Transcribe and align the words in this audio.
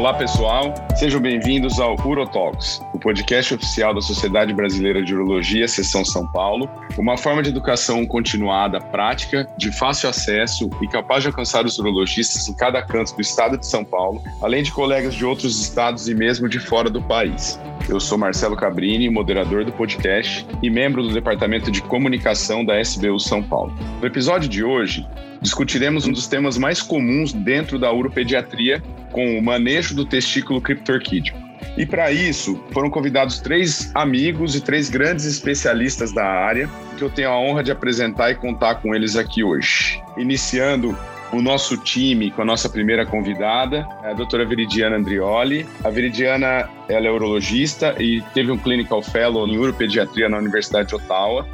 Olá, 0.00 0.14
pessoal. 0.14 0.72
Sejam 0.96 1.20
bem-vindos 1.20 1.78
ao 1.78 1.94
Urotalks, 1.94 2.80
o 2.94 2.98
podcast 2.98 3.52
oficial 3.52 3.92
da 3.92 4.00
Sociedade 4.00 4.54
Brasileira 4.54 5.02
de 5.02 5.14
Urologia, 5.14 5.68
Seção 5.68 6.06
São 6.06 6.26
Paulo, 6.26 6.70
uma 6.96 7.18
forma 7.18 7.42
de 7.42 7.50
educação 7.50 8.06
continuada, 8.06 8.80
prática, 8.80 9.46
de 9.58 9.70
fácil 9.70 10.08
acesso 10.08 10.70
e 10.80 10.88
capaz 10.88 11.22
de 11.22 11.28
alcançar 11.28 11.66
os 11.66 11.78
urologistas 11.78 12.48
em 12.48 12.54
cada 12.54 12.80
canto 12.80 13.14
do 13.14 13.20
estado 13.20 13.58
de 13.58 13.66
São 13.66 13.84
Paulo, 13.84 14.22
além 14.40 14.62
de 14.62 14.72
colegas 14.72 15.14
de 15.14 15.22
outros 15.22 15.60
estados 15.60 16.08
e 16.08 16.14
mesmo 16.14 16.48
de 16.48 16.58
fora 16.58 16.88
do 16.88 17.02
país. 17.02 17.60
Eu 17.86 18.00
sou 18.00 18.16
Marcelo 18.16 18.56
Cabrini, 18.56 19.10
moderador 19.10 19.66
do 19.66 19.72
podcast 19.72 20.46
e 20.62 20.70
membro 20.70 21.02
do 21.02 21.12
Departamento 21.12 21.70
de 21.70 21.82
Comunicação 21.82 22.64
da 22.64 22.80
SBU 22.80 23.20
São 23.20 23.42
Paulo. 23.42 23.74
No 24.00 24.06
episódio 24.06 24.48
de 24.48 24.64
hoje, 24.64 25.06
discutiremos 25.40 26.06
um 26.06 26.12
dos 26.12 26.26
temas 26.26 26.58
mais 26.58 26.82
comuns 26.82 27.32
dentro 27.32 27.78
da 27.78 27.92
uropediatria, 27.92 28.82
com 29.10 29.38
o 29.38 29.42
manejo 29.42 29.94
do 29.94 30.04
testículo 30.04 30.60
criptorquídeo. 30.60 31.34
E 31.76 31.86
para 31.86 32.10
isso, 32.10 32.62
foram 32.72 32.90
convidados 32.90 33.38
três 33.40 33.90
amigos 33.94 34.54
e 34.54 34.60
três 34.60 34.90
grandes 34.90 35.24
especialistas 35.24 36.12
da 36.12 36.24
área, 36.24 36.68
que 36.96 37.02
eu 37.02 37.10
tenho 37.10 37.30
a 37.30 37.38
honra 37.38 37.62
de 37.62 37.70
apresentar 37.70 38.30
e 38.30 38.34
contar 38.34 38.76
com 38.76 38.94
eles 38.94 39.16
aqui 39.16 39.42
hoje. 39.42 40.02
Iniciando 40.16 40.96
o 41.32 41.40
nosso 41.40 41.76
time 41.76 42.30
com 42.30 42.42
a 42.42 42.44
nossa 42.44 42.68
primeira 42.68 43.06
convidada, 43.06 43.86
a 44.02 44.12
doutora 44.12 44.44
Veridiana 44.44 44.96
Andrioli. 44.96 45.64
A 45.84 45.90
Veridiana 45.90 46.68
ela 46.88 47.06
é 47.06 47.10
urologista 47.10 47.94
e 48.02 48.20
teve 48.34 48.50
um 48.50 48.58
clinical 48.58 49.00
fellow 49.00 49.46
em 49.46 49.56
uropediatria 49.56 50.28
na 50.28 50.38
Universidade 50.38 50.88
de 50.88 50.96
Ottawa 50.96 51.46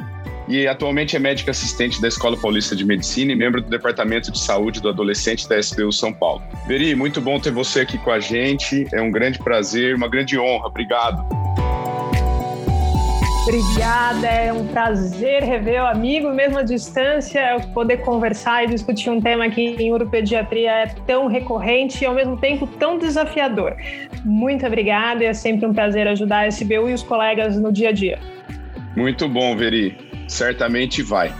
e 0.48 0.66
atualmente 0.66 1.16
é 1.16 1.18
médica 1.18 1.50
assistente 1.50 2.00
da 2.00 2.08
Escola 2.08 2.36
Paulista 2.36 2.76
de 2.76 2.84
Medicina 2.84 3.32
e 3.32 3.34
membro 3.34 3.60
do 3.60 3.68
Departamento 3.68 4.30
de 4.30 4.38
Saúde 4.38 4.80
do 4.80 4.88
Adolescente 4.88 5.48
da 5.48 5.58
SBU 5.58 5.92
São 5.92 6.12
Paulo. 6.12 6.42
Veri, 6.66 6.94
muito 6.94 7.20
bom 7.20 7.38
ter 7.40 7.50
você 7.50 7.80
aqui 7.80 7.98
com 7.98 8.10
a 8.10 8.20
gente. 8.20 8.86
É 8.92 9.00
um 9.00 9.10
grande 9.10 9.38
prazer, 9.38 9.94
uma 9.96 10.08
grande 10.08 10.38
honra. 10.38 10.66
Obrigado. 10.66 11.24
Obrigada, 13.42 14.26
é 14.26 14.52
um 14.52 14.66
prazer 14.66 15.44
rever 15.44 15.80
o 15.80 15.86
amigo, 15.86 16.30
mesmo 16.30 16.58
à 16.58 16.62
distância, 16.64 17.60
poder 17.72 17.98
conversar 17.98 18.64
e 18.64 18.66
discutir 18.66 19.08
um 19.08 19.20
tema 19.20 19.48
que 19.48 19.60
em 19.60 19.92
uropediatria 19.92 20.70
é 20.72 20.86
tão 21.06 21.28
recorrente 21.28 22.02
e 22.02 22.06
ao 22.06 22.12
mesmo 22.12 22.36
tempo 22.36 22.66
tão 22.66 22.98
desafiador. 22.98 23.76
Muito 24.24 24.66
obrigada, 24.66 25.24
é 25.24 25.32
sempre 25.32 25.64
um 25.64 25.72
prazer 25.72 26.08
ajudar 26.08 26.40
a 26.40 26.48
SBU 26.48 26.90
e 26.90 26.94
os 26.94 27.04
colegas 27.04 27.56
no 27.56 27.72
dia 27.72 27.90
a 27.90 27.92
dia. 27.92 28.18
Muito 28.96 29.28
bom, 29.28 29.56
Veri 29.56 30.05
certamente 30.26 31.02
vai. 31.02 31.34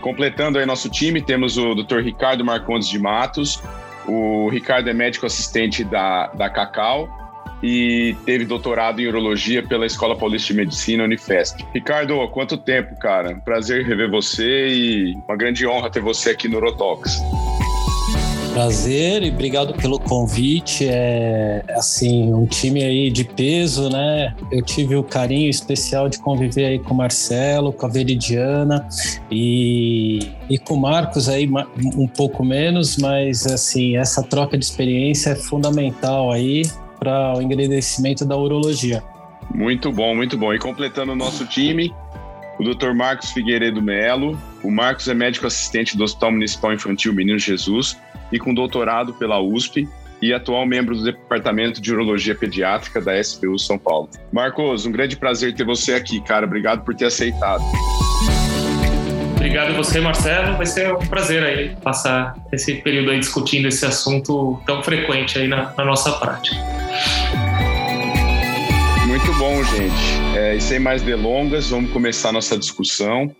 Completando 0.00 0.58
aí 0.58 0.66
nosso 0.66 0.90
time, 0.90 1.22
temos 1.22 1.56
o 1.56 1.74
Dr. 1.74 2.00
Ricardo 2.00 2.44
Marcondes 2.44 2.88
de 2.88 2.98
Matos. 2.98 3.62
O 4.06 4.48
Ricardo 4.48 4.90
é 4.90 4.92
médico 4.92 5.26
assistente 5.26 5.84
da, 5.84 6.26
da 6.28 6.50
Cacau 6.50 7.08
e 7.62 8.16
teve 8.24 8.44
doutorado 8.44 9.00
em 9.00 9.06
urologia 9.06 9.62
pela 9.62 9.86
Escola 9.86 10.16
Paulista 10.16 10.48
de 10.48 10.58
Medicina, 10.58 11.04
Unifesp. 11.04 11.64
Ricardo, 11.72 12.26
quanto 12.28 12.56
tempo, 12.56 12.98
cara? 12.98 13.36
Prazer 13.44 13.86
rever 13.86 14.10
você 14.10 14.68
e 14.68 15.14
uma 15.28 15.36
grande 15.36 15.66
honra 15.66 15.88
ter 15.88 16.00
você 16.00 16.30
aqui 16.30 16.48
no 16.48 16.56
Urotox. 16.56 17.20
Prazer 18.52 19.22
e 19.22 19.30
obrigado 19.30 19.72
pelo 19.72 19.98
convite. 19.98 20.86
É 20.86 21.64
assim, 21.70 22.32
um 22.34 22.44
time 22.44 22.84
aí 22.84 23.10
de 23.10 23.24
peso, 23.24 23.88
né? 23.88 24.34
Eu 24.50 24.62
tive 24.62 24.94
o 24.94 25.02
carinho 25.02 25.48
especial 25.48 26.06
de 26.06 26.18
conviver 26.18 26.66
aí 26.66 26.78
com 26.78 26.92
o 26.92 26.96
Marcelo, 26.96 27.72
com 27.72 27.86
a 27.86 27.88
Veridiana 27.88 28.86
e, 29.30 30.18
e 30.50 30.58
com 30.58 30.74
o 30.74 30.80
Marcos 30.80 31.30
aí 31.30 31.48
um 31.96 32.06
pouco 32.06 32.44
menos, 32.44 32.98
mas 32.98 33.46
assim, 33.46 33.96
essa 33.96 34.22
troca 34.22 34.58
de 34.58 34.64
experiência 34.66 35.30
é 35.30 35.34
fundamental 35.34 36.30
aí 36.30 36.62
para 36.98 37.38
o 37.38 37.40
engrandecimento 37.40 38.26
da 38.26 38.36
urologia. 38.36 39.02
Muito 39.54 39.90
bom, 39.90 40.14
muito 40.14 40.36
bom. 40.36 40.52
E 40.52 40.58
completando 40.58 41.12
o 41.12 41.16
nosso 41.16 41.46
time, 41.46 41.90
o 42.58 42.64
Dr. 42.64 42.92
Marcos 42.94 43.30
Figueiredo 43.30 43.80
Melo. 43.80 44.38
O 44.62 44.70
Marcos 44.70 45.08
é 45.08 45.14
médico 45.14 45.46
assistente 45.46 45.96
do 45.96 46.04
Hospital 46.04 46.32
Municipal 46.32 46.74
Infantil 46.74 47.14
Menino 47.14 47.38
Jesus 47.38 47.96
e 48.32 48.38
com 48.38 48.54
doutorado 48.54 49.12
pela 49.14 49.40
USP 49.40 49.88
e 50.22 50.32
atual 50.32 50.64
membro 50.64 50.96
do 50.96 51.02
Departamento 51.02 51.80
de 51.80 51.92
Urologia 51.92 52.34
Pediátrica 52.34 53.00
da 53.00 53.22
SPU 53.22 53.58
São 53.58 53.76
Paulo. 53.76 54.08
Marcos, 54.32 54.86
um 54.86 54.92
grande 54.92 55.16
prazer 55.16 55.52
ter 55.52 55.64
você 55.64 55.94
aqui, 55.94 56.20
cara. 56.20 56.46
Obrigado 56.46 56.84
por 56.84 56.94
ter 56.94 57.06
aceitado. 57.06 57.62
Obrigado 59.34 59.72
a 59.72 59.76
você, 59.76 60.00
Marcelo. 60.00 60.56
Vai 60.56 60.66
ser 60.66 60.94
um 60.94 61.00
prazer 61.00 61.42
aí 61.42 61.76
passar 61.82 62.36
esse 62.52 62.76
período 62.76 63.10
aí 63.10 63.18
discutindo 63.18 63.66
esse 63.66 63.84
assunto 63.84 64.62
tão 64.64 64.80
frequente 64.84 65.36
aí 65.36 65.48
na, 65.48 65.74
na 65.76 65.84
nossa 65.84 66.12
prática. 66.12 66.56
Muito 69.08 69.32
bom, 69.34 69.62
gente. 69.64 70.38
É, 70.38 70.54
e 70.54 70.60
sem 70.60 70.78
mais 70.78 71.02
delongas, 71.02 71.70
vamos 71.70 71.90
começar 71.90 72.30
nossa 72.30 72.56
discussão. 72.56 73.34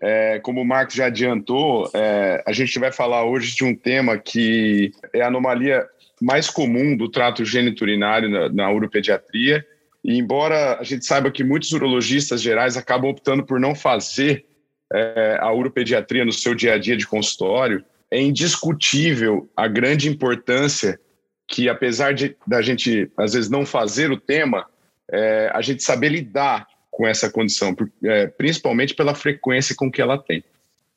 É, 0.00 0.38
como 0.40 0.60
o 0.60 0.64
Marcos 0.64 0.94
já 0.94 1.06
adiantou, 1.06 1.90
é, 1.92 2.42
a 2.46 2.52
gente 2.52 2.78
vai 2.78 2.92
falar 2.92 3.24
hoje 3.24 3.54
de 3.54 3.64
um 3.64 3.74
tema 3.74 4.16
que 4.16 4.92
é 5.12 5.22
a 5.22 5.26
anomalia 5.26 5.86
mais 6.20 6.48
comum 6.48 6.96
do 6.96 7.08
trato 7.08 7.44
geniturinário 7.44 8.28
na, 8.28 8.48
na 8.48 8.72
uropediatria. 8.72 9.64
E 10.04 10.16
embora 10.16 10.78
a 10.78 10.84
gente 10.84 11.04
saiba 11.04 11.30
que 11.30 11.42
muitos 11.42 11.72
urologistas 11.72 12.40
gerais 12.40 12.76
acabam 12.76 13.10
optando 13.10 13.44
por 13.44 13.58
não 13.58 13.74
fazer 13.74 14.46
é, 14.92 15.38
a 15.40 15.52
uropediatria 15.52 16.24
no 16.24 16.32
seu 16.32 16.54
dia 16.54 16.74
a 16.74 16.78
dia 16.78 16.96
de 16.96 17.06
consultório, 17.06 17.84
é 18.10 18.20
indiscutível 18.20 19.48
a 19.56 19.68
grande 19.68 20.08
importância 20.08 20.98
que, 21.46 21.68
apesar 21.68 22.14
de 22.14 22.36
da 22.46 22.62
gente 22.62 23.10
às 23.16 23.32
vezes 23.34 23.50
não 23.50 23.66
fazer 23.66 24.10
o 24.10 24.20
tema, 24.20 24.66
é, 25.10 25.50
a 25.52 25.60
gente 25.60 25.82
saber 25.82 26.10
lidar 26.10 26.66
com 26.98 27.06
essa 27.06 27.30
condição, 27.30 27.76
é, 28.02 28.26
principalmente 28.26 28.92
pela 28.92 29.14
frequência 29.14 29.72
com 29.76 29.88
que 29.88 30.02
ela 30.02 30.18
tem. 30.18 30.42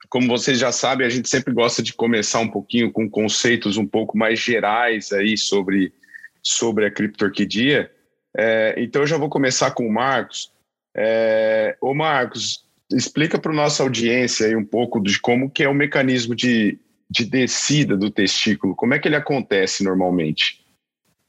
Como 0.10 0.28
vocês 0.28 0.58
já 0.58 0.72
sabem, 0.72 1.06
a 1.06 1.10
gente 1.12 1.30
sempre 1.30 1.54
gosta 1.54 1.84
de 1.84 1.94
começar 1.94 2.40
um 2.40 2.48
pouquinho 2.48 2.92
com 2.92 3.08
conceitos 3.08 3.78
um 3.78 3.86
pouco 3.86 4.18
mais 4.18 4.40
gerais 4.40 5.12
aí 5.12 5.38
sobre, 5.38 5.94
sobre 6.42 6.88
a 6.88 6.92
criptorquidia. 6.92 7.92
É, 8.36 8.74
então, 8.80 9.04
eu 9.04 9.08
já 9.08 9.16
vou 9.16 9.30
começar 9.30 9.70
com 9.72 9.88
o 9.88 9.94
Marcos. 9.94 10.52
É, 10.98 11.78
ô, 11.80 11.94
Marcos, 11.94 12.66
explica 12.92 13.38
para 13.38 13.52
a 13.52 13.56
nossa 13.56 13.84
audiência 13.84 14.48
aí 14.48 14.56
um 14.56 14.66
pouco 14.66 15.00
de 15.00 15.20
como 15.20 15.52
que 15.52 15.62
é 15.62 15.70
o 15.70 15.76
mecanismo 15.76 16.34
de, 16.34 16.80
de 17.08 17.26
descida 17.26 17.96
do 17.96 18.10
testículo, 18.10 18.76
como 18.76 18.96
é 18.96 19.00
que 19.00 19.08
ele 19.08 19.16
acontece 19.16 19.84
normalmente? 19.84 20.61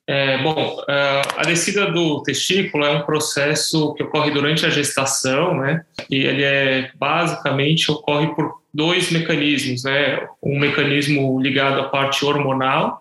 É, 0.08 0.42
bom, 0.42 0.82
é, 0.88 1.22
a 1.36 1.42
descida 1.42 1.90
do 1.90 2.22
testículo 2.22 2.84
é 2.84 2.90
um 2.90 3.02
processo 3.02 3.94
que 3.94 4.02
ocorre 4.02 4.32
durante 4.32 4.66
a 4.66 4.70
gestação, 4.70 5.56
né? 5.56 5.84
E 6.10 6.16
ele 6.16 6.42
é 6.42 6.90
basicamente 6.96 7.90
ocorre 7.90 8.34
por 8.34 8.62
dois 8.74 9.12
mecanismos, 9.12 9.84
né? 9.84 10.26
Um 10.42 10.58
mecanismo 10.58 11.40
ligado 11.40 11.80
à 11.80 11.84
parte 11.84 12.24
hormonal 12.24 13.00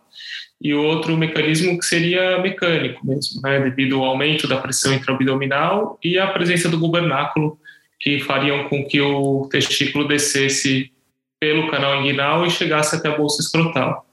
e 0.61 0.75
outro 0.75 1.17
mecanismo 1.17 1.77
que 1.79 1.85
seria 1.85 2.39
mecânico 2.39 3.05
mesmo, 3.05 3.41
né? 3.41 3.59
Devido 3.59 3.97
ao 3.97 4.05
aumento 4.05 4.47
da 4.47 4.57
pressão 4.57 4.93
intraabdominal 4.93 5.97
e 6.03 6.19
a 6.19 6.27
presença 6.27 6.69
do 6.69 6.77
gubernáculo 6.77 7.57
que 7.99 8.19
fariam 8.19 8.67
com 8.67 8.85
que 8.85 9.01
o 9.01 9.47
testículo 9.51 10.07
descesse 10.07 10.91
pelo 11.39 11.69
canal 11.71 11.99
inguinal 11.99 12.45
e 12.45 12.51
chegasse 12.51 12.95
até 12.95 13.09
a 13.09 13.17
bolsa 13.17 13.41
escrotal. 13.41 14.05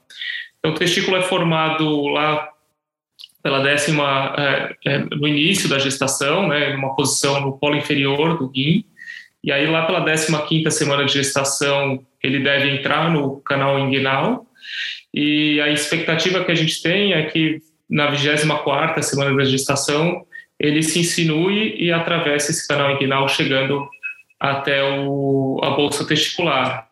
Então, 0.57 0.71
o 0.71 0.75
testículo 0.75 1.17
é 1.17 1.21
formado 1.21 2.07
lá 2.07 2.49
pela 3.41 3.59
décima, 3.59 4.35
é, 4.37 4.75
é, 4.85 4.97
no 4.99 5.27
início 5.27 5.69
da 5.69 5.79
gestação, 5.79 6.47
né, 6.47 6.73
numa 6.73 6.95
posição 6.95 7.39
no 7.41 7.57
polo 7.57 7.75
inferior 7.75 8.37
do 8.37 8.47
rim, 8.47 8.83
e 9.43 9.51
aí 9.51 9.65
lá 9.67 9.85
pela 9.85 10.01
décima 10.01 10.45
quinta 10.45 10.69
semana 10.69 11.05
de 11.05 11.13
gestação 11.13 12.03
ele 12.21 12.39
deve 12.39 12.69
entrar 12.69 13.09
no 13.11 13.39
canal 13.41 13.79
inguinal, 13.79 14.45
e 15.13 15.59
a 15.61 15.69
expectativa 15.69 16.43
que 16.43 16.51
a 16.51 16.55
gente 16.55 16.81
tem 16.81 17.13
é 17.13 17.23
que 17.23 17.61
na 17.89 18.07
vigésima 18.11 18.59
quarta 18.59 19.01
semana 19.01 19.35
da 19.35 19.45
gestação 19.45 20.25
ele 20.59 20.83
se 20.83 20.99
insinue 20.99 21.75
e 21.77 21.91
atravesse 21.91 22.51
esse 22.51 22.67
canal 22.67 22.91
inguinal 22.91 23.27
chegando 23.29 23.87
até 24.39 24.83
o, 24.83 25.59
a 25.63 25.71
bolsa 25.71 26.05
testicular. 26.05 26.87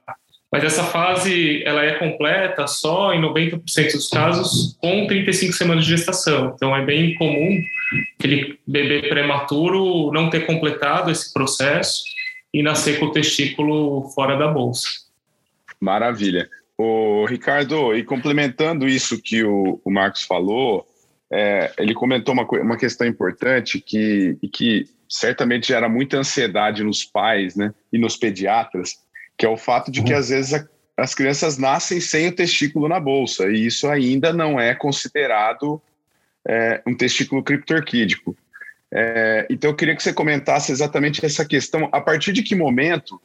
Mas 0.51 0.63
essa 0.63 0.83
fase 0.83 1.61
ela 1.65 1.83
é 1.83 1.95
completa 1.95 2.67
só 2.67 3.13
em 3.13 3.21
90% 3.21 3.91
dos 3.91 4.09
casos 4.09 4.77
com 4.79 5.05
35 5.05 5.53
semanas 5.53 5.83
de 5.83 5.91
gestação. 5.91 6.53
Então 6.55 6.75
é 6.75 6.85
bem 6.85 7.15
comum 7.15 7.61
aquele 8.17 8.57
bebê 8.65 9.07
prematuro 9.09 10.11
não 10.11 10.29
ter 10.29 10.45
completado 10.45 11.11
esse 11.11 11.33
processo 11.33 12.03
e 12.53 12.63
nascer 12.63 12.99
com 12.99 13.07
o 13.07 13.11
testículo 13.11 14.09
fora 14.15 14.37
da 14.37 14.47
bolsa. 14.47 14.87
Maravilha. 15.79 16.49
O 16.77 17.25
Ricardo, 17.25 17.95
e 17.95 18.03
complementando 18.03 18.87
isso 18.87 19.21
que 19.21 19.43
o, 19.43 19.81
o 19.83 19.91
Marcos 19.91 20.23
falou, 20.23 20.87
é, 21.31 21.71
ele 21.77 21.93
comentou 21.93 22.33
uma, 22.33 22.47
uma 22.61 22.77
questão 22.77 23.05
importante 23.05 23.81
que, 23.81 24.37
que 24.51 24.85
certamente 25.09 25.67
gera 25.67 25.89
muita 25.89 26.17
ansiedade 26.17 26.83
nos 26.83 27.03
pais 27.03 27.55
né, 27.55 27.73
e 27.91 27.97
nos 27.97 28.15
pediatras, 28.15 28.95
que 29.37 29.45
é 29.45 29.49
o 29.49 29.57
fato 29.57 29.91
de 29.91 30.03
que 30.03 30.13
uhum. 30.13 30.19
às 30.19 30.29
vezes 30.29 30.53
a, 30.53 30.67
as 30.97 31.13
crianças 31.13 31.57
nascem 31.57 31.99
sem 32.01 32.27
o 32.27 32.35
testículo 32.35 32.87
na 32.87 32.99
bolsa, 32.99 33.47
e 33.49 33.65
isso 33.65 33.87
ainda 33.87 34.33
não 34.33 34.59
é 34.59 34.73
considerado 34.73 35.81
é, 36.47 36.81
um 36.87 36.95
testículo 36.95 37.43
criptorquídico. 37.43 38.35
É, 38.91 39.45
então, 39.49 39.69
eu 39.69 39.75
queria 39.75 39.95
que 39.95 40.01
você 40.01 40.13
comentasse 40.13 40.71
exatamente 40.71 41.23
essa 41.25 41.45
questão. 41.45 41.89
A 41.91 41.99
partir 41.99 42.31
de 42.31 42.41
que 42.41 42.55
momento 42.55 43.21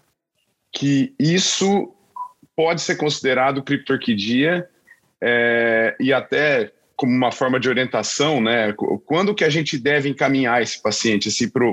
que 0.72 1.14
isso 1.18 1.94
pode 2.56 2.82
ser 2.82 2.96
considerado 2.96 3.62
criptorquidia 3.62 4.68
é, 5.20 5.94
e 6.00 6.12
até 6.12 6.72
como 6.96 7.12
uma 7.12 7.32
forma 7.32 7.58
de 7.58 7.68
orientação, 7.68 8.40
né? 8.40 8.72
Quando 9.06 9.34
que 9.34 9.44
a 9.44 9.48
gente 9.48 9.78
deve 9.78 10.08
encaminhar 10.08 10.62
esse 10.62 10.80
paciente 10.80 11.28
assim, 11.28 11.48
para 11.48 11.64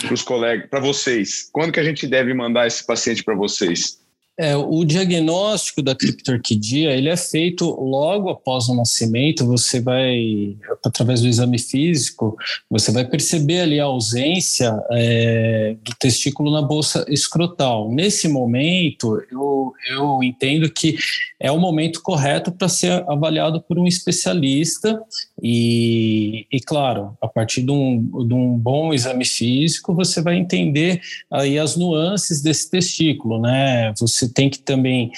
pro, 0.00 0.14
os 0.14 0.22
colegas, 0.22 0.68
para 0.68 0.80
vocês? 0.80 1.48
Quando 1.52 1.72
que 1.72 1.80
a 1.80 1.84
gente 1.84 2.06
deve 2.06 2.32
mandar 2.34 2.66
esse 2.66 2.84
paciente 2.84 3.22
para 3.22 3.34
vocês? 3.34 3.98
É, 4.38 4.54
o 4.54 4.84
diagnóstico 4.84 5.80
da 5.80 5.94
criptorquidia 5.94 6.90
ele 6.90 7.08
é 7.08 7.16
feito 7.16 7.70
logo 7.80 8.28
após 8.28 8.68
o 8.68 8.74
nascimento. 8.74 9.46
Você 9.46 9.80
vai, 9.80 10.56
através 10.84 11.22
do 11.22 11.28
exame 11.28 11.58
físico, 11.58 12.36
você 12.70 12.92
vai 12.92 13.06
perceber 13.06 13.60
ali 13.60 13.80
a 13.80 13.84
ausência 13.84 14.78
é, 14.90 15.76
do 15.82 15.92
testículo 15.98 16.50
na 16.50 16.60
bolsa 16.60 17.06
escrotal. 17.08 17.90
Nesse 17.90 18.28
momento, 18.28 19.22
eu, 19.30 19.72
eu 19.88 20.22
entendo 20.22 20.70
que 20.70 20.96
é 21.40 21.50
o 21.50 21.58
momento 21.58 22.02
correto 22.02 22.52
para 22.52 22.68
ser 22.68 23.04
avaliado 23.08 23.60
por 23.62 23.78
um 23.78 23.86
especialista 23.86 25.00
e, 25.42 26.46
e, 26.52 26.60
claro, 26.60 27.16
a 27.20 27.28
partir 27.28 27.62
de 27.62 27.70
um, 27.70 28.26
de 28.26 28.34
um 28.34 28.56
bom 28.58 28.92
exame 28.92 29.24
físico, 29.24 29.94
você 29.94 30.20
vai 30.20 30.36
entender 30.36 31.00
aí 31.30 31.58
as 31.58 31.76
nuances 31.76 32.42
desse 32.42 32.70
testículo, 32.70 33.40
né? 33.40 33.92
Você 33.98 34.25
tem 34.28 34.50
que 34.50 34.58
também 34.58 35.10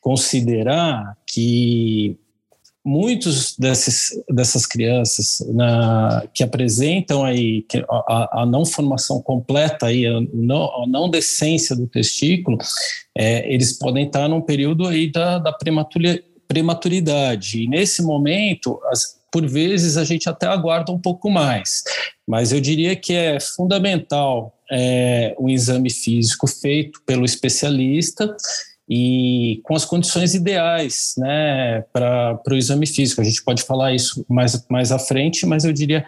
considerar 0.00 1.16
que 1.26 2.16
muitos 2.84 3.56
desses, 3.56 4.10
dessas 4.28 4.66
crianças 4.66 5.44
na, 5.54 6.26
que 6.34 6.42
apresentam 6.42 7.24
aí 7.24 7.64
a, 7.88 8.42
a, 8.42 8.46
não 8.46 8.66
formação 8.66 9.22
completa 9.22 9.86
aí 9.86 10.04
a 10.04 10.20
não, 10.32 10.82
a 10.82 10.86
não 10.86 11.08
decência 11.08 11.76
do 11.76 11.86
testículo 11.86 12.58
é, 13.16 13.52
eles 13.52 13.78
podem 13.78 14.06
estar 14.06 14.28
num 14.28 14.40
período 14.40 14.86
aí 14.86 15.10
da, 15.12 15.38
da 15.38 15.52
prematuridade. 16.48 17.62
E 17.62 17.68
nesse 17.68 18.02
momento 18.02 18.80
as, 18.86 19.16
por 19.30 19.46
vezes 19.46 19.96
a 19.96 20.04
gente 20.04 20.28
até 20.28 20.46
aguarda 20.46 20.90
um 20.92 20.98
pouco 20.98 21.30
mais, 21.30 21.84
mas 22.32 22.50
eu 22.50 22.62
diria 22.62 22.96
que 22.96 23.12
é 23.12 23.38
fundamental 23.38 24.56
é, 24.70 25.36
um 25.38 25.50
exame 25.50 25.90
físico 25.90 26.46
feito 26.46 27.02
pelo 27.04 27.26
especialista 27.26 28.34
e 28.88 29.60
com 29.64 29.74
as 29.74 29.84
condições 29.84 30.34
ideais 30.34 31.12
né, 31.18 31.82
para 31.92 32.40
o 32.50 32.54
exame 32.54 32.86
físico. 32.86 33.20
A 33.20 33.24
gente 33.24 33.44
pode 33.44 33.62
falar 33.64 33.92
isso 33.92 34.24
mais, 34.30 34.66
mais 34.70 34.90
à 34.90 34.98
frente, 34.98 35.44
mas 35.44 35.66
eu 35.66 35.74
diria 35.74 36.06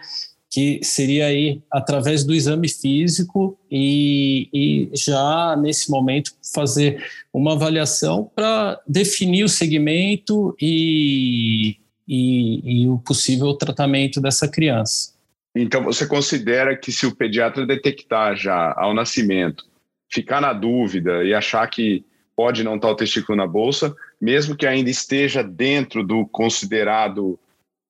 que 0.50 0.80
seria 0.82 1.26
aí 1.26 1.60
através 1.70 2.24
do 2.24 2.32
exame 2.32 2.70
físico 2.70 3.58
e, 3.70 4.48
e 4.50 4.90
já 4.96 5.54
nesse 5.60 5.90
momento 5.90 6.32
fazer 6.54 7.04
uma 7.34 7.52
avaliação 7.52 8.30
para 8.34 8.80
definir 8.88 9.44
o 9.44 9.48
segmento 9.48 10.56
e, 10.58 11.76
e, 12.08 12.82
e 12.84 12.88
o 12.88 12.96
possível 12.96 13.52
tratamento 13.52 14.22
dessa 14.22 14.48
criança. 14.48 15.13
Então, 15.54 15.84
você 15.84 16.06
considera 16.06 16.76
que 16.76 16.90
se 16.90 17.06
o 17.06 17.14
pediatra 17.14 17.66
detectar 17.66 18.34
já 18.36 18.74
ao 18.76 18.92
nascimento, 18.92 19.64
ficar 20.10 20.40
na 20.40 20.52
dúvida 20.52 21.22
e 21.24 21.32
achar 21.32 21.66
que 21.68 22.04
pode 22.36 22.64
não 22.64 22.76
estar 22.76 22.90
o 22.90 22.96
testículo 22.96 23.36
na 23.36 23.46
bolsa, 23.46 23.94
mesmo 24.20 24.56
que 24.56 24.66
ainda 24.66 24.90
esteja 24.90 25.42
dentro 25.42 26.02
do 26.02 26.26
considerado 26.26 27.38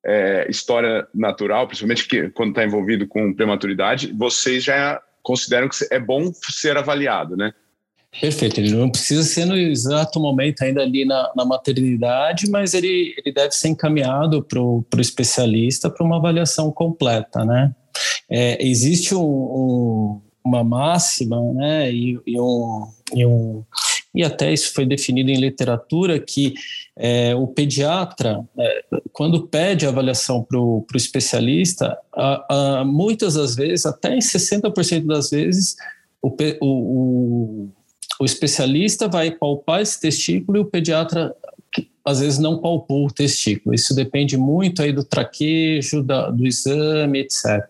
é, 0.04 0.46
história 0.50 1.08
natural, 1.14 1.66
principalmente 1.66 2.06
que, 2.06 2.28
quando 2.30 2.50
está 2.50 2.64
envolvido 2.64 3.06
com 3.06 3.32
prematuridade, 3.32 4.12
vocês 4.12 4.62
já 4.62 5.00
consideram 5.22 5.68
que 5.68 5.76
é 5.90 5.98
bom 5.98 6.30
ser 6.34 6.76
avaliado, 6.76 7.36
né? 7.36 7.54
Perfeito, 8.20 8.60
ele 8.60 8.70
não 8.70 8.88
precisa 8.88 9.22
ser 9.22 9.44
no 9.44 9.56
exato 9.56 10.20
momento 10.20 10.62
ainda 10.62 10.82
ali 10.82 11.04
na, 11.04 11.32
na 11.34 11.44
maternidade, 11.44 12.48
mas 12.48 12.72
ele, 12.72 13.14
ele 13.18 13.34
deve 13.34 13.52
ser 13.52 13.68
encaminhado 13.68 14.42
para 14.42 14.60
o 14.60 14.84
especialista 14.98 15.90
para 15.90 16.04
uma 16.04 16.16
avaliação 16.16 16.70
completa, 16.70 17.44
né? 17.44 17.74
É, 18.30 18.64
existe 18.64 19.14
um, 19.14 19.20
um, 19.20 20.20
uma 20.44 20.62
máxima, 20.62 21.40
né, 21.54 21.92
e, 21.92 22.18
e, 22.26 22.40
um, 22.40 22.86
e, 23.14 23.26
um, 23.26 23.64
e 24.14 24.22
até 24.22 24.52
isso 24.52 24.72
foi 24.72 24.86
definido 24.86 25.30
em 25.30 25.40
literatura, 25.40 26.18
que 26.18 26.54
é, 26.96 27.34
o 27.34 27.46
pediatra, 27.46 28.44
é, 28.58 28.84
quando 29.12 29.46
pede 29.46 29.86
avaliação 29.86 30.42
para 30.42 30.58
o 30.58 30.86
especialista, 30.94 31.98
a, 32.14 32.78
a, 32.80 32.84
muitas 32.84 33.34
das 33.34 33.54
vezes, 33.54 33.86
até 33.86 34.14
em 34.14 34.20
60% 34.20 35.04
das 35.06 35.30
vezes, 35.30 35.76
o, 36.22 36.34
o 36.60 37.68
o 38.24 38.26
especialista 38.26 39.06
vai 39.06 39.30
palpar 39.30 39.82
esse 39.82 40.00
testículo 40.00 40.56
e 40.56 40.60
o 40.62 40.64
pediatra 40.64 41.36
às 42.02 42.20
vezes 42.20 42.38
não 42.38 42.58
palpou 42.58 43.06
o 43.06 43.12
testículo. 43.12 43.74
Isso 43.74 43.94
depende 43.94 44.36
muito 44.36 44.82
aí 44.82 44.92
do 44.92 45.04
traquejo, 45.04 46.02
da, 46.02 46.30
do 46.30 46.46
exame, 46.46 47.20
etc. 47.20 47.62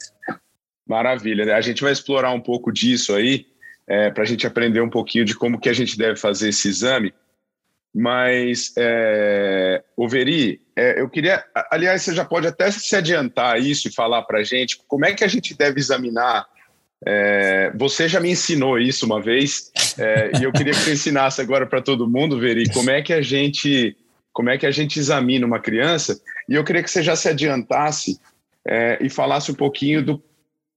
Maravilha. 0.86 1.44
Né? 1.44 1.52
A 1.52 1.60
gente 1.60 1.82
vai 1.82 1.92
explorar 1.92 2.30
um 2.30 2.40
pouco 2.40 2.72
disso 2.72 3.14
aí, 3.14 3.46
é, 3.86 4.10
para 4.10 4.22
a 4.22 4.26
gente 4.26 4.46
aprender 4.46 4.80
um 4.80 4.88
pouquinho 4.90 5.24
de 5.24 5.34
como 5.34 5.58
que 5.58 5.68
a 5.68 5.72
gente 5.72 5.98
deve 5.98 6.16
fazer 6.16 6.50
esse 6.50 6.68
exame. 6.68 7.12
Mas, 7.92 8.72
é, 8.76 9.82
Overi, 9.96 10.60
é, 10.76 11.00
eu 11.00 11.08
queria... 11.08 11.44
Aliás, 11.70 12.02
você 12.02 12.14
já 12.14 12.24
pode 12.24 12.46
até 12.46 12.70
se 12.70 12.94
adiantar 12.94 13.60
isso 13.60 13.88
e 13.88 13.92
falar 13.92 14.22
para 14.22 14.38
a 14.38 14.44
gente 14.44 14.78
como 14.86 15.04
é 15.04 15.14
que 15.14 15.24
a 15.24 15.28
gente 15.28 15.56
deve 15.56 15.80
examinar 15.80 16.46
é, 17.06 17.72
você 17.76 18.08
já 18.08 18.18
me 18.20 18.30
ensinou 18.30 18.78
isso 18.78 19.04
uma 19.04 19.20
vez 19.20 19.70
é, 19.98 20.32
e 20.40 20.44
eu 20.44 20.52
queria 20.52 20.72
que 20.72 20.80
você 20.80 20.92
ensinasse 20.92 21.40
agora 21.40 21.66
para 21.66 21.82
todo 21.82 22.08
mundo, 22.08 22.38
Veri, 22.38 22.68
como 22.72 22.90
é 22.90 23.02
que 23.02 23.12
a 23.12 23.22
gente 23.22 23.96
como 24.32 24.50
é 24.50 24.58
que 24.58 24.66
a 24.66 24.70
gente 24.70 24.98
examina 24.98 25.46
uma 25.46 25.60
criança 25.60 26.20
e 26.48 26.54
eu 26.54 26.64
queria 26.64 26.82
que 26.82 26.90
você 26.90 27.02
já 27.02 27.14
se 27.14 27.28
adiantasse 27.28 28.18
é, 28.66 28.98
e 29.00 29.08
falasse 29.08 29.50
um 29.50 29.54
pouquinho 29.54 30.02
do 30.02 30.22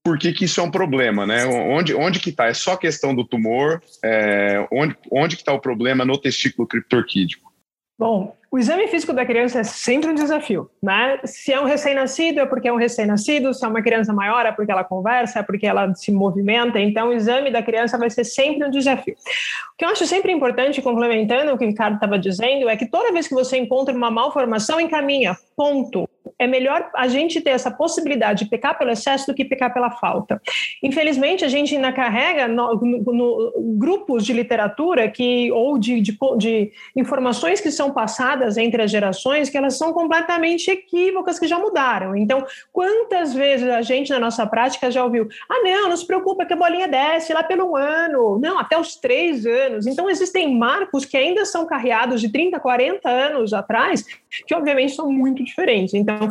porquê 0.04 0.32
que 0.32 0.46
isso 0.46 0.62
é 0.62 0.64
um 0.64 0.72
problema, 0.72 1.26
né? 1.26 1.46
Onde, 1.46 1.94
onde 1.94 2.20
que 2.20 2.30
está? 2.30 2.46
É 2.46 2.54
só 2.54 2.78
questão 2.78 3.14
do 3.14 3.26
tumor? 3.26 3.82
É, 4.04 4.66
onde, 4.72 4.96
onde 5.12 5.36
que 5.36 5.42
está 5.42 5.52
o 5.52 5.60
problema 5.60 6.06
no 6.06 6.18
testículo 6.18 6.66
criptorquídico? 6.66 7.52
Bom, 7.98 8.36
o 8.52 8.60
exame 8.60 8.88
físico 8.88 9.12
da 9.12 9.26
criança 9.26 9.60
é 9.60 9.64
sempre 9.64 10.12
um 10.12 10.14
desafio, 10.14 10.70
né? 10.82 11.20
Se 11.26 11.52
é 11.52 11.60
um 11.60 11.66
recém-nascido, 11.66 12.40
é 12.40 12.46
porque 12.46 12.68
é 12.68 12.74
um 12.74 12.78
recém-nascido, 12.78 13.54
se 13.54 13.66
é 13.66 13.68
uma 13.68 13.82
criança 13.82 14.14
maior, 14.14 14.46
é 14.46 14.52
porque 14.52 14.72
ela 14.72 14.84
conversa, 14.84 15.40
é 15.40 15.44
porque 15.44 15.66
ela 15.66 15.94
se 15.96 16.12
movimenta, 16.12 16.80
então 16.80 17.10
o 17.10 17.14
exame 17.14 17.52
da 17.52 17.62
criança 17.62 17.98
vai 17.98 18.10
ser 18.10 18.24
sempre 18.24 18.68
um 18.68 18.70
desafio. 18.70 19.16
O 19.16 19.78
que 19.78 19.84
eu 19.84 19.90
acho 19.90 20.06
sempre 20.06 20.32
importante, 20.32 20.82
complementando 20.82 21.54
o 21.54 21.58
que 21.58 21.66
o 21.66 21.68
Ricardo 21.68 21.96
estava 21.96 22.20
dizendo, 22.20 22.70
é 22.70 22.78
que 22.78 22.86
toda 22.86 23.12
vez 23.12 23.28
que 23.28 23.34
você 23.34 23.58
encontra 23.58 23.94
uma 23.94 24.12
malformação, 24.12 24.80
encaminha, 24.80 25.36
ponto. 25.56 26.08
É 26.40 26.46
melhor 26.46 26.90
a 26.96 27.08
gente 27.08 27.42
ter 27.42 27.52
essa 27.52 27.72
possibilidade 27.72 28.44
de 28.44 28.50
pecar 28.50 28.78
pelo 28.78 28.92
excesso 28.92 29.28
do 29.28 29.34
que 29.34 29.44
pecar 29.44 29.74
pela 29.74 29.90
falta. 29.90 30.42
Infelizmente, 30.84 31.44
a 31.44 31.48
gente 31.48 31.76
ainda 31.76 31.92
carrega 31.92 32.48
no, 32.48 32.76
no, 32.76 33.14
no, 33.14 33.54
grupos 33.78 34.24
de 34.24 34.34
literatura 34.34 35.10
que, 35.10 35.52
ou 35.52 35.78
de, 35.80 36.00
de, 36.00 36.18
de 36.38 36.72
informações 36.96 37.60
que 37.60 37.72
são 37.72 37.92
passadas 37.92 38.58
entre 38.58 38.82
as 38.82 38.92
gerações 38.92 39.50
que 39.50 39.58
elas 39.58 39.78
são 39.78 39.92
completamente 39.94 40.70
equívocas, 40.70 41.40
que 41.40 41.48
já 41.48 41.58
mudaram. 41.58 42.16
Então, 42.16 42.46
quantas 42.72 43.34
vezes 43.34 43.68
a 43.68 43.82
gente 43.82 44.12
na 44.12 44.20
nossa 44.20 44.46
prática 44.46 44.92
já 44.92 45.04
ouviu: 45.04 45.28
ah, 45.50 45.64
não, 45.64 45.90
não 45.90 45.98
se 45.98 46.06
preocupa 46.06 46.46
que 46.46 46.54
a 46.54 46.58
bolinha 46.58 46.88
desce 46.88 47.34
lá 47.34 47.44
pelo 47.44 47.76
ano, 47.76 48.40
não, 48.40 48.60
até 48.60 48.80
os 48.80 48.96
três 48.96 49.46
anos. 49.46 49.88
Então, 49.88 50.10
existem 50.10 50.56
marcos 50.56 51.06
que 51.06 51.18
ainda 51.18 51.46
são 51.46 51.66
carreados 51.66 52.22
de 52.22 52.30
30, 52.30 52.60
40 52.60 53.10
anos 53.10 53.54
atrás, 53.54 54.06
que 54.46 54.54
obviamente 54.54 54.94
são 54.94 55.12
muito 55.12 55.44
diferentes. 55.44 55.94
Então, 55.94 56.27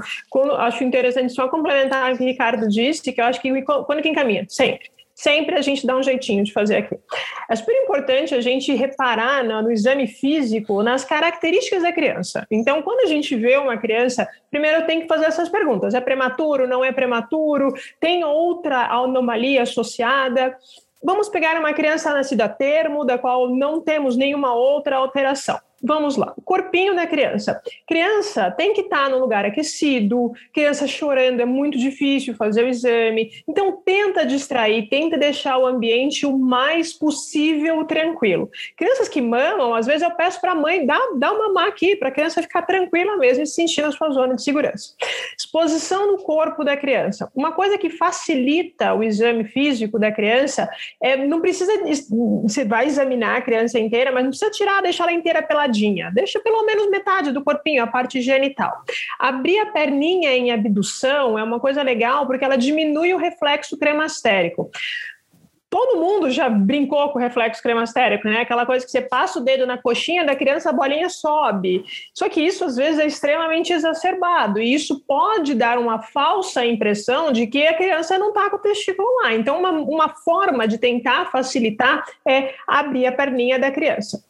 acho 0.59 0.85
interessante 0.85 1.33
só 1.33 1.49
complementar 1.49 2.13
o 2.13 2.17
que 2.17 2.23
o 2.23 2.27
Ricardo 2.27 2.69
disse, 2.69 3.13
que 3.13 3.21
eu 3.21 3.25
acho 3.25 3.41
que 3.41 3.51
quando 3.63 4.03
que 4.03 4.09
encaminha? 4.09 4.47
Sempre 4.49 4.91
sempre 5.17 5.57
a 5.57 5.63
gente 5.63 5.87
dá 5.87 5.97
um 5.97 6.03
jeitinho 6.03 6.45
de 6.45 6.53
fazer 6.53 6.77
aqui. 6.77 6.97
É 7.49 7.57
super 7.57 7.75
importante 7.83 8.35
a 8.35 8.41
gente 8.43 8.73
reparar 8.75 9.43
no, 9.43 9.63
no, 9.63 9.71
exame 9.73 10.07
físico 10.07 10.83
nas 10.83 11.05
características 11.05 11.83
da 11.83 11.91
criança. 11.91 12.47
Então, 12.51 12.83
quando 12.83 13.01
a 13.01 13.07
gente 13.07 13.35
vê 13.35 13.57
uma 13.57 13.79
criança, 13.79 14.29
primeiro 14.51 14.87
tem 14.87 15.01
que 15.01 15.09
fazer 15.09 15.25
essas 15.25 15.49
perguntas: 15.49 15.95
é 15.95 16.01
prematuro, 16.01 16.69
não 16.69 16.85
é 16.85 16.93
prematuro? 16.93 17.73
Tem 17.99 18.23
outra 18.23 18.89
anomalia 18.89 19.63
associada? 19.63 20.55
Vamos 21.03 21.29
pegar 21.29 21.59
uma 21.59 21.73
criança 21.73 22.13
nascida 22.13 22.45
a 22.45 22.49
termo, 22.49 23.05
da 23.05 23.17
qual 23.17 23.49
não 23.49 23.81
temos 23.81 24.17
nenhuma 24.17 24.55
outra 24.55 24.97
alteração. 24.97 25.59
Vamos 25.87 26.17
lá. 26.17 26.35
O 26.37 26.43
corpinho 26.43 26.95
da 26.95 27.07
criança. 27.07 27.61
Criança 27.87 28.51
tem 28.51 28.75
que 28.75 28.83
estar 28.83 29.05
tá 29.05 29.09
no 29.09 29.19
lugar 29.19 29.45
aquecido, 29.45 30.33
criança 30.53 30.87
chorando 30.87 31.41
é 31.41 31.45
muito 31.45 31.79
difícil 31.79 32.35
fazer 32.35 32.65
o 32.65 32.69
exame. 32.69 33.31
Então, 33.49 33.81
tenta 33.85 34.27
distrair, 34.27 34.89
tenta 34.89 35.17
deixar 35.17 35.59
o 35.59 35.67
ambiente 35.67 36.27
o 36.27 36.37
mais 36.37 36.93
possível 36.93 37.85
tranquilo. 37.85 38.51
Crianças 38.77 39.09
que 39.09 39.21
mamam, 39.21 39.75
às 39.75 39.87
vezes 39.87 40.03
eu 40.03 40.11
peço 40.11 40.41
para 40.41 40.53
a 40.53 40.55
mãe 40.55 40.85
dar, 40.85 41.01
uma 41.15 41.47
mamar 41.49 41.69
aqui, 41.69 41.95
para 41.97 42.09
a 42.09 42.13
criança 42.13 42.43
ficar 42.43 42.63
tranquila 42.63 43.17
mesmo 43.17 43.43
e 43.43 43.47
se 43.47 43.55
sentir 43.55 43.83
na 43.83 43.93
sua 43.93 44.11
zona 44.11 44.35
de 44.35 44.43
segurança. 44.43 44.95
Exposição 45.39 46.13
no 46.13 46.19
corpo 46.19 46.65
da 46.65 46.77
criança. 46.77 47.31
Uma 47.35 47.53
coisa 47.53 47.79
que 47.79 47.91
facilita 47.91 48.95
o 48.95 49.03
exame 49.03 49.45
físico 49.45 49.99
da 49.99 50.11
criança 50.11 50.69
é 51.01 51.17
não 51.17 51.41
precisa 51.41 51.73
você 52.43 52.65
vai 52.65 52.87
examinar 52.87 53.37
a 53.37 53.43
criança 53.43 53.79
inteira, 53.79 54.11
mas 54.13 54.23
não 54.25 54.31
precisa 54.31 54.51
tirar, 54.51 54.83
deixar 54.83 55.05
ela 55.05 55.13
inteira 55.13 55.43
peladinha. 55.43 55.76
Deixa 56.13 56.41
pelo 56.41 56.65
menos 56.65 56.91
metade 56.91 57.33
do 57.33 57.43
corpinho, 57.43 57.83
a 57.83 57.87
parte 57.87 58.21
genital. 58.21 58.73
Abrir 59.19 59.59
a 59.61 59.67
perninha 59.67 60.35
em 60.37 60.51
abdução 60.51 61.39
é 61.39 61.43
uma 61.43 61.61
coisa 61.61 61.83
legal 61.83 62.27
porque 62.27 62.45
ela 62.45 62.57
diminui 62.57 63.15
o 63.15 63.19
reflexo 63.19 63.79
cremastérico 63.79 64.71
todo 65.77 66.01
mundo 66.01 66.31
já 66.31 66.49
brincou 66.49 67.11
com 67.11 67.19
o 67.19 67.23
reflexo 67.23 67.63
cremastérico, 67.63 68.27
né? 68.29 68.41
Aquela 68.41 68.65
coisa 68.65 68.85
que 68.85 68.91
você 68.91 69.03
passa 69.03 69.39
o 69.39 69.45
dedo 69.45 69.67
na 69.67 69.77
coxinha 69.77 70.25
da 70.25 70.35
criança, 70.35 70.71
a 70.71 70.73
bolinha 70.73 71.11
sobe. 71.11 71.85
Só 72.15 72.29
que 72.29 72.41
isso 72.41 72.65
às 72.65 72.77
vezes 72.77 72.99
é 72.99 73.07
extremamente 73.07 73.73
exacerbado 73.73 74.59
e 74.59 74.73
isso 74.73 75.05
pode 75.07 75.55
dar 75.55 75.79
uma 75.79 76.01
falsa 76.01 76.65
impressão 76.65 77.33
de 77.33 77.47
que 77.47 77.67
a 77.67 77.75
criança 77.75 78.19
não 78.19 78.29
está 78.29 78.49
com 78.49 78.57
o 78.57 78.61
testículo 78.61 79.07
lá. 79.23 79.35
Então, 79.35 79.59
uma, 79.59 79.71
uma 79.71 80.09
forma 80.09 80.67
de 80.67 80.79
tentar 80.79 81.31
facilitar 81.31 82.05
é 82.27 82.55
abrir 82.67 83.07
a 83.07 83.13
perninha 83.13 83.59
da 83.59 83.71
criança. 83.71 84.25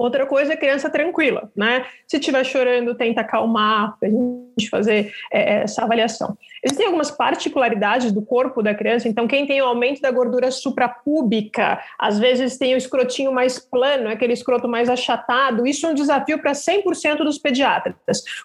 Outra 0.00 0.24
coisa 0.24 0.54
é 0.54 0.56
criança 0.56 0.88
tranquila, 0.88 1.50
né? 1.54 1.84
Se 2.08 2.16
estiver 2.16 2.42
chorando, 2.42 2.94
tenta 2.94 3.20
acalmar, 3.20 3.98
a 4.02 4.06
gente 4.06 4.70
fazer 4.70 5.12
é, 5.30 5.60
essa 5.62 5.84
avaliação. 5.84 6.38
Existem 6.64 6.86
algumas 6.86 7.10
particularidades 7.10 8.10
do 8.10 8.22
corpo 8.22 8.62
da 8.62 8.74
criança, 8.74 9.08
então 9.08 9.28
quem 9.28 9.46
tem 9.46 9.60
o 9.60 9.66
aumento 9.66 10.00
da 10.00 10.10
gordura 10.10 10.50
suprapúbica, 10.50 11.78
às 11.98 12.18
vezes 12.18 12.56
tem 12.56 12.72
o 12.72 12.78
escrotinho 12.78 13.30
mais 13.30 13.58
plano, 13.58 14.08
aquele 14.08 14.32
escroto 14.32 14.66
mais 14.66 14.88
achatado, 14.88 15.66
isso 15.66 15.86
é 15.86 15.90
um 15.90 15.94
desafio 15.94 16.38
para 16.38 16.52
100% 16.52 17.18
dos 17.18 17.38
pediatras, 17.38 17.96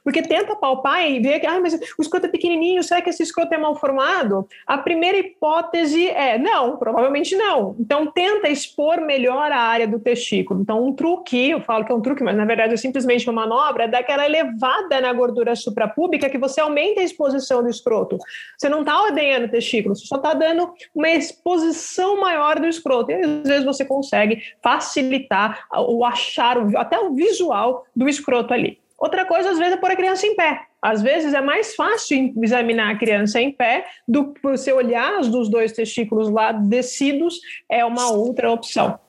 porque 0.04 0.22
tenta 0.22 0.58
palpar 0.58 1.10
e 1.10 1.22
ver 1.22 1.40
que, 1.40 1.48
ah, 1.48 1.60
mas 1.62 1.74
o 1.98 2.02
escroto 2.02 2.26
é 2.26 2.30
pequenininho, 2.30 2.84
será 2.84 3.02
que 3.02 3.10
esse 3.10 3.24
escroto 3.24 3.54
é 3.54 3.58
mal 3.58 3.76
formado? 3.76 4.46
A 4.68 4.78
primeira 4.78 5.18
hipótese 5.18 6.10
é, 6.10 6.38
não, 6.38 6.76
provavelmente 6.78 7.36
não. 7.36 7.76
Então 7.80 8.08
tenta 8.08 8.50
expor 8.50 9.02
melhor 9.02 9.52
a 9.52 9.60
área 9.60 9.88
do 9.88 10.00
testículo. 10.00 10.62
Então 10.62 10.86
um 10.86 10.94
truque, 10.94 11.45
eu 11.52 11.62
falo 11.62 11.86
que 11.86 11.92
é 11.92 11.96
um 11.96 12.02
truque, 12.02 12.24
mas 12.24 12.36
na 12.36 12.46
verdade 12.46 12.74
é 12.74 12.78
simplesmente 12.78 13.30
uma 13.30 13.46
manobra, 13.46 13.88
daquela 13.88 14.26
elevada 14.26 15.02
na 15.02 15.12
gordura 15.14 15.56
suprapúbica 15.56 16.30
que 16.30 16.38
você 16.38 16.62
aumenta 16.62 17.02
a 17.02 17.04
exposição 17.04 17.62
do 17.64 17.70
escroto. 17.70 18.18
Você 18.58 18.70
não 18.70 18.82
está 18.82 19.02
ordenhando 19.02 19.46
o 19.46 19.50
testículo, 19.50 19.96
você 19.96 20.06
só 20.06 20.18
está 20.18 20.34
dando 20.34 20.74
uma 20.94 21.10
exposição 21.10 22.20
maior 22.20 22.60
do 22.60 22.68
escroto. 22.68 23.12
E 23.12 23.16
às 23.16 23.48
vezes 23.48 23.66
você 23.66 23.86
consegue 23.86 24.42
facilitar 24.62 25.68
o 25.74 26.04
achar, 26.06 26.58
até 26.76 27.00
o 27.00 27.14
visual 27.14 27.86
do 27.96 28.08
escroto 28.08 28.54
ali. 28.54 28.80
Outra 28.98 29.26
coisa, 29.26 29.52
às 29.52 29.58
vezes, 29.58 29.74
é 29.74 29.78
pôr 29.78 29.92
a 29.92 29.96
criança 29.96 30.26
em 30.26 30.36
pé. 30.36 30.62
Às 30.82 31.02
vezes 31.02 31.34
é 31.34 31.42
mais 31.42 31.76
fácil 31.76 32.34
examinar 32.42 32.92
a 32.92 32.98
criança 32.98 33.42
em 33.42 33.52
pé 33.52 33.86
do 34.08 34.34
que 34.34 34.42
você 34.42 34.72
olhar 34.72 35.20
os 35.20 35.50
dois 35.50 35.72
testículos 35.74 36.30
lá 36.30 36.52
descidos, 36.52 37.40
é 37.68 37.84
uma 37.84 38.12
outra 38.12 38.52
opção. 38.52 39.00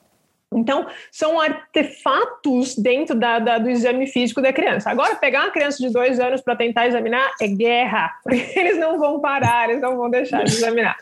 Então, 0.54 0.86
são 1.10 1.40
artefatos 1.40 2.76
dentro 2.76 3.14
da, 3.14 3.38
da, 3.38 3.58
do 3.58 3.68
exame 3.68 4.06
físico 4.06 4.40
da 4.40 4.52
criança. 4.52 4.90
Agora, 4.90 5.16
pegar 5.16 5.44
uma 5.44 5.50
criança 5.50 5.78
de 5.78 5.92
dois 5.92 6.20
anos 6.20 6.40
para 6.40 6.56
tentar 6.56 6.86
examinar 6.86 7.32
é 7.40 7.48
guerra, 7.48 8.12
porque 8.22 8.58
eles 8.58 8.78
não 8.78 8.98
vão 8.98 9.20
parar, 9.20 9.68
eles 9.68 9.82
não 9.82 9.96
vão 9.96 10.08
deixar 10.08 10.44
de 10.44 10.52
examinar. 10.52 10.96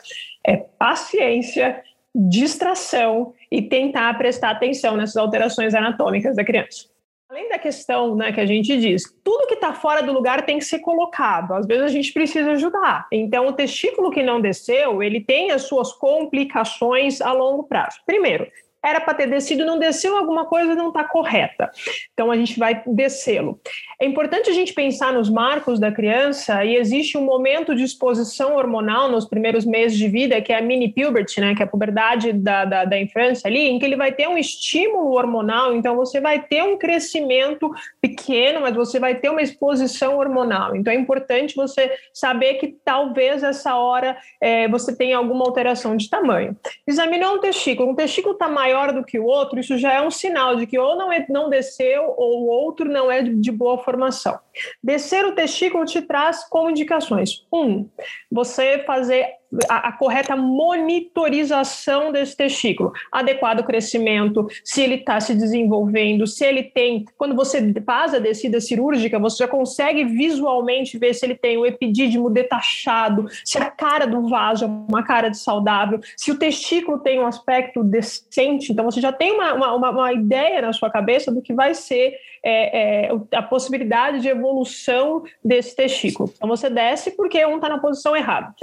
É 0.45 0.57
paciência, 0.57 1.81
distração 2.13 3.33
e 3.51 3.61
tentar 3.61 4.17
prestar 4.17 4.51
atenção 4.51 4.97
nessas 4.97 5.17
alterações 5.17 5.75
anatômicas 5.75 6.35
da 6.35 6.43
criança. 6.43 6.85
Além 7.27 7.49
da 7.49 7.57
questão 7.57 8.15
né, 8.15 8.31
que 8.31 8.39
a 8.39 8.45
gente 8.45 8.79
diz, 8.79 9.03
tudo 9.23 9.47
que 9.47 9.55
está 9.55 9.73
fora 9.73 10.01
do 10.03 10.13
lugar 10.13 10.45
tem 10.45 10.59
que 10.59 10.65
ser 10.65 10.79
colocado. 10.79 11.53
Às 11.53 11.65
vezes 11.65 11.83
a 11.83 11.87
gente 11.87 12.13
precisa 12.13 12.51
ajudar. 12.51 13.07
Então, 13.11 13.47
o 13.47 13.53
testículo 13.53 14.11
que 14.11 14.21
não 14.21 14.39
desceu, 14.39 15.01
ele 15.01 15.19
tem 15.19 15.51
as 15.51 15.63
suas 15.63 15.91
complicações 15.91 17.21
a 17.21 17.33
longo 17.33 17.63
prazo. 17.63 17.97
Primeiro, 18.05 18.47
era 18.85 19.01
para 19.01 19.15
ter 19.15 19.27
descido, 19.27 19.65
não 19.65 19.79
desceu, 19.79 20.15
alguma 20.15 20.45
coisa 20.45 20.75
não 20.75 20.89
está 20.89 21.03
correta. 21.03 21.71
Então 22.13 22.29
a 22.29 22.37
gente 22.37 22.59
vai 22.59 22.83
descê-lo. 22.85 23.59
É 23.99 24.05
importante 24.05 24.49
a 24.49 24.53
gente 24.53 24.73
pensar 24.73 25.11
nos 25.11 25.29
marcos 25.29 25.79
da 25.79 25.91
criança 25.91 26.63
e 26.63 26.75
existe 26.75 27.17
um 27.17 27.25
momento 27.25 27.73
de 27.73 27.83
exposição 27.83 28.55
hormonal 28.55 29.09
nos 29.09 29.25
primeiros 29.25 29.65
meses 29.65 29.97
de 29.97 30.07
vida, 30.07 30.39
que 30.41 30.53
é 30.53 30.57
a 30.57 30.61
mini 30.61 30.93
puberty, 30.93 31.41
né, 31.41 31.55
que 31.55 31.63
é 31.63 31.65
a 31.65 31.67
puberdade 31.67 32.31
da, 32.31 32.65
da, 32.65 32.85
da 32.85 32.99
infância 32.99 33.47
ali, 33.47 33.69
em 33.69 33.79
que 33.79 33.85
ele 33.85 33.95
vai 33.95 34.11
ter 34.11 34.27
um 34.27 34.37
estímulo 34.37 35.13
hormonal, 35.13 35.75
então 35.75 35.95
você 35.95 36.21
vai 36.21 36.41
ter 36.41 36.63
um 36.63 36.77
crescimento 36.77 37.71
pequeno, 37.99 38.61
mas 38.61 38.75
você 38.75 38.99
vai 38.99 39.15
ter 39.15 39.29
uma 39.29 39.41
exposição 39.41 40.17
hormonal. 40.17 40.75
Então 40.75 40.93
é 40.93 40.95
importante 40.95 41.55
você 41.55 41.91
saber 42.13 42.55
que 42.55 42.75
talvez 42.83 43.41
essa 43.43 43.75
hora 43.75 44.17
é, 44.39 44.67
você 44.67 44.95
tenha 44.95 45.17
alguma 45.17 45.45
alteração 45.45 45.97
de 45.97 46.09
tamanho. 46.09 46.55
Examinou 46.85 47.35
um 47.35 47.39
testículo, 47.39 47.89
um 47.89 47.95
testículo 47.95 48.33
está 48.33 48.47
maior 48.47 48.74
maior 48.75 48.91
do 48.91 49.03
que 49.03 49.17
o 49.17 49.25
outro, 49.25 49.59
isso 49.59 49.77
já 49.77 49.93
é 49.93 50.01
um 50.01 50.11
sinal 50.11 50.55
de 50.57 50.67
que 50.67 50.77
ou 50.77 50.97
não, 50.97 51.11
é, 51.11 51.25
não 51.29 51.49
desceu 51.49 52.13
ou 52.17 52.43
o 52.43 52.47
outro 52.47 52.85
não 52.85 53.09
é 53.09 53.23
de, 53.23 53.51
boa 53.51 53.77
formação. 53.77 54.37
Descer 54.83 55.25
o 55.25 55.33
testículo 55.33 55.85
te 55.85 56.01
traz 56.01 56.43
como 56.49 56.69
indicações. 56.69 57.45
Um, 57.51 57.89
você 58.29 58.83
fazer 58.85 59.27
a, 59.69 59.89
a, 59.89 59.91
correta 59.91 60.35
monitorização 60.35 62.11
desse 62.11 62.35
testículo, 62.35 62.91
adequado 63.11 63.63
crescimento, 63.63 64.47
se 64.63 64.81
ele 64.81 64.95
está 64.95 65.19
se 65.19 65.33
desenvolvendo, 65.33 66.27
se 66.27 66.45
ele 66.45 66.63
tem. 66.63 67.05
Quando 67.17 67.35
você 67.35 67.73
faz 67.85 68.13
a 68.13 68.19
descida 68.19 68.59
cirúrgica, 68.59 69.19
você 69.19 69.43
já 69.43 69.47
consegue 69.47 70.03
visualmente 70.05 70.97
ver 70.97 71.13
se 71.13 71.25
ele 71.25 71.35
tem 71.35 71.57
o 71.57 71.65
epidídimo 71.65 72.29
detachado, 72.29 73.27
se 73.43 73.57
a 73.57 73.69
cara 73.69 74.05
do 74.05 74.27
vaso 74.27 74.65
é 74.65 74.67
uma 74.67 75.03
cara 75.03 75.29
de 75.29 75.37
saudável, 75.37 75.99
se 76.17 76.31
o 76.31 76.39
testículo 76.39 76.99
tem 76.99 77.19
um 77.19 77.27
aspecto 77.27 77.83
decente. 77.83 78.71
Então, 78.71 78.85
você 78.85 79.01
já 79.01 79.11
tem 79.11 79.31
uma, 79.31 79.53
uma, 79.53 79.89
uma 79.89 80.13
ideia 80.13 80.61
na 80.61 80.73
sua 80.73 80.89
cabeça 80.89 81.31
do 81.31 81.41
que 81.41 81.53
vai 81.53 81.73
ser 81.73 82.15
é, 82.43 83.07
é, 83.07 83.11
a 83.33 83.41
possibilidade 83.41 84.21
de 84.21 84.27
evolução 84.27 85.23
desse 85.43 85.75
testículo. 85.75 86.31
Então, 86.35 86.47
você 86.47 86.69
desce 86.69 87.11
porque 87.11 87.43
um 87.45 87.55
está 87.55 87.69
na 87.69 87.79
posição 87.79 88.15
errada. 88.15 88.53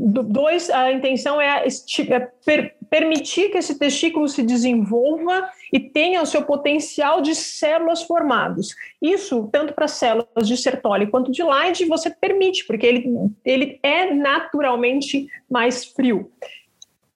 Dois, 0.00 0.70
a 0.70 0.92
intenção 0.92 1.40
é, 1.40 1.66
é 1.66 2.20
per, 2.44 2.76
permitir 2.88 3.50
que 3.50 3.58
esse 3.58 3.76
testículo 3.76 4.28
se 4.28 4.44
desenvolva 4.44 5.50
e 5.72 5.80
tenha 5.80 6.22
o 6.22 6.26
seu 6.26 6.42
potencial 6.42 7.20
de 7.20 7.34
células 7.34 8.02
formadas. 8.02 8.68
Isso, 9.02 9.48
tanto 9.50 9.74
para 9.74 9.88
células 9.88 10.46
de 10.46 10.56
Sertoli 10.56 11.08
quanto 11.08 11.32
de 11.32 11.42
Leide, 11.42 11.84
você 11.84 12.10
permite, 12.10 12.64
porque 12.64 12.86
ele, 12.86 13.12
ele 13.44 13.80
é 13.82 14.14
naturalmente 14.14 15.26
mais 15.50 15.84
frio. 15.86 16.30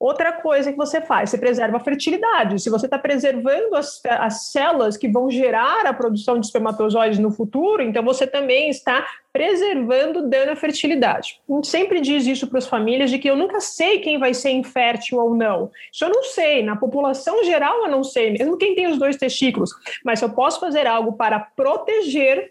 Outra 0.02 0.32
coisa 0.32 0.72
que 0.72 0.76
você 0.76 1.00
faz, 1.00 1.30
você 1.30 1.38
preserva 1.38 1.76
a 1.76 1.80
fertilidade. 1.80 2.60
Se 2.60 2.68
você 2.68 2.86
está 2.86 2.98
preservando 2.98 3.76
as, 3.76 4.02
as 4.04 4.50
células 4.50 4.96
que 4.96 5.06
vão 5.06 5.30
gerar 5.30 5.86
a 5.86 5.94
produção 5.94 6.40
de 6.40 6.46
espermatozoides 6.46 7.20
no 7.20 7.30
futuro, 7.30 7.80
então 7.80 8.02
você 8.02 8.26
também 8.26 8.68
está 8.68 9.06
preservando 9.32 10.28
dano 10.28 10.50
à 10.50 10.56
fertilidade. 10.56 11.40
A 11.48 11.54
gente 11.54 11.68
sempre 11.68 12.00
diz 12.00 12.26
isso 12.26 12.48
para 12.48 12.58
as 12.58 12.66
famílias 12.66 13.10
de 13.10 13.18
que 13.20 13.30
eu 13.30 13.36
nunca 13.36 13.60
sei 13.60 14.00
quem 14.00 14.18
vai 14.18 14.34
ser 14.34 14.50
infértil 14.50 15.18
ou 15.18 15.36
não. 15.36 15.70
Isso 15.92 16.04
eu 16.04 16.10
não 16.10 16.24
sei. 16.24 16.64
Na 16.64 16.74
população 16.74 17.44
geral 17.44 17.84
eu 17.84 17.88
não 17.88 18.02
sei, 18.02 18.32
mesmo 18.32 18.58
quem 18.58 18.74
tem 18.74 18.88
os 18.88 18.98
dois 18.98 19.16
testículos. 19.16 19.70
Mas 20.04 20.20
eu 20.20 20.30
posso 20.30 20.58
fazer 20.58 20.84
algo 20.84 21.12
para 21.12 21.38
proteger 21.38 22.50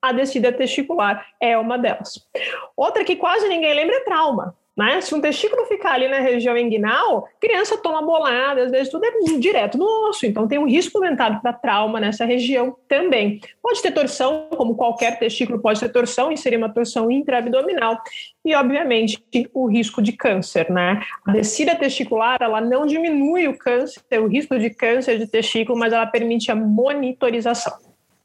a 0.00 0.12
descida 0.12 0.50
testicular 0.50 1.26
é 1.38 1.58
uma 1.58 1.76
delas. 1.76 2.26
Outra 2.74 3.04
que 3.04 3.16
quase 3.16 3.46
ninguém 3.48 3.74
lembra 3.74 3.96
é 3.96 4.00
trauma. 4.00 4.56
Né? 4.76 5.00
Se 5.00 5.14
um 5.14 5.20
testículo 5.20 5.64
ficar 5.64 5.92
ali 5.92 6.06
na 6.06 6.20
região 6.20 6.56
inguinal, 6.56 7.26
criança 7.40 7.78
toma 7.78 8.02
bolada, 8.02 8.64
às 8.64 8.70
vezes 8.70 8.90
tudo 8.90 9.06
é 9.06 9.38
direto 9.38 9.78
no 9.78 9.86
osso, 10.08 10.26
então 10.26 10.46
tem 10.46 10.58
um 10.58 10.68
risco 10.68 10.98
aumentado 10.98 11.40
para 11.40 11.54
trauma 11.54 11.98
nessa 11.98 12.26
região 12.26 12.76
também. 12.86 13.40
Pode 13.62 13.80
ter 13.80 13.92
torção, 13.92 14.48
como 14.54 14.76
qualquer 14.76 15.18
testículo 15.18 15.62
pode 15.62 15.80
ter 15.80 15.88
torção, 15.88 16.30
e 16.30 16.36
seria 16.36 16.58
uma 16.58 16.68
torção 16.68 17.10
intraabdominal, 17.10 17.98
e 18.44 18.54
obviamente 18.54 19.24
o 19.54 19.66
risco 19.66 20.02
de 20.02 20.12
câncer, 20.12 20.70
né? 20.70 21.00
A 21.26 21.32
descida 21.32 21.74
testicular, 21.74 22.36
ela 22.40 22.60
não 22.60 22.84
diminui 22.84 23.48
o 23.48 23.56
câncer, 23.56 24.02
o 24.20 24.26
risco 24.26 24.58
de 24.58 24.68
câncer 24.68 25.18
de 25.18 25.26
testículo, 25.26 25.78
mas 25.78 25.92
ela 25.92 26.06
permite 26.06 26.50
a 26.50 26.54
monitorização. 26.54 27.72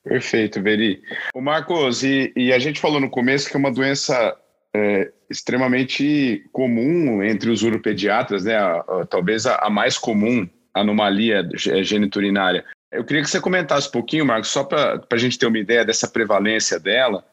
Perfeito, 0.03 0.61
Veri. 0.61 1.01
O 1.33 1.41
Marcos, 1.41 2.03
e, 2.03 2.33
e 2.35 2.51
a 2.51 2.59
gente 2.59 2.81
falou 2.81 2.99
no 2.99 3.09
começo 3.09 3.49
que 3.49 3.55
é 3.55 3.59
uma 3.59 3.71
doença 3.71 4.35
é, 4.73 5.11
extremamente 5.29 6.45
comum 6.51 7.23
entre 7.23 7.49
os 7.49 7.63
uropediatras, 7.63 8.45
né? 8.45 8.55
A, 8.55 8.79
a, 8.79 9.05
talvez 9.05 9.45
a, 9.45 9.55
a, 9.55 9.69
mais 9.69 9.97
comum 9.97 10.47
anomalia 10.73 11.47
geniturinária. 11.55 12.63
Eu 12.91 13.03
queria 13.03 13.21
que 13.21 13.29
você 13.29 13.39
comentasse 13.39 13.87
um 13.87 13.91
pouquinho, 13.91 14.25
Marcos, 14.25 14.49
só 14.49 14.63
para 14.63 15.01
a 15.11 15.17
gente 15.17 15.37
ter 15.37 15.45
uma 15.45 15.59
ideia 15.59 15.85
dessa 15.85 16.07
prevalência 16.07 16.79
dela, 16.79 17.23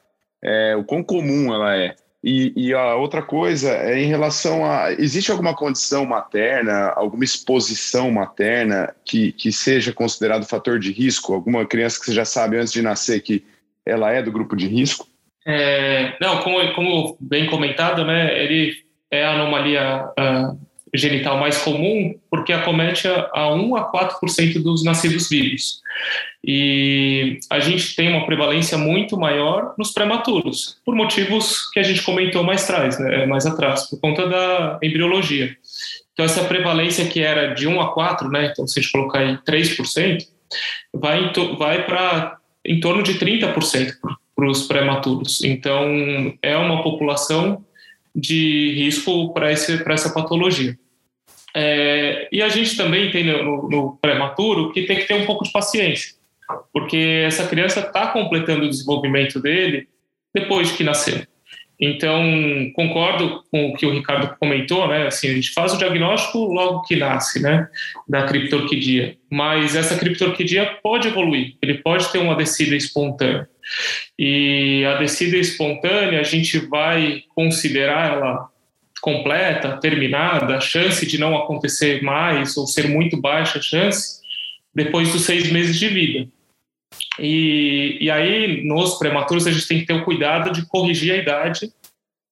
é, 0.42 0.76
o 0.76 0.85
quão 0.85 1.02
comum 1.02 1.52
ela 1.52 1.76
é. 1.76 1.95
E, 2.23 2.52
e, 2.57 2.75
a 2.75 2.97
outra 2.97 3.23
coisa 3.23 3.71
é 3.71 3.97
em 4.00 4.07
relação 4.07 4.64
a. 4.64 4.92
Existe 4.92 5.30
alguma 5.30 5.54
condição 5.54 6.04
materna, 6.04 6.88
alguma 6.97 7.23
exposição 7.23 8.11
materna 8.11 8.92
que, 9.04 9.30
que 9.33 9.52
seja 9.52 9.92
considerado 9.92 10.45
fator 10.45 10.80
de 10.80 10.90
risco? 10.90 11.33
Alguma 11.33 11.64
criança 11.64 12.00
que 12.00 12.07
você 12.07 12.12
já 12.12 12.25
sabe 12.25 12.57
antes 12.57 12.73
de 12.73 12.83
nascer 12.83 13.21
que 13.21 13.45
ela 13.87 14.11
é 14.11 14.21
do 14.21 14.33
grupo 14.33 14.57
de 14.57 14.66
risco? 14.66 15.07
É, 15.50 16.14
não, 16.21 16.43
como, 16.43 16.75
como 16.75 17.17
bem 17.19 17.47
comentado, 17.47 18.05
né, 18.05 18.38
ele 18.38 18.76
é 19.11 19.25
a 19.25 19.33
anomalia 19.33 20.05
uh, 20.05 20.61
genital 20.95 21.38
mais 21.38 21.57
comum 21.62 22.14
porque 22.31 22.52
acomete 22.52 23.09
a, 23.09 23.31
a 23.33 23.55
1 23.55 23.76
a 23.76 23.90
4% 23.90 24.62
dos 24.62 24.85
nascidos 24.85 25.31
vivos. 25.31 25.81
E 26.45 27.40
a 27.49 27.61
gente 27.61 27.97
tem 27.97 28.11
uma 28.11 28.26
prevalência 28.26 28.76
muito 28.76 29.19
maior 29.19 29.73
nos 29.78 29.90
prematuros, 29.90 30.76
por 30.85 30.95
motivos 30.95 31.71
que 31.71 31.81
a 31.81 31.83
gente 31.83 32.02
comentou 32.02 32.45
mais 32.45 32.64
atrás, 32.64 32.99
né, 32.99 33.25
mais 33.25 33.47
atrás, 33.47 33.88
por 33.88 33.99
conta 34.00 34.28
da 34.28 34.78
embriologia. 34.83 35.57
Então, 36.12 36.26
essa 36.26 36.45
prevalência 36.45 37.07
que 37.07 37.21
era 37.21 37.55
de 37.55 37.67
1 37.67 37.81
a 37.81 37.95
4, 37.95 38.28
né, 38.28 38.50
então 38.52 38.67
se 38.67 38.78
a 38.78 38.83
gente 38.83 38.93
colocar 38.93 39.21
aí 39.21 39.38
3%, 39.49 40.26
vai, 40.93 41.33
vai 41.57 41.87
para 41.87 42.37
em 42.67 42.81
torno 42.81 43.02
de 43.02 43.14
30% 43.14 43.95
para 44.38 44.49
os 44.49 44.68
prematuros. 44.68 45.42
Então, 45.42 46.33
é 46.40 46.57
uma 46.57 46.80
população 46.80 47.64
de 48.14 48.73
risco 48.76 49.35
para 49.35 49.50
essa 49.50 50.11
patologia. 50.14 50.78
É, 51.57 52.28
e 52.30 52.40
a 52.40 52.49
gente 52.49 52.76
também 52.76 53.11
tem 53.11 53.25
no, 53.25 53.68
no 53.68 53.99
prematuro 54.00 54.71
que 54.73 54.83
tem 54.83 54.99
que 54.99 55.07
ter 55.07 55.14
um 55.14 55.26
pouco 55.26 55.42
de 55.42 55.50
paciência, 55.50 56.14
porque 56.73 57.25
essa 57.26 57.49
criança 57.49 57.80
está 57.80 58.07
completando 58.12 58.66
o 58.66 58.71
desenvolvimento 58.71 59.40
dele 59.40 59.88
depois 60.33 60.68
de 60.68 60.75
que 60.75 60.85
nasceu. 60.85 61.21
Então, 61.80 62.23
concordo 62.75 63.42
com 63.50 63.71
o 63.71 63.75
que 63.75 63.87
o 63.87 63.92
Ricardo 63.92 64.37
comentou, 64.38 64.87
né? 64.87 65.09
Assim, 65.09 65.28
a 65.30 65.35
gente 65.35 65.50
faz 65.50 65.75
o 65.75 65.78
diagnóstico 65.78 66.38
logo 66.38 66.83
que 66.83 66.95
nasce, 66.95 67.40
né? 67.40 67.68
Da 68.09 68.23
criptorquidia. 68.23 69.16
Mas 69.30 69.75
essa 69.75 69.97
criptorquidia 69.97 70.78
pode 70.83 71.09
evoluir, 71.09 71.57
ele 71.61 71.75
pode 71.75 72.11
ter 72.12 72.18
uma 72.18 72.37
descida 72.37 72.76
espontânea. 72.76 73.49
E 74.18 74.84
a 74.84 74.94
descida 74.94 75.37
espontânea, 75.37 76.20
a 76.20 76.25
gente 76.25 76.58
vai 76.58 77.22
considerar 77.34 78.12
ela 78.12 78.48
completa, 79.00 79.76
terminada, 79.76 80.56
a 80.56 80.60
chance 80.60 81.06
de 81.06 81.18
não 81.18 81.37
acontecer 81.37 82.02
mais 82.02 82.56
ou 82.56 82.66
ser 82.66 82.88
muito 82.88 83.16
baixa 83.16 83.58
a 83.58 83.62
chance 83.62 84.18
depois 84.75 85.12
dos 85.12 85.22
seis 85.22 85.50
meses 85.50 85.78
de 85.78 85.88
vida. 85.88 86.28
E, 87.18 87.98
e 88.00 88.10
aí, 88.10 88.64
nos 88.64 88.98
prematuros, 88.98 89.46
a 89.46 89.52
gente 89.52 89.66
tem 89.66 89.80
que 89.80 89.87
ter 89.87 89.94
o 89.94 90.04
cuidado 90.04 90.52
de 90.52 90.66
corrigir 90.66 91.12
a 91.12 91.16
idade 91.16 91.72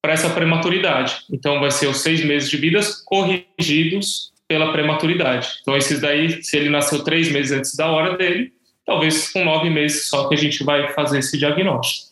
para 0.02 0.12
essa 0.12 0.30
prematuridade. 0.30 1.24
Então, 1.30 1.60
vai 1.60 1.70
ser 1.70 1.88
os 1.88 2.00
seis 2.00 2.24
meses 2.24 2.48
de 2.48 2.56
vida 2.56 2.80
corrigidos 3.04 4.32
pela 4.48 4.72
prematuridade. 4.72 5.58
Então, 5.60 5.76
esses 5.76 6.00
daí, 6.00 6.42
se 6.42 6.56
ele 6.56 6.70
nasceu 6.70 7.02
três 7.02 7.30
meses 7.30 7.52
antes 7.52 7.74
da 7.74 7.88
hora 7.88 8.16
dele, 8.16 8.52
talvez 8.86 9.32
com 9.32 9.44
nove 9.44 9.68
meses 9.68 10.08
só 10.08 10.28
que 10.28 10.34
a 10.34 10.38
gente 10.38 10.62
vai 10.64 10.92
fazer 10.92 11.18
esse 11.18 11.36
diagnóstico. 11.36 12.06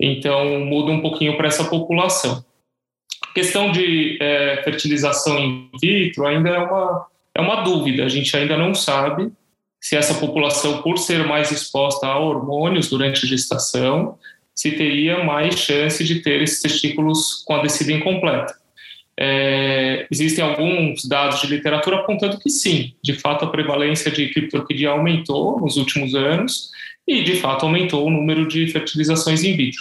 Então, 0.00 0.60
muda 0.60 0.90
um 0.90 1.00
pouquinho 1.00 1.36
para 1.36 1.48
essa 1.48 1.64
população. 1.64 2.44
A 3.28 3.32
questão 3.32 3.70
de 3.70 4.18
é, 4.20 4.62
fertilização 4.64 5.38
in 5.38 5.70
vitro 5.80 6.26
ainda 6.26 6.48
é 6.48 6.58
uma, 6.58 7.06
é 7.34 7.40
uma 7.40 7.62
dúvida, 7.62 8.04
a 8.04 8.08
gente 8.08 8.34
ainda 8.36 8.56
não 8.56 8.74
sabe 8.74 9.30
se 9.80 9.94
essa 9.94 10.14
população, 10.14 10.82
por 10.82 10.98
ser 10.98 11.24
mais 11.26 11.50
exposta 11.52 12.06
a 12.06 12.18
hormônios 12.18 12.88
durante 12.88 13.24
a 13.24 13.28
gestação, 13.28 14.18
se 14.54 14.72
teria 14.72 15.22
mais 15.22 15.58
chance 15.58 16.02
de 16.02 16.20
ter 16.20 16.42
esses 16.42 16.60
testículos 16.60 17.44
com 17.46 17.54
a 17.54 17.62
descida 17.62 17.92
incompleta. 17.92 18.58
É, 19.18 20.06
existem 20.10 20.44
alguns 20.44 21.06
dados 21.06 21.40
de 21.40 21.46
literatura 21.46 21.96
apontando 21.96 22.38
que 22.38 22.50
sim, 22.50 22.94
de 23.02 23.14
fato 23.14 23.46
a 23.46 23.50
prevalência 23.50 24.10
de 24.10 24.28
criptorquidia 24.28 24.90
aumentou 24.90 25.58
nos 25.58 25.76
últimos 25.78 26.14
anos 26.14 26.70
e 27.08 27.22
de 27.22 27.36
fato 27.36 27.64
aumentou 27.64 28.06
o 28.06 28.10
número 28.10 28.46
de 28.46 28.66
fertilizações 28.68 29.42
in 29.42 29.56
vitro. 29.56 29.80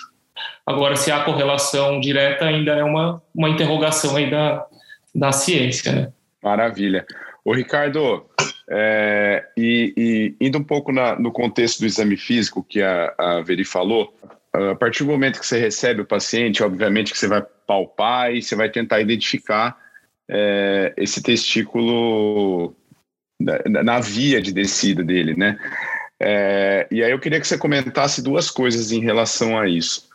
Agora, 0.66 0.96
se 0.96 1.12
há 1.12 1.24
correlação 1.24 2.00
direta 2.00 2.46
ainda 2.46 2.74
é 2.74 2.84
uma, 2.84 3.22
uma 3.34 3.50
interrogação 3.50 4.16
aí 4.16 4.30
da, 4.30 4.66
da 5.14 5.32
ciência. 5.32 5.92
Né? 5.92 6.14
Maravilha. 6.42 7.06
Ô 7.44 7.54
Ricardo, 7.54 8.26
é, 8.70 9.46
e, 9.56 9.94
e, 10.40 10.48
indo 10.48 10.58
um 10.58 10.64
pouco 10.64 10.92
na, 10.92 11.20
no 11.20 11.32
contexto 11.32 11.80
do 11.80 11.86
exame 11.86 12.18
físico 12.18 12.66
que 12.68 12.82
a, 12.82 13.14
a 13.18 13.42
Veri 13.42 13.64
falou, 13.64 14.16
a 14.52 14.76
partir 14.76 15.04
do 15.04 15.12
momento 15.12 15.40
que 15.40 15.46
você 15.46 15.60
recebe 15.60 16.02
o 16.02 16.06
paciente, 16.06 16.64
obviamente 16.64 17.12
que 17.12 17.18
você 17.18 17.28
vai 17.28 17.44
palpar 17.66 18.34
e 18.34 18.42
você 18.42 18.56
vai 18.56 18.70
tentar 18.70 19.02
identificar 19.02 19.78
é, 20.30 20.94
esse 20.98 21.22
testículo 21.22 22.76
na, 23.40 23.84
na, 23.84 24.00
via 24.00 24.42
de 24.42 24.52
descida 24.52 25.04
dele, 25.04 25.36
né? 25.36 25.60
É, 26.20 26.88
e 26.90 27.04
aí 27.04 27.12
eu 27.12 27.20
queria 27.20 27.40
que 27.40 27.48
você 27.48 27.58
comentasse 27.58 28.22
duas 28.22 28.50
coisas 28.50 28.92
em 28.92 29.02
relação 29.02 29.60
a 29.60 29.68
isso. 29.68 30.10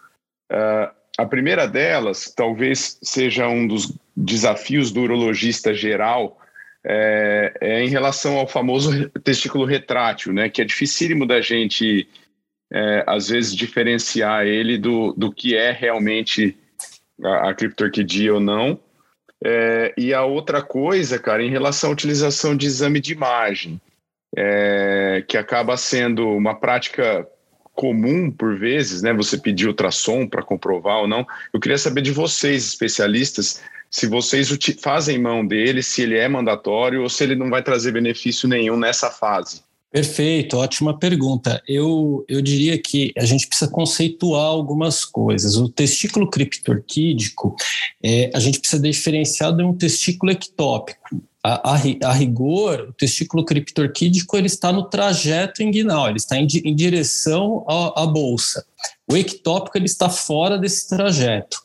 Uh, 0.51 0.91
a 1.19 1.27
primeira 1.27 1.69
delas, 1.69 2.33
talvez 2.35 2.99
seja 3.03 3.47
um 3.47 3.67
dos 3.67 3.93
desafios 4.17 4.91
do 4.91 5.03
urologista 5.03 5.75
geral, 5.75 6.41
é, 6.83 7.53
é, 7.61 7.85
em 7.85 7.89
relação 7.89 8.39
ao 8.39 8.49
famoso 8.49 9.11
testículo 9.23 9.67
retrátil, 9.67 10.33
né, 10.33 10.49
que 10.49 10.63
é 10.63 10.65
dificílimo 10.65 11.27
da 11.27 11.41
gente, 11.43 12.09
é, 12.73 13.05
às 13.07 13.29
vezes, 13.29 13.55
diferenciar 13.55 14.47
ele 14.47 14.79
do, 14.79 15.13
do 15.13 15.31
que 15.31 15.55
é 15.55 15.73
realmente 15.73 16.57
a, 17.25 17.51
a 17.51 17.55
criptorquidia 17.55 18.35
ou 18.35 18.41
não. 18.41 18.79
É, 19.43 19.95
e 19.97 20.13
a 20.13 20.25
outra 20.25 20.63
coisa, 20.63 21.19
cara, 21.19 21.43
em 21.43 21.51
relação 21.51 21.91
à 21.91 21.93
utilização 21.93 22.55
de 22.55 22.67
exame 22.67 23.01
de 23.01 23.13
imagem, 23.13 23.81
é, 24.37 25.25
que 25.27 25.37
acaba 25.37 25.77
sendo 25.77 26.29
uma 26.29 26.55
prática 26.55 27.27
comum 27.75 28.31
por 28.31 28.59
vezes, 28.59 29.01
né? 29.01 29.13
Você 29.15 29.39
pedir 29.39 29.67
ultrassom 29.67 30.27
para 30.27 30.43
comprovar 30.43 30.99
ou 30.99 31.09
não. 31.09 31.27
Eu 31.53 31.59
queria 31.59 31.79
saber 31.79 32.03
de 32.03 32.13
vocês, 32.13 32.67
especialistas, 32.67 33.63
se 33.91 34.07
vocês 34.07 34.51
fazem 34.81 35.19
mão 35.19 35.45
dele, 35.47 35.83
se 35.83 36.03
ele 36.03 36.17
é 36.17 36.29
mandatório 36.29 37.03
ou 37.03 37.09
se 37.09 37.25
ele 37.25 37.35
não 37.35 37.49
vai 37.49 37.63
trazer 37.63 37.93
benefício 37.93 38.49
nenhum 38.49 38.77
nessa 38.77 39.11
fase. 39.11 39.63
Perfeito, 39.92 40.57
ótima 40.57 40.96
pergunta. 40.96 41.61
Eu, 41.66 42.24
eu 42.29 42.40
diria 42.40 42.81
que 42.81 43.12
a 43.18 43.24
gente 43.24 43.48
precisa 43.48 43.68
conceituar 43.68 44.44
algumas 44.44 45.05
coisas. 45.05 45.57
O 45.57 45.68
testículo 45.68 46.31
criptorquídico, 46.31 47.57
é, 48.00 48.31
a 48.33 48.38
gente 48.38 48.61
precisa 48.61 48.81
diferenciar 48.81 49.53
de 49.53 49.64
um 49.64 49.76
testículo 49.76 50.31
ectópico. 50.31 51.20
A, 51.42 51.72
a, 51.72 51.74
a, 51.74 52.12
rigor, 52.12 52.90
o 52.90 52.92
testículo 52.92 53.44
criptorquídico 53.44 54.37
ele 54.37 54.46
está 54.46 54.70
no 54.70 54.85
trajeto 54.85 55.62
inguinal, 55.62 56.07
ele 56.07 56.18
está 56.18 56.37
em, 56.37 56.46
em 56.64 56.74
direção 56.74 57.64
à, 57.66 58.03
à 58.03 58.07
bolsa. 58.07 58.64
O 59.11 59.16
ectópico 59.16 59.76
ele 59.76 59.87
está 59.87 60.09
fora 60.09 60.57
desse 60.57 60.88
trajeto. 60.88 61.59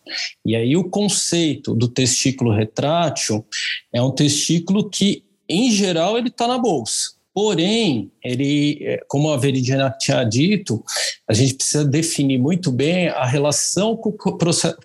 E 0.43 0.55
aí 0.55 0.75
o 0.75 0.89
conceito 0.89 1.75
do 1.75 1.87
testículo 1.87 2.51
retrátil 2.51 3.45
é 3.93 4.01
um 4.01 4.11
testículo 4.11 4.89
que, 4.89 5.23
em 5.47 5.69
geral, 5.69 6.17
ele 6.17 6.29
está 6.29 6.47
na 6.47 6.57
bolsa. 6.57 7.14
Porém, 7.35 8.09
ele, 8.23 8.79
é, 8.81 9.01
como 9.09 9.29
a 9.29 9.35
Veridiana 9.35 9.93
tinha 9.99 10.23
dito, 10.23 10.81
a 11.27 11.33
gente 11.33 11.55
precisa 11.55 11.83
definir 11.83 12.39
muito 12.39 12.71
bem 12.71 13.09
a 13.09 13.25
relação 13.25 13.97
com, 13.97 14.13
com, 14.13 14.37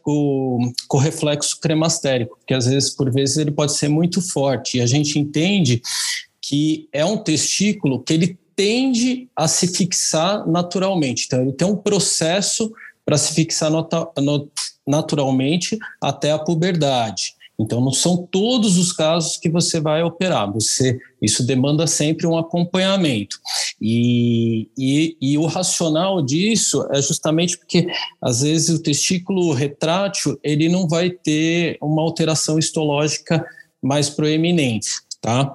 com, 0.03 0.97
o 0.97 0.99
reflexo 0.99 1.61
cremastérico, 1.61 2.37
porque 2.39 2.53
às 2.53 2.67
vezes, 2.67 2.91
por 2.91 3.09
vezes, 3.13 3.37
ele 3.37 3.53
pode 3.53 3.73
ser 3.75 3.89
muito 3.89 4.21
forte. 4.21 4.79
E 4.79 4.81
a 4.81 4.87
gente 4.87 5.17
entende 5.17 5.81
que 6.43 6.89
é 6.93 7.05
um 7.05 7.17
testículo 7.17 8.03
que 8.03 8.15
ele 8.15 8.37
tende 8.57 9.29
a 9.37 9.47
se 9.47 9.69
fixar 9.69 10.45
naturalmente. 10.45 11.27
Então, 11.27 11.43
ele 11.43 11.53
tem 11.53 11.69
um 11.69 11.77
processo 11.77 12.73
para 13.05 13.17
se 13.17 13.33
fixar 13.33 13.71
naturalmente 14.85 15.79
até 16.03 16.33
a 16.33 16.39
puberdade. 16.39 17.35
Então, 17.61 17.81
não 17.81 17.93
são 17.93 18.17
todos 18.17 18.79
os 18.79 18.91
casos 18.91 19.37
que 19.37 19.51
você 19.51 19.81
vai 19.81 20.03
operar. 20.03 20.51
Você, 20.53 20.99
isso 21.21 21.45
demanda 21.45 21.87
sempre 21.87 22.27
um 22.27 22.39
acompanhamento. 22.39 23.37
E, 23.81 24.69
e, 24.79 25.17
e, 25.21 25.39
o 25.39 25.45
racional 25.45 26.23
disso 26.23 26.87
é 26.91 27.03
justamente 27.03 27.59
porque, 27.59 27.87
às 28.21 28.41
vezes, 28.41 28.71
o 28.71 28.83
testículo 28.83 29.53
retrátil 29.53 30.39
ele 30.43 30.69
não 30.69 30.89
vai 30.89 31.11
ter 31.11 31.77
uma 31.83 32.03
alteração 32.03 32.59
histológica 32.59 33.45
mais 33.83 34.09
proeminente, 34.09 34.89
tá? 35.21 35.55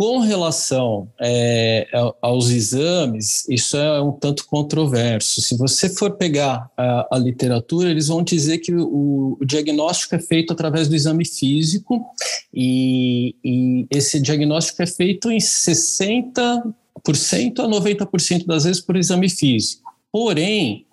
Com 0.00 0.20
relação 0.20 1.12
é, 1.20 1.86
aos 2.22 2.48
exames, 2.48 3.46
isso 3.50 3.76
é 3.76 4.00
um 4.00 4.12
tanto 4.12 4.46
controverso. 4.46 5.42
Se 5.42 5.54
você 5.58 5.90
for 5.90 6.12
pegar 6.16 6.70
a, 6.74 7.16
a 7.16 7.18
literatura, 7.18 7.90
eles 7.90 8.06
vão 8.06 8.22
dizer 8.22 8.60
que 8.60 8.74
o, 8.74 9.36
o, 9.38 9.44
diagnóstico 9.44 10.14
é 10.14 10.18
feito 10.18 10.54
através 10.54 10.88
do 10.88 10.96
exame 10.96 11.26
físico 11.26 12.02
e, 12.50 13.36
e 13.44 13.86
esse 13.90 14.18
diagnóstico 14.18 14.82
é 14.82 14.86
feito 14.86 15.30
em 15.30 15.38
60 15.38 16.40
a 16.40 17.68
90% 17.68 18.46
das 18.46 18.64
vezes 18.64 18.80
por 18.80 18.96
exame 18.96 19.28
físico. 19.28 19.82
Porém, 20.10 20.86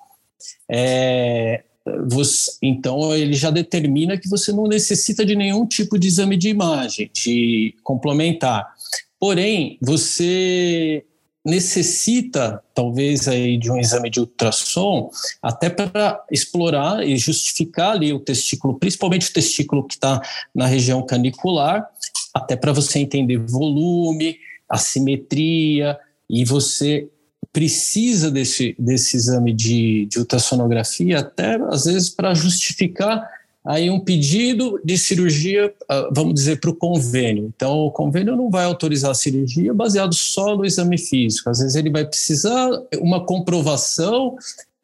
é, 0.70 1.64
você, 2.08 2.52
então 2.62 3.16
ele 3.16 3.34
já 3.34 3.50
determina 3.50 4.18
que 4.18 4.30
você 4.30 4.52
não 4.52 4.68
necessita 4.68 5.26
de 5.26 5.36
nenhum 5.36 5.66
tipo 5.66 5.98
de 5.98 6.08
exame 6.08 6.36
de 6.36 6.50
imagem, 6.50 7.10
de 7.14 7.74
complementar. 7.84 8.76
Porém, 9.20 9.78
você 9.82 11.04
necessita 11.48 12.62
talvez 12.76 13.26
aí 13.28 13.58
de 13.58 13.72
um 13.72 13.80
exame 13.80 14.10
de 14.10 14.20
ultrassom 14.20 15.10
até 15.42 15.70
para 15.70 16.22
explorar 16.30 17.08
e 17.08 17.16
justificar 17.16 17.92
ali 17.92 18.12
o 18.12 18.20
testículo, 18.20 18.78
principalmente 18.78 19.30
o 19.30 19.34
testículo 19.34 19.88
que 19.88 19.94
está 19.94 20.22
na 20.54 20.66
região 20.66 21.06
canicular, 21.06 21.88
até 22.34 22.58
para 22.58 22.74
você 22.74 23.00
entender 23.00 23.38
volume, 23.38 24.38
assimetria 24.70 25.98
e 26.30 26.44
você 26.44 27.10
precisa 27.54 28.30
desse, 28.30 28.76
desse 28.78 29.16
exame 29.16 29.54
de, 29.54 30.06
de 30.08 30.20
ultrassonografia 30.20 31.20
até 31.20 31.56
às 31.72 31.86
vezes 31.86 32.10
para 32.10 32.34
justificar 32.34 33.26
aí 33.68 33.90
um 33.90 34.00
pedido 34.00 34.80
de 34.84 34.98
cirurgia, 34.98 35.74
ah, 35.90 36.10
vamos 36.12 36.34
dizer, 36.36 36.60
para 36.60 36.70
o 36.70 36.76
convênio. 36.76 37.52
Então, 37.54 37.80
o 37.80 37.92
convênio 37.92 38.36
não 38.36 38.50
vai 38.50 38.64
autorizar 38.64 39.12
a 39.12 39.14
cirurgia 39.14 39.74
baseado 39.74 40.16
só 40.16 40.56
no 40.56 40.66
exame 40.66 40.98
físico. 40.98 41.50
Às 41.50 41.60
vezes 41.60 41.76
ele 41.76 41.90
vai 41.90 42.06
precisar 42.06 42.70
uma 43.02 43.26
comprovação 43.26 44.38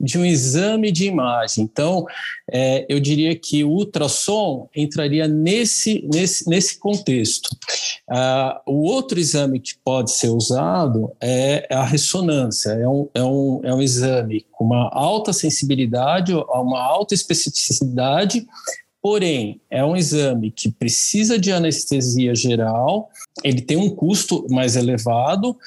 de 0.03 0.19
um 0.19 0.25
exame 0.25 0.91
de 0.91 1.05
imagem. 1.05 1.63
Então, 1.63 2.05
é, 2.51 2.85
eu 2.89 2.99
diria 2.99 3.33
que 3.35 3.63
o 3.63 3.69
ultrassom 3.69 4.67
entraria 4.75 5.29
nesse, 5.29 6.05
nesse, 6.13 6.49
nesse 6.49 6.77
contexto. 6.77 7.49
Ah, 8.09 8.61
o 8.67 8.83
outro 8.83 9.17
exame 9.17 9.61
que 9.61 9.75
pode 9.83 10.11
ser 10.11 10.27
usado 10.27 11.09
é 11.21 11.65
a 11.71 11.85
ressonância. 11.85 12.71
É 12.71 12.87
um, 12.87 13.09
é 13.13 13.23
um, 13.23 13.61
é 13.63 13.73
um 13.73 13.81
exame 13.81 14.45
com 14.51 14.65
uma 14.65 14.89
alta 14.91 15.31
sensibilidade, 15.31 16.33
uma 16.33 16.83
alta 16.83 17.13
especificidade, 17.13 18.45
Porém, 19.01 19.59
é 19.69 19.83
um 19.83 19.97
exame 19.97 20.49
que 20.49 20.71
precisa 20.71 21.37
de 21.37 21.51
anestesia 21.51 22.33
geral, 22.33 23.09
ele 23.43 23.59
tem 23.59 23.75
um 23.75 23.89
custo 23.89 24.47
mais 24.49 24.77
elevado 24.77 25.57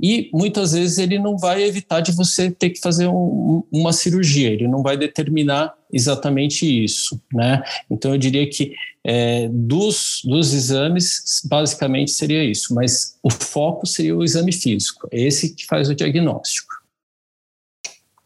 e 0.00 0.30
muitas 0.32 0.72
vezes 0.72 0.98
ele 0.98 1.18
não 1.18 1.38
vai 1.38 1.62
evitar 1.62 2.00
de 2.00 2.12
você 2.12 2.50
ter 2.50 2.70
que 2.70 2.80
fazer 2.80 3.06
um, 3.06 3.62
uma 3.72 3.92
cirurgia, 3.92 4.50
ele 4.50 4.68
não 4.68 4.82
vai 4.82 4.96
determinar 4.96 5.74
exatamente 5.92 6.66
isso, 6.84 7.20
né? 7.32 7.62
Então 7.90 8.12
eu 8.12 8.18
diria 8.18 8.48
que 8.48 8.74
é, 9.04 9.48
dos, 9.50 10.20
dos 10.24 10.52
exames, 10.52 11.42
basicamente 11.48 12.10
seria 12.10 12.44
isso, 12.44 12.74
mas 12.74 13.18
o 13.22 13.30
foco 13.30 13.86
seria 13.86 14.16
o 14.16 14.24
exame 14.24 14.52
físico, 14.52 15.08
é 15.10 15.20
esse 15.20 15.54
que 15.54 15.64
faz 15.64 15.88
o 15.88 15.94
diagnóstico. 15.94 16.76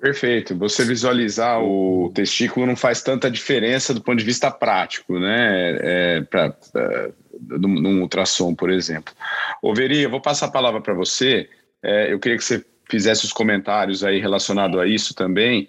Perfeito. 0.00 0.56
Você 0.56 0.83
visualizar 0.83 1.62
o 1.62 2.11
testículo 2.14 2.64
não 2.64 2.74
faz 2.74 3.02
tanta 3.02 3.30
diferença 3.30 3.92
do 3.92 4.00
ponto 4.00 4.16
de 4.16 4.24
vista 4.24 4.50
prático, 4.50 5.18
né? 5.18 5.78
É, 5.83 6.20
pra, 6.22 6.56
é, 6.74 7.11
num 7.59 8.00
ultrassom, 8.00 8.54
por 8.54 8.70
exemplo. 8.70 9.12
Ô, 9.62 9.74
Veri, 9.74 10.00
eu 10.00 10.11
vou 10.11 10.20
passar 10.20 10.46
a 10.46 10.50
palavra 10.50 10.80
para 10.80 10.94
você. 10.94 11.50
É, 11.83 12.12
eu 12.12 12.19
queria 12.19 12.37
que 12.37 12.45
você 12.45 12.64
fizesse 12.88 13.25
os 13.25 13.33
comentários 13.33 14.03
aí 14.03 14.21
relacionado 14.21 14.81
a 14.81 14.87
isso 14.87 15.14
também. 15.14 15.69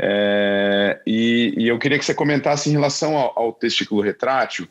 É, 0.00 1.00
e, 1.06 1.54
e, 1.56 1.68
eu 1.68 1.78
queria 1.78 1.98
que 1.98 2.04
você 2.04 2.14
comentasse 2.14 2.68
em 2.68 2.72
relação 2.72 3.16
ao, 3.16 3.36
ao 3.36 3.52
testículo 3.52 4.00
retrátil, 4.00 4.68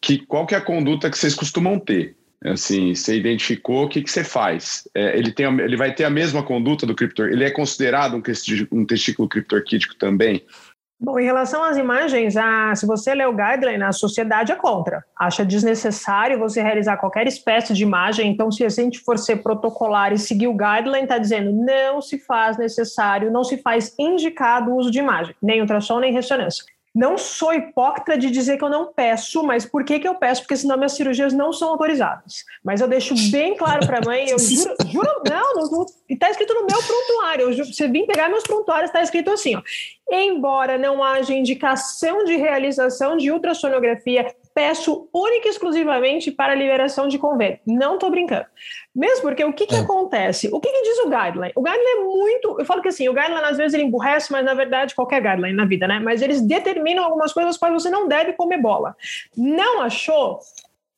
que, 0.00 0.18
qual 0.18 0.46
que 0.46 0.54
é 0.54 0.58
a 0.58 0.62
conduta 0.62 1.10
que 1.10 1.18
vocês 1.18 1.34
costumam 1.34 1.78
ter? 1.78 2.16
Assim, 2.44 2.94
você 2.94 3.16
identificou, 3.16 3.84
o 3.84 3.88
que, 3.88 4.00
que 4.00 4.10
você 4.10 4.22
faz? 4.22 4.88
É, 4.94 5.18
ele, 5.18 5.32
tem, 5.32 5.46
ele 5.46 5.76
vai 5.76 5.92
ter 5.92 6.04
a 6.04 6.10
mesma 6.10 6.42
conduta 6.42 6.86
do 6.86 6.94
criptor? 6.94 7.28
Ele 7.28 7.42
é 7.42 7.50
considerado 7.50 8.14
um, 8.14 8.22
um 8.70 8.86
testículo 8.86 9.28
criptorquítico 9.28 9.96
também? 9.96 10.44
Bom, 11.00 11.16
em 11.16 11.24
relação 11.24 11.62
às 11.62 11.76
imagens, 11.76 12.36
a, 12.36 12.74
se 12.74 12.84
você 12.84 13.14
lê 13.14 13.24
o 13.24 13.32
guideline, 13.32 13.84
a 13.84 13.92
sociedade 13.92 14.50
é 14.50 14.56
contra. 14.56 15.04
Acha 15.16 15.44
desnecessário 15.44 16.40
você 16.40 16.60
realizar 16.60 16.96
qualquer 16.96 17.24
espécie 17.28 17.72
de 17.72 17.84
imagem. 17.84 18.28
Então, 18.28 18.50
se 18.50 18.64
a 18.64 18.68
gente 18.68 18.98
for 18.98 19.16
ser 19.16 19.36
protocolar 19.36 20.12
e 20.12 20.18
seguir 20.18 20.48
o 20.48 20.56
guideline, 20.56 21.04
está 21.04 21.16
dizendo 21.16 21.52
não 21.52 22.02
se 22.02 22.18
faz 22.18 22.58
necessário, 22.58 23.30
não 23.30 23.44
se 23.44 23.58
faz 23.58 23.94
indicado 23.96 24.72
o 24.72 24.76
uso 24.76 24.90
de 24.90 24.98
imagem, 24.98 25.36
nem 25.40 25.60
ultrassom, 25.60 26.00
nem 26.00 26.12
ressonância. 26.12 26.64
Não 26.94 27.16
sou 27.18 27.52
hipócrita 27.52 28.18
de 28.18 28.30
dizer 28.30 28.56
que 28.56 28.64
eu 28.64 28.68
não 28.68 28.92
peço, 28.92 29.42
mas 29.42 29.64
por 29.64 29.84
que, 29.84 30.00
que 30.00 30.08
eu 30.08 30.14
peço? 30.14 30.42
Porque 30.42 30.56
senão 30.56 30.76
minhas 30.76 30.92
cirurgias 30.92 31.32
não 31.32 31.52
são 31.52 31.68
autorizadas. 31.68 32.44
Mas 32.64 32.80
eu 32.80 32.88
deixo 32.88 33.14
bem 33.30 33.56
claro 33.56 33.86
para 33.86 33.98
a 33.98 34.04
mãe, 34.04 34.28
eu 34.28 34.38
juro, 34.38 34.74
juro 34.90 35.22
não, 35.28 35.86
está 36.08 36.30
escrito 36.30 36.54
no 36.54 36.66
meu 36.66 36.82
prontuário. 36.82 37.50
Eu, 37.52 37.64
você 37.64 37.86
vim 37.88 38.06
pegar 38.06 38.28
meus 38.28 38.44
prontuários, 38.44 38.88
está 38.90 39.02
escrito 39.02 39.30
assim, 39.30 39.54
ó. 39.56 39.62
Embora 40.10 40.78
não 40.78 41.04
haja 41.04 41.34
indicação 41.34 42.24
de 42.24 42.36
realização 42.36 43.16
de 43.16 43.30
ultrassonografia 43.30 44.34
peço 44.58 45.08
única 45.14 45.46
e 45.46 45.50
exclusivamente 45.52 46.32
para 46.32 46.52
liberação 46.52 47.06
de 47.06 47.16
convênio. 47.16 47.60
Não 47.64 47.94
estou 47.94 48.10
brincando. 48.10 48.46
Mesmo 48.92 49.22
porque 49.22 49.44
o 49.44 49.52
que, 49.52 49.68
que 49.68 49.76
é. 49.76 49.78
acontece? 49.78 50.48
O 50.52 50.58
que, 50.58 50.68
que, 50.68 50.82
diz 50.82 50.98
o 50.98 51.08
guideline? 51.08 51.52
O 51.54 51.62
guideline 51.62 51.90
é 51.92 52.00
muito. 52.02 52.56
Eu 52.58 52.64
falo 52.64 52.82
que 52.82 52.88
assim, 52.88 53.08
o 53.08 53.14
guideline 53.14 53.44
às 53.44 53.56
vezes 53.56 53.74
ele 53.74 53.84
emburrece, 53.84 54.32
mas 54.32 54.44
na 54.44 54.54
verdade, 54.54 54.96
qualquer 54.96 55.22
guideline 55.22 55.56
na 55.56 55.64
vida, 55.64 55.86
né? 55.86 56.00
Mas 56.00 56.22
eles 56.22 56.40
determinam 56.40 57.04
algumas 57.04 57.32
coisas 57.32 57.56
quais 57.56 57.72
você 57.72 57.88
não 57.88 58.08
deve 58.08 58.32
comer 58.32 58.60
bola. 58.60 58.96
Não 59.36 59.80
achou? 59.80 60.40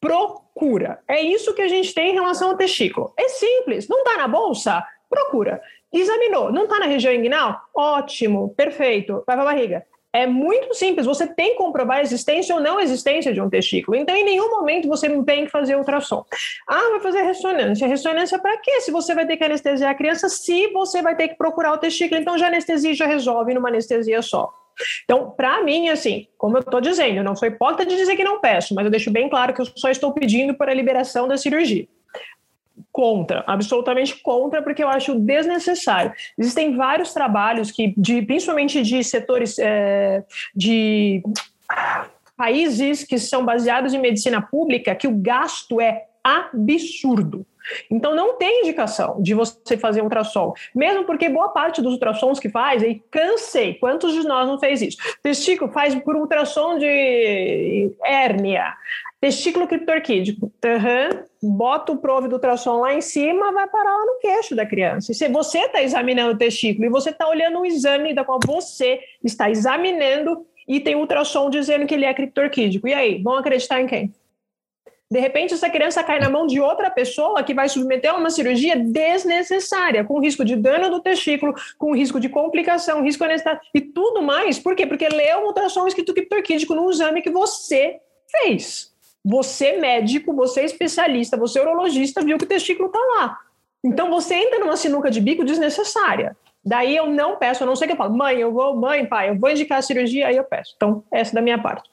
Procura. 0.00 1.00
É 1.06 1.20
isso 1.20 1.52
que 1.52 1.60
a 1.60 1.68
gente 1.68 1.92
tem 1.92 2.12
em 2.12 2.14
relação 2.14 2.48
ao 2.48 2.56
testículo. 2.56 3.12
É 3.14 3.28
simples. 3.28 3.88
Não 3.88 3.98
está 3.98 4.16
na 4.16 4.26
bolsa? 4.26 4.82
Procura. 5.10 5.60
Examinou. 5.92 6.50
Não 6.50 6.64
está 6.64 6.78
na 6.78 6.86
região 6.86 7.12
inguinal? 7.12 7.60
Ótimo, 7.74 8.54
perfeito. 8.56 9.22
Vai 9.26 9.36
para 9.36 9.42
a 9.42 9.52
barriga. 9.52 9.84
É 10.12 10.26
muito 10.26 10.74
simples, 10.74 11.06
você 11.06 11.26
tem 11.26 11.50
que 11.50 11.56
comprovar 11.56 11.98
a 11.98 12.02
existência 12.02 12.52
ou 12.54 12.60
não 12.60 12.80
existência 12.80 13.32
de 13.32 13.40
um 13.40 13.48
testículo. 13.48 13.96
Então, 13.96 14.14
em 14.14 14.24
nenhum 14.24 14.50
momento 14.50 14.88
você 14.88 15.08
tem 15.22 15.44
que 15.44 15.50
fazer 15.50 15.76
ultrassom. 15.76 16.24
Ah, 16.66 16.90
vai 16.90 17.00
fazer 17.00 17.22
ressonância. 17.22 17.86
Ressonância 17.86 18.38
para 18.38 18.56
quê? 18.58 18.80
Se 18.80 18.90
você 18.90 19.14
vai 19.14 19.24
ter 19.24 19.36
que 19.36 19.44
anestesiar 19.44 19.92
a 19.92 19.94
criança, 19.94 20.28
se 20.28 20.68
você 20.72 21.00
vai 21.00 21.14
ter 21.14 21.28
que 21.28 21.36
procurar 21.36 21.72
o 21.72 21.78
testículo, 21.78 22.20
então 22.20 22.36
já 22.36 22.48
anestesia 22.48 22.92
já 22.92 23.06
resolve 23.06 23.54
numa 23.54 23.68
anestesia 23.68 24.20
só. 24.20 24.52
Então, 25.04 25.30
para 25.30 25.62
mim, 25.62 25.88
assim, 25.90 26.26
como 26.36 26.56
eu 26.56 26.60
estou 26.60 26.80
dizendo, 26.80 27.18
eu 27.18 27.24
não 27.24 27.36
sou 27.36 27.46
hipócrita 27.46 27.86
de 27.86 27.96
dizer 27.96 28.16
que 28.16 28.24
não 28.24 28.40
peço, 28.40 28.74
mas 28.74 28.84
eu 28.84 28.90
deixo 28.90 29.10
bem 29.10 29.28
claro 29.28 29.54
que 29.54 29.60
eu 29.60 29.66
só 29.76 29.90
estou 29.90 30.12
pedindo 30.12 30.54
para 30.54 30.72
a 30.72 30.74
liberação 30.74 31.28
da 31.28 31.36
cirurgia 31.36 31.86
contra, 32.92 33.44
absolutamente 33.46 34.20
contra, 34.20 34.62
porque 34.62 34.82
eu 34.82 34.88
acho 34.88 35.18
desnecessário. 35.18 36.12
Existem 36.38 36.76
vários 36.76 37.12
trabalhos 37.12 37.70
que, 37.70 37.94
de, 37.96 38.22
principalmente 38.22 38.82
de 38.82 39.02
setores 39.04 39.58
é, 39.58 40.24
de 40.54 41.22
países 42.36 43.04
que 43.04 43.18
são 43.18 43.44
baseados 43.44 43.92
em 43.92 43.98
medicina 43.98 44.40
pública, 44.40 44.94
que 44.94 45.06
o 45.06 45.16
gasto 45.16 45.80
é 45.80 46.06
absurdo. 46.24 47.46
Então 47.90 48.14
não 48.14 48.36
tem 48.36 48.62
indicação 48.62 49.20
de 49.20 49.34
você 49.34 49.76
fazer 49.76 50.02
ultrassom, 50.02 50.54
mesmo 50.74 51.04
porque 51.04 51.28
boa 51.28 51.50
parte 51.50 51.82
dos 51.82 51.92
ultrassons 51.92 52.40
que 52.40 52.48
faz, 52.48 52.82
e 52.82 53.02
cansei, 53.10 53.74
quantos 53.74 54.12
de 54.12 54.26
nós 54.26 54.48
não 54.48 54.58
fez 54.58 54.80
isso? 54.82 54.96
Testículo 55.22 55.70
faz 55.70 55.94
por 55.96 56.16
ultrassom 56.16 56.78
de 56.78 57.92
hérnia, 58.04 58.74
testículo 59.20 59.68
criptorquídeo, 59.68 60.36
uhum. 60.40 61.56
bota 61.56 61.92
o 61.92 61.98
prove 61.98 62.26
do 62.26 62.36
ultrassom 62.36 62.80
lá 62.80 62.94
em 62.94 63.02
cima, 63.02 63.52
vai 63.52 63.68
parar 63.68 63.94
lá 63.94 64.06
no 64.06 64.18
queixo 64.18 64.56
da 64.56 64.64
criança. 64.64 65.12
E 65.12 65.14
se 65.14 65.28
você 65.28 65.58
está 65.58 65.82
examinando 65.82 66.32
o 66.32 66.38
testículo 66.38 66.86
e 66.86 66.90
você 66.90 67.10
está 67.10 67.28
olhando 67.28 67.58
um 67.58 67.64
exame 67.64 68.14
da 68.14 68.24
qual 68.24 68.40
você 68.44 68.98
está 69.22 69.50
examinando 69.50 70.46
e 70.66 70.80
tem 70.80 70.94
ultrassom 70.94 71.50
dizendo 71.50 71.86
que 71.86 71.94
ele 71.94 72.06
é 72.06 72.14
criptorquídico, 72.14 72.88
e 72.88 72.94
aí, 72.94 73.22
vão 73.22 73.36
acreditar 73.36 73.80
em 73.80 73.86
quem? 73.86 74.12
De 75.12 75.18
repente, 75.18 75.52
essa 75.52 75.68
criança 75.68 76.04
cai 76.04 76.20
na 76.20 76.30
mão 76.30 76.46
de 76.46 76.60
outra 76.60 76.88
pessoa 76.88 77.42
que 77.42 77.52
vai 77.52 77.68
submeter 77.68 78.12
a 78.12 78.16
uma 78.16 78.30
cirurgia 78.30 78.76
desnecessária, 78.76 80.04
com 80.04 80.20
risco 80.20 80.44
de 80.44 80.54
dano 80.54 80.88
do 80.88 81.00
testículo, 81.00 81.52
com 81.76 81.92
risco 81.92 82.20
de 82.20 82.28
complicação, 82.28 83.02
risco 83.02 83.24
anestésico 83.24 83.66
e 83.74 83.80
tudo 83.80 84.22
mais. 84.22 84.60
Por 84.60 84.76
quê? 84.76 84.86
Porque 84.86 85.08
leu 85.08 85.40
um 85.40 85.46
ultrassom 85.46 85.88
escrito 85.88 86.14
criptorquídico 86.14 86.76
no 86.76 86.88
exame 86.88 87.22
que 87.22 87.30
você 87.30 87.98
fez. 88.30 88.89
Você, 89.24 89.76
médico, 89.76 90.34
você 90.34 90.62
especialista, 90.62 91.36
você 91.36 91.60
urologista, 91.60 92.22
viu 92.22 92.38
que 92.38 92.44
o 92.44 92.48
testículo 92.48 92.86
está 92.86 92.98
lá. 92.98 93.38
Então, 93.84 94.10
você 94.10 94.34
entra 94.34 94.58
numa 94.58 94.76
sinuca 94.76 95.10
de 95.10 95.20
bico 95.20 95.44
desnecessária. 95.44 96.36
Daí 96.62 96.94
eu 96.94 97.06
não 97.06 97.36
peço, 97.36 97.64
a 97.64 97.66
não 97.66 97.74
ser 97.74 97.86
que 97.86 97.94
eu 97.94 97.96
falo, 97.96 98.14
mãe, 98.14 98.38
eu 98.38 98.52
vou, 98.52 98.76
mãe, 98.76 99.06
pai, 99.06 99.30
eu 99.30 99.38
vou 99.38 99.50
indicar 99.50 99.78
a 99.78 99.82
cirurgia, 99.82 100.26
aí 100.26 100.36
eu 100.36 100.44
peço. 100.44 100.74
Então, 100.76 101.02
essa 101.10 101.32
é 101.32 101.34
da 101.36 101.40
minha 101.40 101.58
parte. 101.58 101.88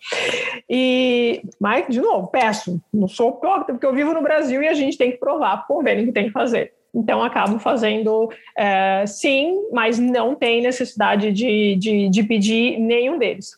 E, 0.69 1.41
mas, 1.57 1.85
de 1.87 2.01
novo, 2.01 2.27
peço. 2.27 2.81
Não 2.93 3.07
sou 3.07 3.29
hipócrita, 3.29 3.71
porque 3.71 3.85
eu 3.85 3.93
vivo 3.93 4.13
no 4.13 4.21
Brasil 4.21 4.61
e 4.61 4.67
a 4.67 4.73
gente 4.73 4.97
tem 4.97 5.11
que 5.11 5.17
provar 5.17 5.65
por 5.65 5.77
convênio 5.77 6.05
que 6.05 6.11
tem 6.11 6.25
que 6.25 6.31
fazer. 6.31 6.73
Então, 6.93 7.23
acabo 7.23 7.59
fazendo 7.59 8.29
é, 8.57 9.05
sim, 9.05 9.55
mas 9.71 9.99
não 9.99 10.35
tem 10.35 10.61
necessidade 10.61 11.31
de, 11.31 11.75
de, 11.75 12.09
de 12.09 12.23
pedir 12.23 12.77
nenhum 12.77 13.17
deles. 13.17 13.51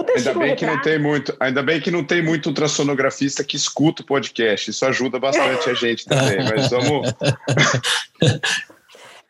Ainda 0.00 0.34
bem 0.34 0.50
retrátil... 0.50 0.56
que 0.56 0.66
não 0.66 0.82
tem 0.82 0.98
muito, 0.98 1.36
ainda 1.40 1.62
bem 1.62 1.80
que 1.80 1.90
não 1.90 2.04
tem 2.04 2.22
muito 2.22 2.46
ultrassonografista 2.46 3.44
que 3.44 3.56
escuta 3.56 4.02
o 4.02 4.06
podcast. 4.06 4.70
Isso 4.70 4.84
ajuda 4.84 5.18
bastante 5.18 5.70
a 5.70 5.74
gente 5.74 6.04
também. 6.06 6.38
Mas 6.44 6.70
vamos. 6.70 7.12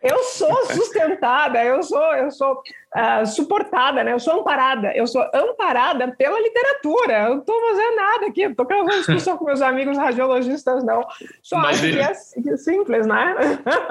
Eu 0.03 0.23
sou 0.23 0.67
sustentada, 0.67 1.65
eu 1.65 1.83
sou, 1.83 2.15
eu 2.15 2.31
sou 2.31 2.63
uh, 2.97 3.27
suportada, 3.27 4.03
né? 4.03 4.13
Eu 4.13 4.19
sou 4.19 4.41
amparada, 4.41 4.93
eu 4.97 5.07
sou 5.07 5.23
amparada 5.35 6.09
pela 6.17 6.41
literatura. 6.41 7.25
Eu 7.25 7.31
não 7.31 7.39
estou 7.41 7.61
fazendo 7.61 7.97
nada 7.97 8.27
aqui, 8.27 8.43
estou 8.43 8.67
fazendo 8.67 8.91
discussão 8.91 9.37
com 9.37 9.45
meus 9.45 9.61
amigos 9.61 9.99
radiologistas, 9.99 10.83
não. 10.83 11.07
Só 11.43 11.59
Mas 11.59 11.77
acho 11.77 11.87
ele... 11.87 11.97
que 12.43 12.51
é 12.51 12.57
simples, 12.57 13.07
né? 13.07 13.35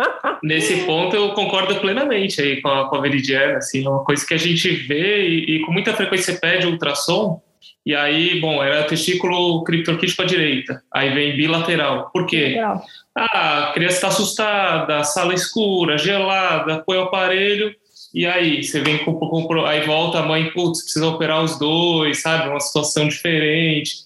Nesse 0.44 0.86
ponto 0.86 1.16
eu 1.16 1.34
concordo 1.34 1.80
plenamente 1.80 2.42
aí 2.42 2.62
com 2.62 2.70
a, 2.70 2.90
com 2.90 2.96
a 2.96 3.02
Veridiana, 3.02 3.58
assim, 3.58 3.86
é 3.86 3.90
uma 3.90 4.04
coisa 4.04 4.26
que 4.26 4.34
a 4.34 4.40
gente 4.40 4.70
vê 4.70 5.28
e, 5.28 5.58
e 5.58 5.62
com 5.62 5.72
muita 5.72 5.94
frequência 5.94 6.34
você 6.34 6.40
pede 6.40 6.68
ultrassom, 6.68 7.42
e 7.86 7.94
aí, 7.94 8.42
bom, 8.42 8.64
era 8.64 8.84
testículo 8.84 9.64
criptorquídeo 9.64 10.16
para 10.16 10.26
a 10.26 10.28
direita. 10.28 10.82
Aí 10.92 11.14
vem 11.14 11.38
bilateral. 11.38 12.10
Por 12.12 12.26
quê? 12.26 12.56
Bilateral. 12.56 12.84
Ah, 13.16 13.70
a 13.70 13.74
criança 13.74 13.96
está 13.96 14.08
assustada, 14.08 15.04
sala 15.04 15.34
escura, 15.34 15.98
gelada, 15.98 16.84
põe 16.86 16.98
o 16.98 17.04
aparelho, 17.04 17.74
e 18.16 18.26
aí 18.26 18.64
você 18.64 18.80
vem 18.80 19.04
com, 19.04 19.14
com 19.14 19.66
aí 19.66 19.86
volta 19.86 20.20
a 20.20 20.26
mãe, 20.26 20.50
putz, 20.52 20.84
precisa 20.84 21.06
operar 21.06 21.44
os 21.44 21.60
dois, 21.60 22.22
sabe? 22.22 22.48
Uma 22.48 22.62
situação 22.62 23.10
diferente. 23.10 24.06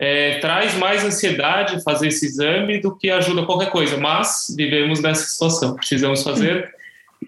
É, 0.00 0.38
traz 0.40 0.74
mais 0.74 1.04
ansiedade 1.04 1.80
fazer 1.84 2.08
esse 2.08 2.26
exame 2.26 2.80
do 2.80 2.96
que 2.96 3.08
ajuda 3.08 3.46
qualquer 3.46 3.70
coisa, 3.70 3.96
mas 3.96 4.52
vivemos 4.56 5.00
nessa 5.00 5.24
situação, 5.26 5.76
precisamos 5.76 6.24
fazer 6.24 6.75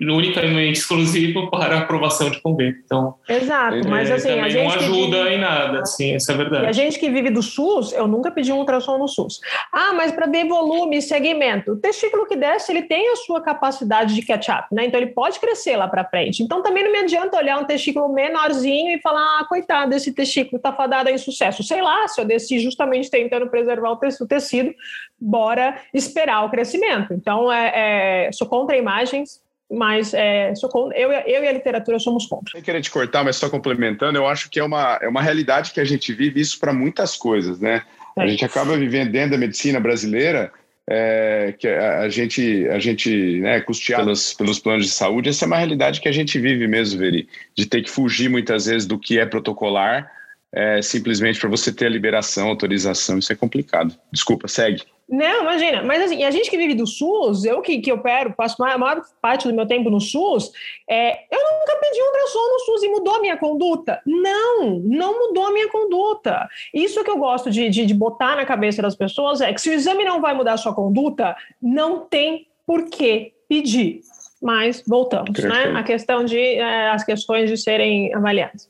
unicamente 0.00 0.78
exclusivo 0.78 1.50
para 1.50 1.78
aprovação 1.78 2.30
de 2.30 2.40
convênio. 2.40 2.76
Então, 2.84 3.14
Exato, 3.28 3.88
mas 3.88 4.10
assim, 4.10 4.38
a 4.38 4.48
gente 4.48 4.64
não 4.64 4.74
ajuda 4.74 5.24
vive... 5.24 5.34
em 5.34 5.40
nada, 5.40 5.80
assim, 5.80 6.14
essa 6.14 6.32
é 6.32 6.34
a 6.34 6.38
verdade. 6.38 6.64
E 6.64 6.68
a 6.68 6.72
gente 6.72 6.98
que 6.98 7.10
vive 7.10 7.30
do 7.30 7.42
SUS, 7.42 7.92
eu 7.92 8.06
nunca 8.06 8.30
pedi 8.30 8.52
um 8.52 8.58
ultrassom 8.58 8.98
no 8.98 9.08
SUS. 9.08 9.40
Ah, 9.72 9.92
mas 9.94 10.12
para 10.12 10.26
ver 10.26 10.46
volume 10.46 10.98
e 10.98 11.02
segmento, 11.02 11.72
o 11.72 11.76
testículo 11.76 12.26
que 12.26 12.36
desce, 12.36 12.70
ele 12.70 12.82
tem 12.82 13.12
a 13.12 13.16
sua 13.16 13.40
capacidade 13.40 14.14
de 14.14 14.22
catch-up, 14.22 14.68
né? 14.72 14.86
Então 14.86 15.00
ele 15.00 15.10
pode 15.10 15.40
crescer 15.40 15.76
lá 15.76 15.88
para 15.88 16.04
frente. 16.04 16.42
Então 16.42 16.62
também 16.62 16.84
não 16.84 16.92
me 16.92 16.98
adianta 16.98 17.36
olhar 17.36 17.58
um 17.58 17.64
testículo 17.64 18.12
menorzinho 18.12 18.94
e 18.94 19.00
falar, 19.00 19.40
ah, 19.40 19.44
coitado, 19.48 19.94
esse 19.94 20.12
testículo 20.12 20.58
está 20.58 20.72
fadado 20.72 21.08
em 21.08 21.18
sucesso. 21.18 21.62
Sei 21.62 21.82
lá, 21.82 22.06
se 22.08 22.20
eu 22.20 22.24
desci 22.24 22.60
justamente 22.60 23.10
tentando 23.10 23.48
preservar 23.48 23.90
o 23.90 24.26
tecido, 24.26 24.74
bora 25.20 25.80
esperar 25.92 26.44
o 26.44 26.50
crescimento. 26.50 27.12
Então, 27.12 27.52
é, 27.52 28.26
é, 28.26 28.32
sou 28.32 28.46
contra 28.46 28.76
imagens, 28.76 29.42
mas 29.70 30.14
é, 30.14 30.54
sou, 30.54 30.92
eu, 30.92 31.12
eu 31.12 31.44
e 31.44 31.48
a 31.48 31.52
literatura 31.52 31.98
somos 31.98 32.26
contra. 32.26 32.52
Sem 32.52 32.62
querer 32.62 32.80
te 32.80 32.90
cortar, 32.90 33.22
mas 33.22 33.36
só 33.36 33.50
complementando, 33.50 34.18
eu 34.18 34.26
acho 34.26 34.48
que 34.48 34.58
é 34.58 34.64
uma, 34.64 34.98
é 35.02 35.08
uma 35.08 35.20
realidade 35.20 35.72
que 35.72 35.80
a 35.80 35.84
gente 35.84 36.12
vive 36.12 36.40
isso 36.40 36.58
para 36.58 36.72
muitas 36.72 37.16
coisas, 37.16 37.60
né? 37.60 37.82
É. 38.16 38.22
A 38.22 38.26
gente 38.26 38.44
acaba 38.44 38.76
vivendo 38.76 39.12
dentro 39.12 39.32
da 39.32 39.38
medicina 39.38 39.78
brasileira, 39.78 40.50
é, 40.90 41.54
que 41.58 41.68
a, 41.68 42.00
a, 42.00 42.08
gente, 42.08 42.66
a 42.68 42.78
gente 42.78 43.40
né, 43.40 43.60
custear 43.60 44.00
pelos, 44.00 44.32
pelos 44.32 44.58
planos 44.58 44.86
de 44.86 44.92
saúde, 44.92 45.28
essa 45.28 45.44
é 45.44 45.46
uma 45.46 45.58
realidade 45.58 46.00
que 46.00 46.08
a 46.08 46.12
gente 46.12 46.38
vive 46.38 46.66
mesmo, 46.66 46.98
Veri, 46.98 47.28
de 47.54 47.66
ter 47.66 47.82
que 47.82 47.90
fugir 47.90 48.30
muitas 48.30 48.64
vezes 48.64 48.86
do 48.86 48.98
que 48.98 49.18
é 49.18 49.26
protocolar, 49.26 50.10
é, 50.50 50.80
simplesmente 50.80 51.38
para 51.38 51.50
você 51.50 51.70
ter 51.70 51.86
a 51.86 51.90
liberação, 51.90 52.48
autorização, 52.48 53.18
isso 53.18 53.30
é 53.30 53.36
complicado. 53.36 53.94
Desculpa, 54.10 54.48
segue. 54.48 54.82
Não, 55.08 55.40
imagina. 55.42 55.82
Mas 55.82 56.02
assim, 56.02 56.22
a 56.22 56.30
gente 56.30 56.50
que 56.50 56.56
vive 56.58 56.74
do 56.74 56.86
SUS, 56.86 57.44
eu 57.44 57.62
que, 57.62 57.78
que 57.80 57.90
opero, 57.90 58.34
passo 58.34 58.62
a 58.62 58.76
maior 58.76 59.02
parte 59.22 59.48
do 59.48 59.54
meu 59.54 59.66
tempo 59.66 59.88
no 59.88 60.00
SUS, 60.00 60.52
é, 60.88 61.24
eu 61.34 61.38
nunca 61.38 61.76
pedi 61.80 62.02
um 62.02 62.06
ultrassom 62.06 62.38
no 62.38 62.58
SUS 62.60 62.82
e 62.82 62.88
mudou 62.88 63.14
a 63.14 63.20
minha 63.20 63.38
conduta. 63.38 64.02
Não, 64.04 64.78
não 64.80 65.18
mudou 65.18 65.46
a 65.46 65.52
minha 65.52 65.68
conduta. 65.70 66.46
Isso 66.74 67.02
que 67.02 67.10
eu 67.10 67.16
gosto 67.16 67.50
de, 67.50 67.70
de, 67.70 67.86
de 67.86 67.94
botar 67.94 68.36
na 68.36 68.44
cabeça 68.44 68.82
das 68.82 68.94
pessoas 68.94 69.40
é 69.40 69.50
que 69.52 69.60
se 69.62 69.70
o 69.70 69.72
exame 69.72 70.04
não 70.04 70.20
vai 70.20 70.34
mudar 70.34 70.52
a 70.52 70.58
sua 70.58 70.74
conduta, 70.74 71.34
não 71.60 72.00
tem 72.00 72.46
por 72.66 72.84
que 72.90 73.32
pedir 73.48 74.02
mas 74.40 74.82
voltamos, 74.86 75.42
né? 75.42 75.72
A 75.76 75.82
questão 75.82 76.24
de 76.24 76.38
é, 76.38 76.90
as 76.90 77.04
questões 77.04 77.50
de 77.50 77.56
serem 77.56 78.14
avaliadas. 78.14 78.68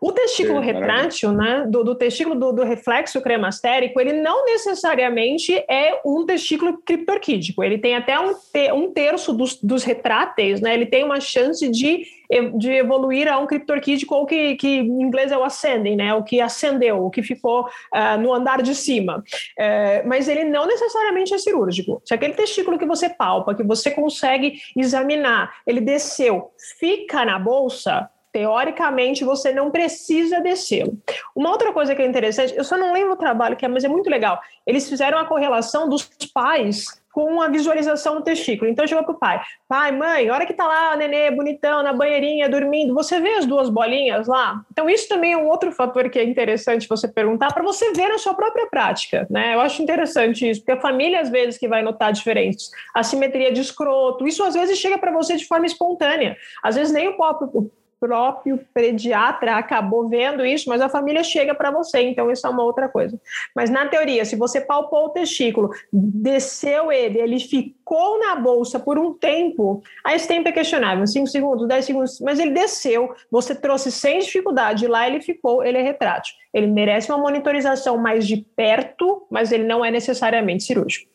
O 0.00 0.12
testículo 0.12 0.60
retrátil, 0.60 1.32
né? 1.32 1.64
Do, 1.68 1.82
do 1.82 1.94
testículo 1.94 2.38
do, 2.38 2.52
do, 2.52 2.64
reflexo 2.64 3.20
cremastérico, 3.20 4.00
ele 4.00 4.12
não 4.12 4.44
necessariamente 4.44 5.52
é 5.68 6.00
um 6.04 6.24
testículo 6.26 6.78
criptorquídico. 6.84 7.64
Ele 7.64 7.78
tem 7.78 7.96
até 7.96 8.18
um, 8.20 8.34
te, 8.34 8.72
um 8.72 8.92
terço 8.92 9.32
dos, 9.32 9.58
dos 9.60 9.84
retráteis, 9.84 10.60
né? 10.60 10.74
Ele 10.74 10.86
tem 10.86 11.04
uma 11.04 11.20
chance 11.20 11.68
de 11.68 12.17
de 12.54 12.72
evoluir 12.72 13.30
a 13.32 13.38
um 13.38 13.46
criptorquídeo 13.46 14.06
ou 14.10 14.26
que, 14.26 14.56
que 14.56 14.68
em 14.68 15.02
inglês 15.02 15.32
é 15.32 15.38
o 15.38 15.44
ascending, 15.44 15.96
né? 15.96 16.14
O 16.14 16.22
que 16.22 16.40
ascendeu, 16.40 17.04
o 17.04 17.10
que 17.10 17.22
ficou 17.22 17.62
uh, 17.64 18.18
no 18.20 18.32
andar 18.32 18.62
de 18.62 18.74
cima. 18.74 19.24
Uh, 19.58 20.06
mas 20.06 20.28
ele 20.28 20.44
não 20.44 20.66
necessariamente 20.66 21.32
é 21.34 21.38
cirúrgico. 21.38 22.02
Se 22.04 22.14
aquele 22.14 22.34
testículo 22.34 22.78
que 22.78 22.86
você 22.86 23.08
palpa, 23.08 23.54
que 23.54 23.62
você 23.62 23.90
consegue 23.90 24.60
examinar, 24.76 25.54
ele 25.66 25.80
desceu, 25.80 26.50
fica 26.78 27.24
na 27.24 27.38
bolsa, 27.38 28.08
teoricamente 28.32 29.24
você 29.24 29.52
não 29.52 29.70
precisa 29.70 30.40
descê-lo. 30.40 30.98
Uma 31.34 31.50
outra 31.50 31.72
coisa 31.72 31.94
que 31.94 32.02
é 32.02 32.06
interessante, 32.06 32.54
eu 32.56 32.64
só 32.64 32.76
não 32.76 32.92
lembro 32.92 33.14
o 33.14 33.16
trabalho 33.16 33.56
que 33.56 33.64
é, 33.64 33.68
mas 33.68 33.84
é 33.84 33.88
muito 33.88 34.10
legal. 34.10 34.40
Eles 34.66 34.88
fizeram 34.88 35.18
a 35.18 35.24
correlação 35.24 35.88
dos 35.88 36.04
pais 36.32 37.00
com 37.18 37.42
a 37.42 37.48
visualização 37.48 38.14
do 38.14 38.22
testículo. 38.22 38.70
Então 38.70 38.86
chegou 38.86 39.02
pro 39.02 39.18
pai: 39.18 39.42
pai, 39.66 39.90
mãe, 39.90 40.30
hora 40.30 40.46
que 40.46 40.54
tá 40.54 40.64
lá 40.64 40.94
o 40.94 40.96
nenê 40.96 41.32
bonitão 41.32 41.82
na 41.82 41.92
banheirinha 41.92 42.48
dormindo, 42.48 42.94
você 42.94 43.18
vê 43.18 43.30
as 43.30 43.44
duas 43.44 43.68
bolinhas 43.68 44.28
lá? 44.28 44.62
Então 44.70 44.88
isso 44.88 45.08
também 45.08 45.32
é 45.32 45.36
um 45.36 45.48
outro 45.48 45.72
fator 45.72 46.08
que 46.08 46.16
é 46.16 46.22
interessante 46.22 46.86
você 46.88 47.08
perguntar 47.08 47.52
para 47.52 47.64
você 47.64 47.92
ver 47.92 48.06
na 48.06 48.18
sua 48.18 48.34
própria 48.34 48.68
prática, 48.68 49.26
né? 49.28 49.52
Eu 49.56 49.60
acho 49.60 49.82
interessante 49.82 50.48
isso, 50.48 50.60
porque 50.60 50.78
a 50.78 50.80
família 50.80 51.20
às 51.20 51.28
vezes 51.28 51.58
que 51.58 51.66
vai 51.66 51.82
notar 51.82 52.12
diferenças, 52.12 52.70
assimetria 52.94 53.50
de 53.50 53.62
escroto, 53.62 54.24
isso 54.24 54.44
às 54.44 54.54
vezes 54.54 54.78
chega 54.78 54.96
para 54.96 55.10
você 55.10 55.34
de 55.34 55.44
forma 55.44 55.66
espontânea. 55.66 56.36
Às 56.62 56.76
vezes 56.76 56.92
nem 56.92 57.08
o 57.08 57.16
próprio 57.16 57.68
próprio 58.00 58.58
pediatra 58.72 59.56
acabou 59.56 60.08
vendo 60.08 60.44
isso, 60.44 60.68
mas 60.68 60.80
a 60.80 60.88
família 60.88 61.22
chega 61.22 61.54
para 61.54 61.70
você, 61.70 62.00
então 62.02 62.30
isso 62.30 62.46
é 62.46 62.50
uma 62.50 62.62
outra 62.62 62.88
coisa. 62.88 63.20
Mas 63.54 63.70
na 63.70 63.86
teoria, 63.86 64.24
se 64.24 64.36
você 64.36 64.60
palpou 64.60 65.06
o 65.06 65.10
testículo, 65.10 65.70
desceu 65.92 66.92
ele, 66.92 67.20
ele 67.20 67.38
ficou 67.40 68.18
na 68.18 68.36
bolsa 68.36 68.78
por 68.78 68.98
um 68.98 69.14
tempo, 69.14 69.82
aí 70.04 70.16
esse 70.16 70.28
tempo 70.28 70.48
é 70.48 70.52
questionável, 70.52 71.06
5 71.06 71.26
segundos, 71.26 71.68
10 71.68 71.84
segundos, 71.84 72.20
mas 72.20 72.38
ele 72.38 72.52
desceu, 72.52 73.14
você 73.30 73.54
trouxe 73.54 73.90
sem 73.90 74.20
dificuldade, 74.20 74.86
lá 74.86 75.06
ele 75.06 75.20
ficou, 75.20 75.64
ele 75.64 75.78
é 75.78 75.82
retrátil. 75.82 76.34
Ele 76.52 76.66
merece 76.66 77.10
uma 77.10 77.18
monitorização 77.18 77.98
mais 77.98 78.26
de 78.26 78.38
perto, 78.56 79.26
mas 79.30 79.52
ele 79.52 79.64
não 79.64 79.84
é 79.84 79.90
necessariamente 79.90 80.64
cirúrgico. 80.64 81.08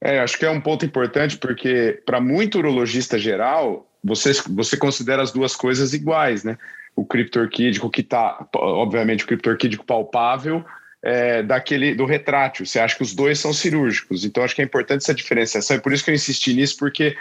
É, 0.00 0.20
acho 0.20 0.38
que 0.38 0.44
é 0.44 0.50
um 0.50 0.60
ponto 0.60 0.84
importante, 0.84 1.38
porque 1.38 2.02
para 2.04 2.20
muito 2.20 2.58
urologista 2.58 3.18
geral, 3.18 3.88
você, 4.04 4.32
você 4.50 4.76
considera 4.76 5.22
as 5.22 5.32
duas 5.32 5.56
coisas 5.56 5.94
iguais, 5.94 6.44
né? 6.44 6.58
O 6.94 7.06
criptorquídico 7.06 7.90
que 7.90 8.02
está, 8.02 8.46
obviamente, 8.54 9.24
o 9.24 9.26
criptorquídico 9.26 9.84
palpável 9.84 10.64
é, 11.02 11.42
daquele 11.42 11.94
do 11.94 12.04
retrátil. 12.04 12.66
Você 12.66 12.78
acha 12.78 12.96
que 12.96 13.02
os 13.02 13.14
dois 13.14 13.38
são 13.38 13.52
cirúrgicos. 13.52 14.24
Então, 14.24 14.44
acho 14.44 14.54
que 14.54 14.62
é 14.62 14.64
importante 14.64 15.02
essa 15.02 15.14
diferenciação. 15.14 15.76
É 15.76 15.80
por 15.80 15.92
isso 15.92 16.04
que 16.04 16.10
eu 16.10 16.14
insisti 16.14 16.52
nisso, 16.52 16.76
porque 16.78 17.16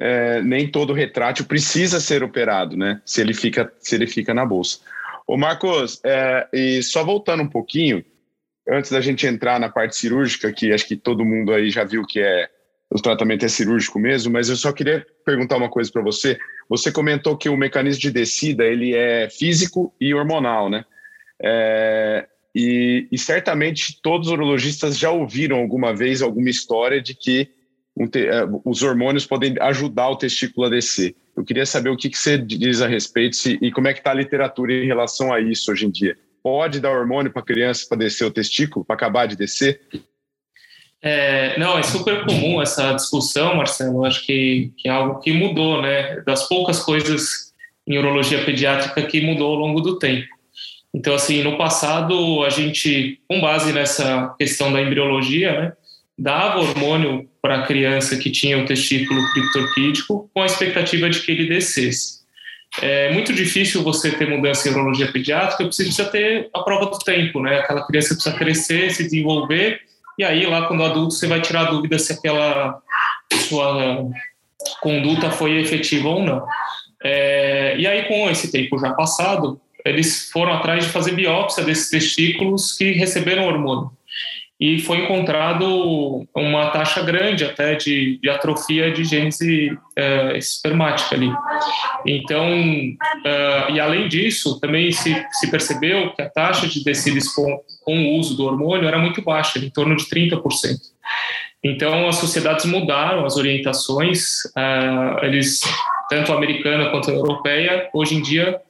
é, 0.00 0.40
nem 0.40 0.70
todo 0.70 0.94
retrátil 0.94 1.44
precisa 1.44 2.00
ser 2.00 2.22
operado, 2.22 2.76
né? 2.76 3.00
Se 3.04 3.20
ele 3.20 3.34
fica, 3.34 3.70
se 3.78 3.94
ele 3.94 4.06
fica 4.06 4.32
na 4.32 4.44
bolsa. 4.44 4.80
Ô, 5.26 5.36
Marcos, 5.36 6.00
é, 6.04 6.48
e 6.52 6.82
só 6.82 7.04
voltando 7.04 7.42
um 7.42 7.48
pouquinho, 7.48 8.04
antes 8.68 8.90
da 8.90 9.00
gente 9.00 9.26
entrar 9.26 9.60
na 9.60 9.68
parte 9.68 9.96
cirúrgica, 9.96 10.52
que 10.52 10.72
acho 10.72 10.86
que 10.86 10.96
todo 10.96 11.24
mundo 11.24 11.52
aí 11.52 11.70
já 11.70 11.84
viu 11.84 12.04
que 12.04 12.20
é 12.20 12.48
o 12.90 13.00
tratamento 13.00 13.44
é 13.44 13.48
cirúrgico 13.48 13.98
mesmo, 13.98 14.32
mas 14.32 14.48
eu 14.48 14.56
só 14.56 14.72
queria 14.72 15.04
perguntar 15.24 15.56
uma 15.56 15.68
coisa 15.68 15.90
para 15.90 16.02
você. 16.02 16.38
Você 16.68 16.92
comentou 16.92 17.36
que 17.36 17.48
o 17.48 17.56
mecanismo 17.56 18.00
de 18.00 18.10
descida 18.10 18.64
ele 18.64 18.94
é 18.94 19.28
físico 19.28 19.92
e 20.00 20.14
hormonal, 20.14 20.70
né? 20.70 20.84
É, 21.42 22.26
e, 22.54 23.06
e, 23.12 23.18
certamente 23.18 24.00
todos 24.00 24.28
os 24.28 24.32
urologistas 24.32 24.96
já 24.96 25.10
ouviram 25.10 25.58
alguma 25.58 25.94
vez 25.94 26.22
alguma 26.22 26.48
história 26.48 27.02
de 27.02 27.14
que 27.14 27.50
um 27.94 28.06
te, 28.06 28.26
é, 28.26 28.46
os 28.64 28.82
hormônios 28.82 29.26
podem 29.26 29.54
ajudar 29.60 30.08
o 30.08 30.16
testículo 30.16 30.66
a 30.66 30.70
descer. 30.70 31.14
Eu 31.36 31.44
queria 31.44 31.66
saber 31.66 31.90
o 31.90 31.96
que, 31.96 32.08
que 32.08 32.16
você 32.16 32.38
diz 32.38 32.80
a 32.80 32.86
respeito 32.86 33.36
se, 33.36 33.58
e 33.60 33.70
como 33.70 33.88
é 33.88 33.92
que 33.92 34.00
está 34.00 34.12
a 34.12 34.14
literatura 34.14 34.72
em 34.72 34.86
relação 34.86 35.32
a 35.32 35.40
isso 35.40 35.70
hoje 35.70 35.86
em 35.86 35.90
dia. 35.90 36.16
Pode 36.42 36.80
dar 36.80 36.92
hormônio 36.92 37.32
para 37.32 37.42
criança 37.42 37.84
para 37.88 37.98
descer 37.98 38.24
o 38.24 38.30
testículo, 38.30 38.84
para 38.84 38.96
acabar 38.96 39.26
de 39.26 39.36
descer? 39.36 39.80
É, 41.08 41.56
não, 41.56 41.78
é 41.78 41.84
super 41.84 42.24
comum 42.24 42.60
essa 42.60 42.92
discussão, 42.92 43.54
Marcelo. 43.54 44.04
Acho 44.04 44.26
que, 44.26 44.72
que 44.76 44.88
é 44.88 44.90
algo 44.90 45.20
que 45.20 45.32
mudou, 45.32 45.80
né? 45.80 46.20
Das 46.26 46.48
poucas 46.48 46.80
coisas 46.80 47.52
em 47.86 47.96
urologia 47.96 48.44
pediátrica 48.44 49.00
que 49.02 49.20
mudou 49.20 49.52
ao 49.52 49.54
longo 49.54 49.80
do 49.80 50.00
tempo. 50.00 50.26
Então, 50.92 51.14
assim, 51.14 51.44
no 51.44 51.56
passado, 51.56 52.42
a 52.42 52.50
gente, 52.50 53.20
com 53.28 53.40
base 53.40 53.72
nessa 53.72 54.34
questão 54.36 54.72
da 54.72 54.82
embriologia, 54.82 55.52
né, 55.52 55.72
dava 56.18 56.58
hormônio 56.58 57.28
para 57.40 57.60
a 57.60 57.62
criança 57.62 58.16
que 58.16 58.28
tinha 58.28 58.58
o 58.58 58.64
testículo 58.64 59.20
criptorquídico 59.32 60.28
com 60.34 60.42
a 60.42 60.46
expectativa 60.46 61.08
de 61.08 61.20
que 61.20 61.30
ele 61.30 61.46
descesse. 61.48 62.16
é 62.82 63.12
muito 63.12 63.32
difícil 63.32 63.84
você 63.84 64.10
ter 64.10 64.28
mudança 64.28 64.68
em 64.68 64.72
urologia 64.72 65.12
pediátrica, 65.12 65.64
você 65.64 65.84
precisa 65.84 66.10
ter 66.10 66.50
a 66.52 66.60
prova 66.62 66.86
do 66.86 66.98
tempo, 66.98 67.40
né? 67.40 67.60
Aquela 67.60 67.86
criança 67.86 68.14
precisa 68.14 68.34
crescer, 68.34 68.90
se 68.90 69.04
desenvolver, 69.04 69.80
e 70.18 70.24
aí 70.24 70.46
lá 70.46 70.66
quando 70.66 70.84
adulto 70.84 71.14
você 71.14 71.26
vai 71.26 71.40
tirar 71.40 71.62
a 71.62 71.70
dúvida 71.70 71.98
se 71.98 72.12
aquela 72.12 72.80
sua 73.48 74.04
conduta 74.80 75.30
foi 75.30 75.58
efetiva 75.60 76.08
ou 76.08 76.22
não. 76.22 76.46
É, 77.02 77.76
e 77.78 77.86
aí 77.86 78.04
com 78.04 78.28
esse 78.30 78.50
tempo 78.50 78.78
já 78.78 78.92
passado, 78.92 79.60
eles 79.84 80.30
foram 80.30 80.54
atrás 80.54 80.84
de 80.84 80.90
fazer 80.90 81.12
biópsia 81.12 81.64
desses 81.64 81.90
testículos 81.90 82.72
que 82.72 82.92
receberam 82.92 83.46
hormônio 83.46 83.90
e 84.58 84.78
foi 84.80 85.04
encontrado 85.04 86.26
uma 86.34 86.70
taxa 86.70 87.02
grande 87.02 87.44
até 87.44 87.74
de, 87.74 88.18
de 88.22 88.30
atrofia 88.30 88.90
de 88.90 89.04
gênese 89.04 89.76
é, 89.94 90.38
espermática 90.38 91.14
ali. 91.14 91.30
Então, 92.06 92.46
é, 93.24 93.72
e 93.72 93.80
além 93.80 94.08
disso, 94.08 94.58
também 94.58 94.90
se, 94.92 95.14
se 95.32 95.50
percebeu 95.50 96.12
que 96.14 96.22
a 96.22 96.30
taxa 96.30 96.66
de 96.66 96.82
decílios 96.82 97.28
com, 97.34 97.60
com 97.84 97.98
o 97.98 98.18
uso 98.18 98.34
do 98.34 98.44
hormônio 98.44 98.88
era 98.88 98.98
muito 98.98 99.20
baixa, 99.20 99.58
em 99.58 99.68
torno 99.68 99.94
de 99.94 100.04
30%. 100.06 100.42
Então, 101.62 102.08
as 102.08 102.16
sociedades 102.16 102.64
mudaram 102.64 103.26
as 103.26 103.36
orientações, 103.36 104.38
é, 104.56 105.26
eles 105.26 105.62
tanto 106.08 106.32
americana 106.32 106.90
quanto 106.90 107.10
europeia, 107.10 107.88
hoje 107.92 108.14
em 108.14 108.22
dia 108.22 108.60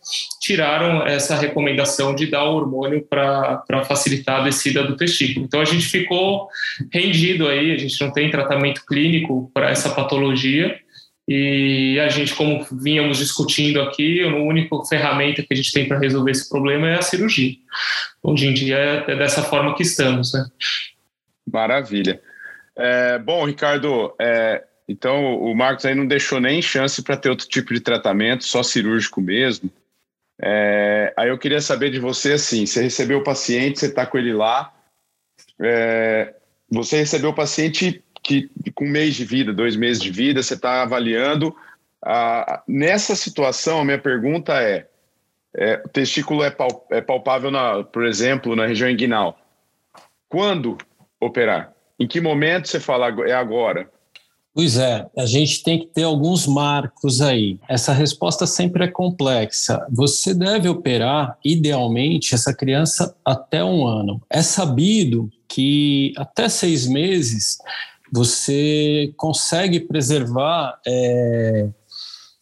tiraram 0.41 1.07
essa 1.07 1.37
recomendação 1.37 2.15
de 2.15 2.27
dar 2.27 2.45
o 2.45 2.57
hormônio 2.57 3.03
para 3.03 3.85
facilitar 3.85 4.41
a 4.41 4.45
descida 4.45 4.85
do 4.85 4.97
testículo. 4.97 5.45
Então 5.47 5.61
a 5.61 5.65
gente 5.65 5.87
ficou 5.87 6.49
rendido 6.93 7.49
aí, 7.49 7.73
a 7.73 7.79
gente 7.79 8.01
não 8.01 8.13
tem 8.13 8.31
tratamento 8.31 8.85
clínico 8.87 9.51
para 9.53 9.71
essa 9.71 9.91
patologia. 9.91 10.79
E 11.29 11.99
a 11.99 12.09
gente, 12.09 12.33
como 12.35 12.65
vínhamos 12.71 13.19
discutindo 13.19 13.81
aqui, 13.81 14.23
a 14.23 14.29
única 14.29 14.77
ferramenta 14.89 15.43
que 15.43 15.53
a 15.53 15.57
gente 15.57 15.73
tem 15.73 15.89
para 15.89 15.99
resolver 15.99 16.31
esse 16.31 16.49
problema 16.49 16.89
é 16.89 16.95
a 16.95 17.03
cirurgia. 17.03 17.55
Hoje 18.23 18.47
em 18.47 18.55
dia 18.55 18.77
é 19.09 19.17
dessa 19.17 19.43
forma 19.43 19.75
que 19.75 19.83
estamos, 19.83 20.33
né? 20.33 20.47
Maravilha. 21.53 22.21
É, 22.77 23.19
bom, 23.19 23.45
Ricardo, 23.45 24.15
é, 24.21 24.63
então, 24.89 25.37
o 25.41 25.55
Marcos 25.55 25.85
aí 25.85 25.95
não 25.95 26.07
deixou 26.07 26.41
nem 26.41 26.63
chance 26.63 27.03
para 27.03 27.17
ter 27.17 27.29
outro 27.29 27.49
tipo 27.49 27.75
de 27.75 27.81
tratamento, 27.81 28.45
só 28.45 28.63
cirúrgico 28.63 29.21
mesmo. 29.21 29.71
É, 30.41 31.13
aí 31.17 31.29
eu 31.29 31.39
queria 31.39 31.61
saber 31.61 31.91
de 31.91 31.99
você 31.99 32.35
assim: 32.35 32.67
você 32.67 32.83
recebeu 32.83 33.19
o 33.19 33.25
paciente, 33.25 33.81
você 33.81 33.87
está 33.87 34.07
com 34.07 34.17
ele 34.17 34.33
lá, 34.33 34.73
é, 35.61 36.35
você 36.71 36.99
recebeu 36.99 37.31
o 37.31 37.35
paciente 37.35 38.05
que 38.23 38.51
com 38.75 38.85
um 38.85 38.91
mês 38.91 39.15
de 39.15 39.25
vida, 39.25 39.53
dois 39.53 39.77
meses 39.77 40.03
de 40.03 40.11
vida, 40.11 40.43
você 40.43 40.55
está 40.55 40.83
avaliando. 40.83 41.57
A, 42.05 42.63
nessa 42.69 43.17
situação, 43.17 43.81
a 43.81 43.85
minha 43.85 43.99
pergunta 43.99 44.63
é: 44.63 44.87
é 45.57 45.83
o 45.85 45.89
testículo 45.89 46.45
é, 46.45 46.55
é 46.91 47.01
palpável, 47.01 47.51
na, 47.51 47.83
por 47.83 48.07
exemplo, 48.07 48.55
na 48.55 48.67
região 48.67 48.89
inguinal. 48.89 49.41
Quando 50.29 50.79
operar? 51.19 51.73
Em 51.99 52.07
que 52.07 52.21
momento 52.21 52.69
você 52.69 52.79
fala 52.79 53.09
é 53.27 53.33
agora? 53.33 53.91
Pois 54.57 54.79
é, 54.79 55.07
a 55.15 55.27
gente 55.27 55.63
tem 55.63 55.81
que 55.81 55.87
ter 55.89 56.05
alguns 56.05 56.47
marcos 56.47 57.21
aí. 57.21 57.61
Essa 57.69 57.93
resposta 57.93 58.47
sempre 58.47 58.85
é 58.85 58.89
complexa. 58.89 59.87
Você 59.93 60.33
deve 60.33 60.67
operar, 60.67 61.37
idealmente, 61.45 62.35
essa 62.35 62.55
criança 62.55 63.15
até 63.23 63.63
um 63.63 63.87
ano. 63.87 64.19
É 64.31 64.41
sabido 64.41 65.31
que 65.47 66.15
até 66.17 66.49
seis 66.49 66.87
meses 66.87 67.59
você 68.11 69.13
consegue 69.19 69.79
preservar 69.79 70.81
é, 70.87 71.69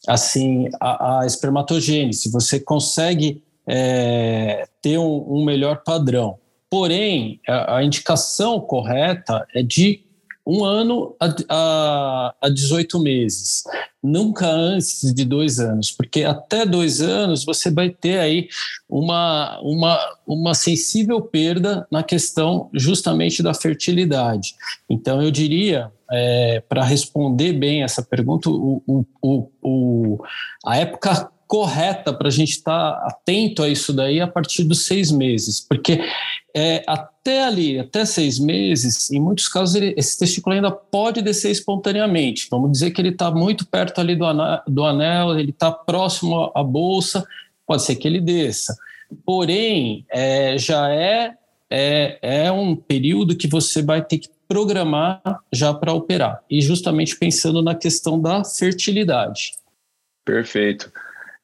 assim 0.07 0.69
a, 0.81 1.19
a, 1.19 1.27
espermatogênese, 1.27 2.31
você 2.31 2.61
consegue 2.61 3.43
é, 3.67 4.69
ter 4.81 4.99
um, 4.99 5.41
um, 5.41 5.45
melhor 5.45 5.83
padrão. 5.83 6.39
Porém, 6.71 7.41
a, 7.49 7.79
a 7.79 7.85
indicação 7.85 8.61
correta 8.61 9.45
é 9.53 9.65
de 9.65 10.05
um 10.47 10.65
ano 10.65 11.17
a, 11.19 11.35
a, 11.49 12.35
a 12.43 12.49
18 12.49 13.01
meses, 13.01 13.65
nunca 14.03 14.47
antes 14.47 15.13
de 15.15 15.25
dois 15.25 15.59
anos, 15.59 15.91
porque 15.91 16.23
até 16.23 16.67
dois 16.67 17.01
anos 17.01 17.45
você 17.45 17.71
vai 17.71 17.89
ter 17.89 18.19
aí 18.19 18.49
uma, 18.89 19.59
uma, 19.63 19.99
uma 20.27 20.55
sensível 20.55 21.23
perda 21.23 21.87
na 21.91 22.03
questão 22.03 22.69
justamente 22.75 23.43
da 23.43 23.55
fertilidade. 23.55 24.55
Então, 24.89 25.23
eu 25.23 25.31
diria, 25.31 25.91
é, 26.11 26.61
para 26.69 26.85
responder 26.85 27.55
bem 27.55 27.83
essa 27.83 28.03
pergunta, 28.03 28.51
o, 28.51 28.83
o, 29.23 29.49
o, 29.63 30.25
a 30.67 30.77
época 30.77 31.31
correta 31.47 32.13
para 32.13 32.29
a 32.29 32.31
gente 32.31 32.51
estar 32.51 32.93
tá 32.93 33.07
atento 33.07 33.63
a 33.63 33.69
isso 33.69 33.93
daí 33.93 34.21
a 34.21 34.27
partir 34.27 34.65
dos 34.65 34.87
seis 34.87 35.11
meses, 35.11 35.61
porque 35.61 36.01
é, 36.55 36.83
até 36.87 37.45
ali, 37.45 37.79
até 37.79 38.05
seis 38.05 38.39
meses, 38.39 39.11
em 39.11 39.21
muitos 39.21 39.49
casos, 39.49 39.75
ele, 39.75 39.95
esse 39.97 40.19
testículo 40.19 40.55
ainda 40.55 40.71
pode 40.71 41.21
descer 41.21 41.51
espontaneamente. 41.51 42.49
Vamos 42.51 42.73
dizer 42.73 42.91
que 42.91 43.01
ele 43.01 43.11
está 43.11 43.31
muito 43.31 43.67
perto 43.67 44.01
ali 44.01 44.15
do 44.15 44.25
anel, 44.25 44.61
do 44.67 44.85
anel 44.85 45.39
ele 45.39 45.51
está 45.51 45.73
próximo 45.73 46.53
à 46.55 46.63
bolsa, 46.63 47.27
pode 47.67 47.83
ser 47.83 47.97
que 47.97 48.07
ele 48.07 48.21
desça. 48.21 48.77
Porém, 49.25 50.07
é, 50.11 50.57
já 50.57 50.91
é, 50.91 51.35
é, 51.71 52.19
é 52.23 52.53
um 52.53 52.77
período 52.77 53.37
que 53.37 53.49
você 53.49 53.83
vai 53.83 54.03
ter 54.05 54.19
que 54.19 54.29
programar 54.47 55.23
já 55.53 55.73
para 55.73 55.93
operar, 55.93 56.43
e 56.51 56.61
justamente 56.61 57.17
pensando 57.17 57.63
na 57.63 57.75
questão 57.75 58.21
da 58.21 58.45
fertilidade. 58.45 59.53
Perfeito. 60.25 60.93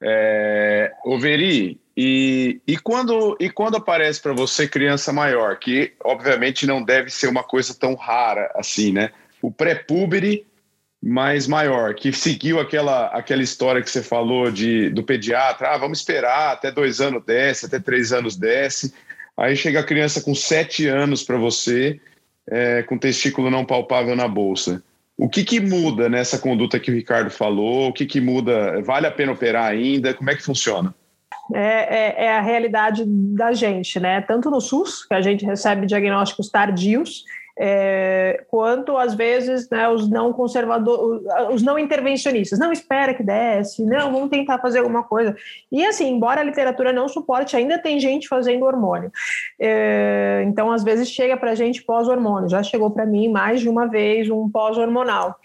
É, 0.03 0.93
Overi, 1.05 1.79
e, 1.97 2.61
e, 2.67 2.79
quando, 2.79 3.37
e 3.39 3.51
quando 3.51 3.77
aparece 3.77 4.21
para 4.21 4.33
você 4.33 4.67
criança 4.67 5.13
maior, 5.13 5.59
que 5.59 5.93
obviamente 6.03 6.67
não 6.67 6.83
deve 6.83 7.11
ser 7.11 7.27
uma 7.27 7.43
coisa 7.43 7.75
tão 7.75 7.95
rara 7.95 8.51
assim, 8.55 8.93
né? 8.93 9.11
O 9.43 9.51
pré-púbere 9.51 10.47
mais 11.03 11.47
maior, 11.47 11.95
que 11.95 12.13
seguiu 12.13 12.61
aquela, 12.61 13.07
aquela 13.07 13.43
história 13.43 13.83
que 13.83 13.91
você 13.91 14.03
falou 14.03 14.51
de, 14.51 14.91
do 14.91 15.03
pediatra, 15.03 15.71
ah, 15.71 15.79
vamos 15.79 15.99
esperar, 15.99 16.53
até 16.53 16.71
dois 16.71 17.01
anos 17.01 17.25
desce, 17.25 17.67
até 17.67 17.79
três 17.79 18.13
anos 18.13 18.37
desce. 18.37 18.95
Aí 19.37 19.57
chega 19.57 19.81
a 19.81 19.85
criança 19.85 20.21
com 20.21 20.35
sete 20.35 20.87
anos 20.87 21.23
para 21.23 21.39
você, 21.39 21.99
é, 22.47 22.83
com 22.83 22.99
testículo 22.99 23.51
não 23.51 23.65
palpável 23.65 24.15
na 24.15 24.29
bolsa. 24.29 24.83
O 25.21 25.29
que, 25.29 25.45
que 25.45 25.61
muda 25.61 26.09
nessa 26.09 26.39
conduta 26.39 26.81
que 26.81 26.91
o 26.91 26.95
Ricardo 26.95 27.31
falou? 27.31 27.89
O 27.89 27.93
que, 27.93 28.07
que 28.07 28.23
muda? 28.23 28.81
Vale 28.81 29.07
a 29.07 29.11
pena 29.11 29.33
operar 29.33 29.71
ainda? 29.71 30.15
Como 30.15 30.31
é 30.31 30.35
que 30.35 30.43
funciona? 30.43 30.95
É, 31.55 32.23
é, 32.23 32.25
é, 32.25 32.39
a 32.39 32.41
realidade 32.41 33.05
da 33.07 33.53
gente, 33.53 34.01
né? 34.01 34.23
Tanto 34.23 34.51
no 34.51 34.63
SUS, 34.63 35.05
que 35.05 35.13
a 35.13 35.21
gente 35.21 35.45
recebe 35.45 35.87
diagnósticos 35.87 36.49
tardios, 36.49 37.25
é, 37.63 38.43
quanto 38.49 38.97
às 38.97 39.15
vezes 39.15 39.69
né, 39.69 39.87
os 39.87 40.09
não 40.09 40.33
conservadores, 40.33 41.23
os 41.53 41.63
não 41.63 41.79
intervencionistas, 41.79 42.59
não 42.59 42.73
espera 42.73 43.13
que 43.13 43.23
desce, 43.23 43.85
não, 43.85 44.11
vamos 44.11 44.31
tentar 44.31 44.59
fazer 44.61 44.79
alguma 44.79 45.03
coisa. 45.03 45.37
E 45.71 45.85
assim, 45.85 46.09
embora 46.09 46.41
a 46.41 46.45
literatura 46.45 46.91
não 46.91 47.07
suporte, 47.07 47.55
ainda 47.55 47.79
tem 47.79 48.01
gente 48.01 48.29
fazendo 48.29 48.65
hormônio. 48.65 49.13
É, 49.61 50.43
então, 50.47 50.73
às 50.73 50.83
vezes 50.83 51.11
chega 51.11 51.37
para 51.37 51.51
a 51.51 51.55
gente 51.55 51.83
pós-hormônio, 51.83 52.49
já 52.49 52.63
chegou 52.63 52.91
para 52.91 53.05
mim 53.05 53.29
mais 53.29 53.61
de 53.61 53.69
uma 53.69 53.87
vez 53.87 54.31
um 54.31 54.49
pós-hormonal. 54.49 55.37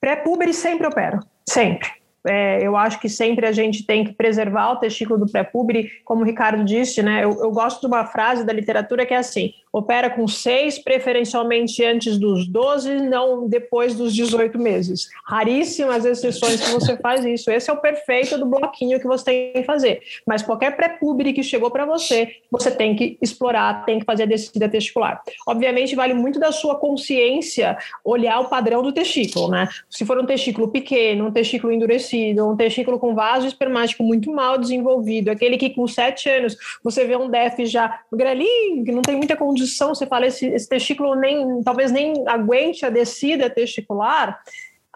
Pré-púbere 0.00 0.54
sempre 0.54 0.86
opera, 0.86 1.20
sempre. 1.46 1.95
É, 2.26 2.58
eu 2.62 2.76
acho 2.76 3.00
que 3.00 3.08
sempre 3.08 3.46
a 3.46 3.52
gente 3.52 3.84
tem 3.84 4.04
que 4.04 4.12
preservar 4.12 4.72
o 4.72 4.76
testículo 4.76 5.18
do 5.18 5.30
pré-púbere, 5.30 5.90
como 6.04 6.22
o 6.22 6.24
Ricardo 6.24 6.64
disse, 6.64 7.02
né? 7.02 7.24
Eu, 7.24 7.38
eu, 7.40 7.50
gosto 7.50 7.80
de 7.80 7.86
uma 7.86 8.04
frase 8.04 8.44
da 8.44 8.52
literatura 8.52 9.06
que 9.06 9.14
é 9.14 9.18
assim: 9.18 9.52
opera 9.72 10.10
com 10.10 10.26
seis, 10.26 10.78
preferencialmente 10.78 11.84
antes 11.84 12.18
dos 12.18 12.46
12, 12.48 13.00
não 13.02 13.48
depois 13.48 13.94
dos 13.94 14.14
18 14.14 14.58
meses. 14.58 15.08
Raríssimas 15.24 16.04
exceções 16.04 16.60
que 16.60 16.70
você 16.70 16.96
faz 16.96 17.24
isso. 17.24 17.50
Esse 17.50 17.70
é 17.70 17.72
o 17.72 17.80
perfeito 17.80 18.38
do 18.38 18.46
bloquinho 18.46 18.98
que 18.98 19.06
você 19.06 19.24
tem 19.24 19.52
que 19.52 19.62
fazer. 19.64 20.00
Mas 20.26 20.42
qualquer 20.42 20.76
pré-púbere 20.76 21.32
que 21.32 21.42
chegou 21.42 21.70
para 21.70 21.84
você, 21.84 22.36
você 22.50 22.70
tem 22.70 22.96
que 22.96 23.18
explorar, 23.20 23.84
tem 23.84 23.98
que 23.98 24.04
fazer 24.04 24.24
a 24.24 24.26
descida 24.26 24.68
testicular. 24.68 25.22
Obviamente, 25.46 25.94
vale 25.94 26.14
muito 26.14 26.38
da 26.38 26.52
sua 26.52 26.76
consciência 26.76 27.76
olhar 28.04 28.40
o 28.40 28.48
padrão 28.48 28.82
do 28.82 28.92
testículo, 28.92 29.50
né? 29.50 29.68
Se 29.90 30.04
for 30.04 30.18
um 30.18 30.26
testículo 30.26 30.68
pequeno, 30.68 31.26
um 31.26 31.32
testículo 31.32 31.72
endurecido, 31.72 32.15
um 32.40 32.56
testículo 32.56 32.98
com 32.98 33.14
vaso 33.14 33.46
espermático 33.46 34.02
muito 34.02 34.32
mal 34.32 34.58
desenvolvido, 34.58 35.30
aquele 35.30 35.56
que 35.56 35.70
com 35.70 35.86
sete 35.86 36.28
anos 36.28 36.56
você 36.82 37.04
vê 37.04 37.16
um 37.16 37.28
DEF 37.28 37.66
já 37.66 38.00
grelinho, 38.12 38.84
que 38.84 38.92
não 38.92 39.02
tem 39.02 39.16
muita 39.16 39.36
condição, 39.36 39.94
você 39.94 40.06
fala, 40.06 40.26
esse, 40.26 40.46
esse 40.46 40.68
testículo 40.68 41.14
nem, 41.14 41.62
talvez 41.62 41.92
nem 41.92 42.26
aguente 42.26 42.84
a 42.84 42.90
descida 42.90 43.50
testicular, 43.50 44.40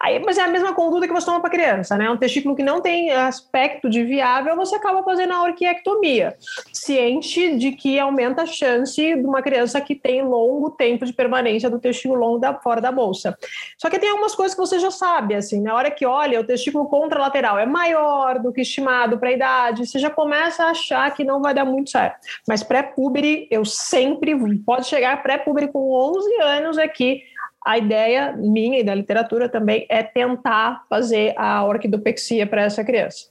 Aí, 0.03 0.19
mas 0.19 0.39
é 0.39 0.43
a 0.43 0.49
mesma 0.49 0.73
conduta 0.73 1.07
que 1.07 1.13
você 1.13 1.27
toma 1.27 1.41
para 1.41 1.51
criança, 1.51 1.95
né? 1.99 2.11
Um 2.11 2.17
testículo 2.17 2.57
que 2.57 2.63
não 2.63 2.81
tem 2.81 3.11
aspecto 3.11 3.91
de 3.91 4.03
viável, 4.03 4.57
você 4.57 4.77
acaba 4.77 5.03
fazendo 5.03 5.35
a 5.35 5.43
orquiectomia, 5.43 6.35
ciente 6.73 7.57
de 7.57 7.73
que 7.73 7.99
aumenta 7.99 8.43
a 8.43 8.47
chance 8.47 8.97
de 8.97 9.27
uma 9.27 9.43
criança 9.43 9.79
que 9.79 9.95
tem 9.95 10.23
longo 10.23 10.71
tempo 10.71 11.05
de 11.05 11.13
permanência 11.13 11.69
do 11.69 11.79
testículo 11.79 12.19
longo 12.19 12.39
da, 12.39 12.55
fora 12.55 12.81
da 12.81 12.91
bolsa. 12.91 13.37
Só 13.77 13.91
que 13.91 13.99
tem 13.99 14.09
algumas 14.09 14.35
coisas 14.35 14.55
que 14.55 14.61
você 14.61 14.79
já 14.79 14.91
sabe, 14.91 15.35
assim, 15.35 15.61
na 15.61 15.75
hora 15.75 15.91
que 15.91 16.07
olha, 16.07 16.41
o 16.41 16.45
testículo 16.45 16.89
contralateral 16.89 17.59
é 17.59 17.67
maior 17.67 18.39
do 18.39 18.53
que 18.55 18.63
estimado 18.63 19.19
para 19.19 19.29
a 19.29 19.33
idade, 19.33 19.87
você 19.87 19.99
já 19.99 20.09
começa 20.09 20.65
a 20.65 20.71
achar 20.71 21.15
que 21.15 21.25
não 21.25 21.43
vai 21.43 21.53
dar 21.53 21.67
muito 21.67 21.91
certo. 21.91 22.27
Mas 22.49 22.63
pré-púbere, 22.63 23.47
eu 23.51 23.67
sempre, 23.67 24.35
pode 24.61 24.87
chegar 24.87 25.23
pré-púbere 25.23 25.69
com 25.69 25.93
11 25.93 26.41
anos 26.41 26.79
aqui, 26.79 27.23
a 27.65 27.79
ideia 27.79 28.33
minha 28.33 28.81
e 28.81 28.85
da 28.85 28.95
literatura 28.95 29.49
também 29.49 29.87
é 29.89 30.03
tentar 30.03 30.85
fazer 30.89 31.35
a 31.37 31.65
orquidopexia 31.65 32.47
para 32.47 32.63
essa 32.63 32.83
criança. 32.83 33.29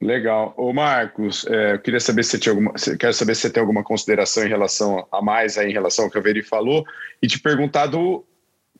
Legal. 0.00 0.54
Ô 0.56 0.72
Marcos, 0.72 1.46
é, 1.46 1.74
eu 1.74 1.78
queria 1.78 2.00
saber 2.00 2.22
se 2.22 2.38
tinha 2.38 2.52
alguma, 2.52 2.72
quero 2.98 3.12
saber 3.12 3.34
se 3.34 3.42
você 3.42 3.50
tem 3.50 3.60
alguma 3.60 3.84
consideração 3.84 4.44
em 4.44 4.48
relação 4.48 5.06
a 5.12 5.20
mais 5.20 5.58
aí, 5.58 5.68
em 5.68 5.74
relação 5.74 6.06
ao 6.06 6.10
que 6.10 6.16
a 6.16 6.22
Veri 6.22 6.42
falou 6.42 6.86
e 7.22 7.26
te 7.26 7.38
perguntar 7.38 7.86
do, 7.86 8.24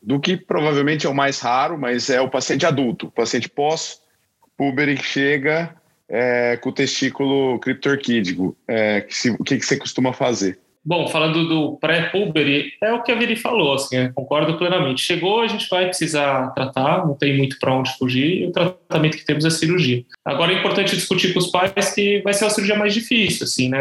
do 0.01 0.19
que 0.19 0.35
provavelmente 0.35 1.05
é 1.05 1.09
o 1.09 1.13
mais 1.13 1.39
raro, 1.39 1.77
mas 1.77 2.09
é 2.09 2.19
o 2.19 2.29
paciente 2.29 2.65
adulto, 2.65 3.07
o 3.07 3.11
paciente 3.11 3.47
pós-puber 3.47 4.97
que 4.97 5.03
chega 5.03 5.75
é, 6.09 6.57
com 6.57 6.69
o 6.69 6.73
testículo 6.73 7.59
criptorquídico. 7.59 8.57
É, 8.67 9.05
o 9.37 9.43
que, 9.43 9.59
que 9.59 9.65
você 9.65 9.77
costuma 9.77 10.13
fazer? 10.13 10.59
Bom, 10.83 11.07
falando 11.07 11.47
do 11.47 11.77
pré-puber, 11.77 12.73
é 12.81 12.91
o 12.91 13.03
que 13.03 13.11
a 13.11 13.15
Viri 13.15 13.35
falou, 13.35 13.75
assim, 13.75 14.11
concordo 14.13 14.57
plenamente. 14.57 15.03
Chegou, 15.03 15.41
a 15.41 15.47
gente 15.47 15.69
vai 15.69 15.85
precisar 15.85 16.47
tratar, 16.55 17.05
não 17.05 17.13
tem 17.13 17.37
muito 17.37 17.59
para 17.59 17.75
onde 17.75 17.95
fugir, 17.97 18.41
e 18.41 18.47
o 18.47 18.51
tratamento 18.51 19.15
que 19.15 19.25
temos 19.25 19.45
é 19.45 19.51
cirurgia. 19.51 20.03
Agora 20.25 20.51
é 20.51 20.57
importante 20.57 20.95
discutir 20.95 21.33
com 21.33 21.39
os 21.39 21.51
pais 21.51 21.93
que 21.93 22.19
vai 22.23 22.33
ser 22.33 22.45
a 22.45 22.49
cirurgia 22.49 22.75
mais 22.75 22.95
difícil, 22.95 23.43
assim, 23.43 23.69
né? 23.69 23.77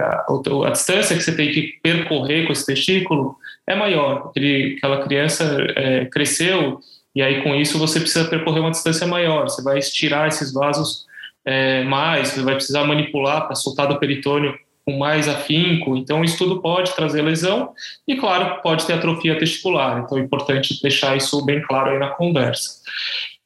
A, 0.00 0.26
a 0.66 0.70
distância 0.70 1.16
que 1.16 1.22
você 1.22 1.34
tem 1.34 1.50
que 1.52 1.78
percorrer 1.82 2.46
com 2.46 2.52
esse 2.52 2.66
testículo 2.66 3.34
é 3.66 3.74
maior, 3.74 4.24
porque 4.24 4.74
aquela 4.76 5.02
criança 5.02 5.56
é, 5.74 6.04
cresceu 6.04 6.80
e 7.14 7.22
aí 7.22 7.42
com 7.42 7.54
isso 7.54 7.78
você 7.78 7.98
precisa 8.00 8.28
percorrer 8.28 8.60
uma 8.60 8.70
distância 8.70 9.06
maior, 9.06 9.44
você 9.44 9.62
vai 9.62 9.78
estirar 9.78 10.28
esses 10.28 10.52
vasos 10.52 11.06
é, 11.44 11.82
mais, 11.84 12.28
você 12.28 12.42
vai 12.42 12.54
precisar 12.54 12.84
manipular 12.84 13.46
para 13.46 13.54
soltar 13.54 13.88
do 13.88 13.98
peritônio 13.98 14.54
com 14.84 14.98
mais 14.98 15.28
afinco, 15.28 15.96
então 15.96 16.24
isso 16.24 16.38
tudo 16.38 16.60
pode 16.60 16.94
trazer 16.94 17.22
lesão 17.22 17.72
e, 18.06 18.16
claro, 18.16 18.60
pode 18.62 18.84
ter 18.84 18.94
atrofia 18.94 19.38
testicular, 19.38 20.02
então 20.04 20.18
é 20.18 20.20
importante 20.20 20.80
deixar 20.82 21.16
isso 21.16 21.44
bem 21.44 21.62
claro 21.62 21.90
aí 21.90 21.98
na 21.98 22.08
conversa. 22.08 22.80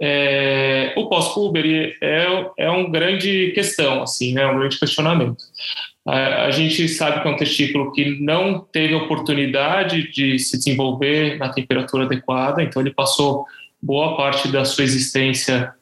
É, 0.01 0.95
o 0.97 1.09
pós-puber 1.09 1.97
é, 2.03 2.47
é 2.59 2.71
uma 2.71 2.89
grande 2.91 3.53
questão, 3.55 4.03
assim, 4.03 4.33
né, 4.33 4.47
um 4.47 4.59
grande 4.59 4.79
questionamento. 4.79 5.45
A, 6.07 6.47
a 6.47 6.51
gente 6.51 6.89
sabe 6.89 7.21
que 7.21 7.29
é 7.29 7.31
um 7.31 7.37
testículo 7.37 7.93
que 7.93 8.19
não 8.21 8.61
teve 8.61 8.95
oportunidade 8.95 10.11
de 10.11 10.39
se 10.39 10.57
desenvolver 10.57 11.39
na 11.39 11.51
temperatura 11.51 12.05
adequada, 12.05 12.63
então 12.63 12.81
ele 12.81 12.95
passou 12.95 13.45
boa 13.83 14.17
parte 14.17 14.49
da 14.49 14.65
sua 14.65 14.85
existência 14.85 15.73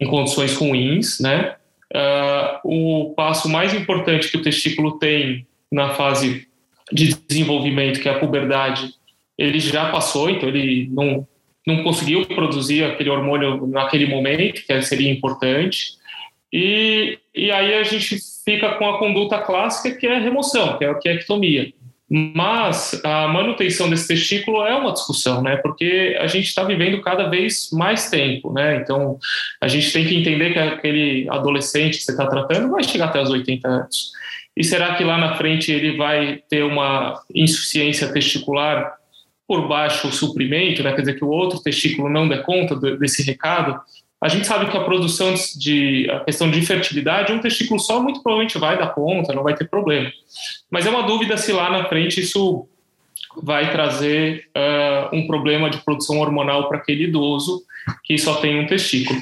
em 0.00 0.06
condições 0.06 0.54
ruins, 0.54 1.18
né, 1.20 1.56
Uh, 1.92 2.60
o 2.62 3.14
passo 3.14 3.48
mais 3.48 3.74
importante 3.74 4.30
que 4.30 4.36
o 4.36 4.42
testículo 4.42 4.98
tem 4.98 5.46
na 5.70 5.90
fase 5.90 6.46
de 6.92 7.14
desenvolvimento, 7.28 8.00
que 8.00 8.08
é 8.08 8.12
a 8.12 8.18
puberdade, 8.18 8.94
ele 9.36 9.58
já 9.58 9.90
passou, 9.90 10.28
então 10.28 10.48
ele 10.48 10.88
não, 10.90 11.26
não 11.66 11.82
conseguiu 11.82 12.26
produzir 12.26 12.84
aquele 12.84 13.10
hormônio 13.10 13.66
naquele 13.66 14.06
momento, 14.06 14.62
que 14.64 14.82
seria 14.82 15.10
importante. 15.10 15.94
E, 16.52 17.18
e 17.34 17.50
aí 17.50 17.74
a 17.74 17.82
gente 17.84 18.18
fica 18.44 18.74
com 18.74 18.88
a 18.88 18.98
conduta 18.98 19.38
clássica, 19.38 19.96
que 19.96 20.06
é 20.06 20.18
remoção, 20.18 20.76
que 20.76 20.84
é 20.84 21.10
a 21.10 21.14
ectomia. 21.14 21.72
Mas 22.10 23.00
a 23.04 23.28
manutenção 23.28 23.88
desse 23.88 24.08
testículo 24.08 24.64
é 24.66 24.74
uma 24.74 24.92
discussão, 24.92 25.40
né? 25.40 25.56
Porque 25.58 26.18
a 26.20 26.26
gente 26.26 26.46
está 26.46 26.64
vivendo 26.64 27.00
cada 27.02 27.28
vez 27.28 27.70
mais 27.72 28.10
tempo, 28.10 28.52
né? 28.52 28.78
Então 28.78 29.16
a 29.60 29.68
gente 29.68 29.92
tem 29.92 30.04
que 30.04 30.16
entender 30.16 30.52
que 30.52 30.58
aquele 30.58 31.28
adolescente 31.30 31.98
que 31.98 32.02
você 32.02 32.10
está 32.10 32.26
tratando 32.26 32.68
vai 32.68 32.82
chegar 32.82 33.06
até 33.06 33.22
os 33.22 33.30
80 33.30 33.68
anos. 33.68 34.10
E 34.56 34.64
será 34.64 34.96
que 34.96 35.04
lá 35.04 35.18
na 35.18 35.36
frente 35.36 35.70
ele 35.70 35.96
vai 35.96 36.42
ter 36.50 36.64
uma 36.64 37.22
insuficiência 37.32 38.12
testicular 38.12 38.92
por 39.46 39.68
baixo 39.68 40.10
suprimento, 40.10 40.82
né? 40.82 40.92
Quer 40.92 41.02
dizer 41.02 41.14
que 41.14 41.24
o 41.24 41.28
outro 41.28 41.62
testículo 41.62 42.08
não 42.08 42.28
dê 42.28 42.38
conta 42.38 42.74
desse 42.96 43.22
recado? 43.22 43.80
A 44.22 44.28
gente 44.28 44.46
sabe 44.46 44.70
que 44.70 44.76
a 44.76 44.84
produção 44.84 45.34
de 45.56 46.08
a 46.10 46.20
questão 46.20 46.50
de 46.50 46.60
fertilidade, 46.60 47.32
um 47.32 47.40
testículo 47.40 47.80
só 47.80 48.02
muito 48.02 48.22
provavelmente 48.22 48.58
vai 48.58 48.78
dar 48.78 48.88
conta, 48.88 49.32
não 49.32 49.42
vai 49.42 49.54
ter 49.54 49.68
problema. 49.68 50.12
Mas 50.70 50.84
é 50.84 50.90
uma 50.90 51.04
dúvida 51.04 51.38
se 51.38 51.52
lá 51.52 51.70
na 51.70 51.88
frente 51.88 52.20
isso 52.20 52.68
vai 53.42 53.70
trazer 53.70 54.48
uh, 54.56 55.16
um 55.16 55.26
problema 55.26 55.70
de 55.70 55.78
produção 55.78 56.18
hormonal 56.18 56.68
para 56.68 56.78
aquele 56.78 57.04
idoso 57.04 57.62
que 58.04 58.18
só 58.18 58.34
tem 58.34 58.58
um 58.58 58.66
testículo. 58.66 59.18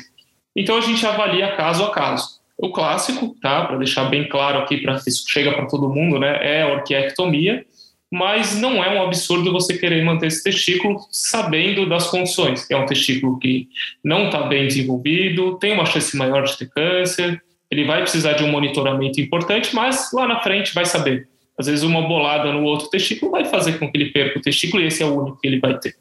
Então 0.56 0.76
a 0.76 0.80
gente 0.80 1.06
avalia 1.06 1.54
caso 1.54 1.84
a 1.84 1.90
caso. 1.92 2.38
O 2.56 2.70
clássico, 2.70 3.36
tá, 3.40 3.66
para 3.66 3.76
deixar 3.76 4.06
bem 4.06 4.28
claro 4.28 4.58
aqui 4.58 4.78
para 4.78 4.96
isso 5.06 5.24
chega 5.28 5.52
para 5.52 5.66
todo 5.66 5.88
mundo, 5.88 6.18
né, 6.18 6.38
é 6.42 6.62
a 6.62 6.72
orquiectomia 6.72 7.64
mas 8.10 8.58
não 8.58 8.82
é 8.82 8.88
um 8.90 9.02
absurdo 9.02 9.52
você 9.52 9.76
querer 9.76 10.02
manter 10.02 10.26
esse 10.26 10.42
testículo 10.42 10.98
sabendo 11.10 11.88
das 11.88 12.08
condições. 12.08 12.68
É 12.70 12.76
um 12.76 12.86
testículo 12.86 13.38
que 13.38 13.68
não 14.02 14.26
está 14.26 14.42
bem 14.42 14.66
desenvolvido, 14.66 15.58
tem 15.58 15.74
uma 15.74 15.84
chance 15.84 16.16
maior 16.16 16.42
de 16.42 16.56
ter 16.56 16.70
câncer, 16.70 17.42
ele 17.70 17.84
vai 17.84 18.00
precisar 18.00 18.32
de 18.32 18.44
um 18.44 18.50
monitoramento 18.50 19.20
importante, 19.20 19.74
mas 19.74 20.10
lá 20.12 20.26
na 20.26 20.40
frente 20.40 20.74
vai 20.74 20.86
saber. 20.86 21.28
Às 21.58 21.66
vezes 21.66 21.82
uma 21.82 22.02
bolada 22.02 22.52
no 22.52 22.62
outro 22.62 22.88
testículo 22.88 23.32
vai 23.32 23.44
fazer 23.44 23.78
com 23.78 23.90
que 23.90 23.98
ele 23.98 24.10
perca 24.10 24.38
o 24.38 24.42
testículo 24.42 24.82
e 24.82 24.86
esse 24.86 25.02
é 25.02 25.06
o 25.06 25.20
único 25.20 25.40
que 25.40 25.48
ele 25.48 25.58
vai 25.58 25.76
ter. 25.78 25.94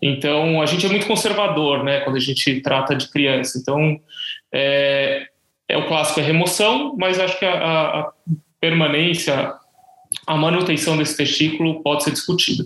Então 0.00 0.60
a 0.60 0.66
gente 0.66 0.86
é 0.86 0.88
muito 0.88 1.06
conservador, 1.06 1.84
né, 1.84 2.00
quando 2.00 2.16
a 2.16 2.20
gente 2.20 2.60
trata 2.60 2.96
de 2.96 3.10
criança. 3.10 3.58
Então 3.58 4.00
é, 4.52 5.26
é 5.68 5.76
o 5.76 5.86
clássico 5.86 6.18
é 6.18 6.22
remoção, 6.22 6.96
mas 6.98 7.20
acho 7.20 7.38
que 7.38 7.44
a, 7.44 7.54
a 7.54 8.12
permanência 8.58 9.52
a 10.26 10.36
manutenção 10.36 10.96
desse 10.96 11.16
testículo 11.16 11.82
pode 11.82 12.04
ser 12.04 12.12
discutida. 12.12 12.64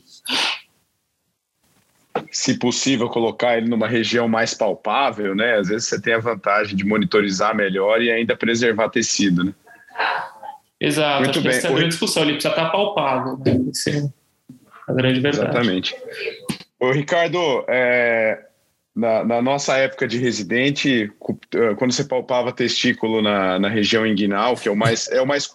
Se 2.31 2.59
possível, 2.59 3.09
colocar 3.09 3.57
ele 3.57 3.69
numa 3.69 3.87
região 3.87 4.29
mais 4.29 4.55
palpável, 4.55 5.35
né? 5.35 5.59
Às 5.59 5.69
vezes 5.69 5.89
você 5.89 6.01
tem 6.01 6.15
a 6.15 6.19
vantagem 6.19 6.75
de 6.77 6.85
monitorizar 6.85 7.55
melhor 7.55 8.01
e 8.03 8.11
ainda 8.11 8.37
preservar 8.37 8.89
tecido, 8.89 9.45
né? 9.45 9.55
Exato, 10.81 11.23
Muito 11.23 11.41
bem. 11.41 11.51
essa 11.51 11.69
é 11.69 11.71
a 11.71 11.75
grande 11.75 11.91
discussão, 11.91 12.23
ele 12.23 12.33
precisa 12.33 12.53
estar 12.53 12.71
palpável, 12.71 13.39
né? 13.39 13.59
Isso 13.71 13.89
é 13.89 14.09
a 14.89 14.93
grande 14.93 15.21
verdade. 15.21 15.49
Exatamente. 15.49 15.97
Ô, 16.79 16.91
Ricardo, 16.91 17.65
é, 17.69 18.45
na, 18.95 19.25
na, 19.25 19.43
nossa 19.43 19.77
época 19.77 20.07
de 20.07 20.19
residente, 20.19 21.11
quando 21.79 21.93
você 21.93 22.05
palpava 22.05 22.53
testículo 22.53 23.23
na, 23.23 23.59
na 23.59 23.69
região 23.69 24.07
inguinal, 24.07 24.57
que 24.57 24.69
é 24.69 24.73
o 24.73 24.77
mais, 24.77 25.09
é 25.09 25.21
o 25.21 25.27
mais 25.27 25.49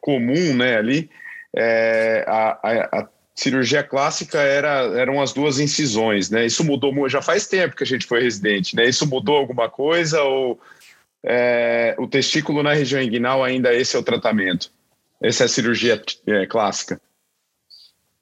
comum, 0.00 0.54
né, 0.54 0.76
ali, 0.76 1.08
é, 1.56 2.24
a, 2.28 2.58
a, 2.62 3.00
a, 3.00 3.08
cirurgia 3.34 3.82
clássica 3.82 4.38
era, 4.38 4.98
eram 4.98 5.20
as 5.20 5.32
duas 5.32 5.58
incisões, 5.58 6.30
né? 6.30 6.46
Isso 6.46 6.64
mudou, 6.64 7.08
já 7.08 7.20
faz 7.20 7.46
tempo 7.46 7.76
que 7.76 7.82
a 7.82 7.86
gente 7.86 8.06
foi 8.06 8.22
residente, 8.22 8.74
né? 8.74 8.86
Isso 8.86 9.06
mudou 9.06 9.36
alguma 9.36 9.68
coisa 9.68 10.22
ou 10.22 10.58
é, 11.22 11.94
o 11.98 12.06
testículo 12.06 12.62
na 12.62 12.72
região 12.72 13.02
inguinal 13.02 13.44
ainda 13.44 13.74
esse 13.74 13.96
é 13.96 13.98
o 13.98 14.02
tratamento? 14.02 14.70
Essa 15.20 15.44
é 15.44 15.46
a 15.46 15.48
cirurgia 15.48 16.02
é, 16.26 16.46
clássica? 16.46 17.00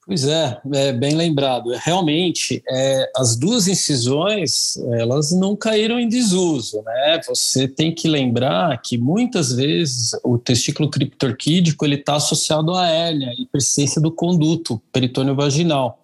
Pois 0.07 0.26
é, 0.26 0.61
é 0.74 0.92
bem 0.92 1.14
lembrado. 1.14 1.70
Realmente, 1.82 2.62
é, 2.68 3.11
as 3.16 3.36
duas 3.36 3.66
incisões 3.66 4.76
elas 4.98 5.32
não 5.32 5.57
caíram 5.57 5.98
em 5.98 6.07
desuso, 6.07 6.82
né? 6.82 7.20
Você 7.26 7.66
tem 7.66 7.94
que 7.94 8.07
lembrar 8.07 8.82
que 8.82 8.98
muitas 8.98 9.52
vezes 9.52 10.11
o 10.22 10.36
testículo 10.36 10.90
criptorquídico 10.90 11.86
ele 11.86 11.94
está 11.94 12.16
associado 12.16 12.74
à 12.74 12.86
hérnia 12.86 13.32
e 13.38 13.46
persistência 13.46 13.98
do 13.98 14.12
conduto 14.12 14.80
peritônio 14.92 15.34
vaginal. 15.34 15.98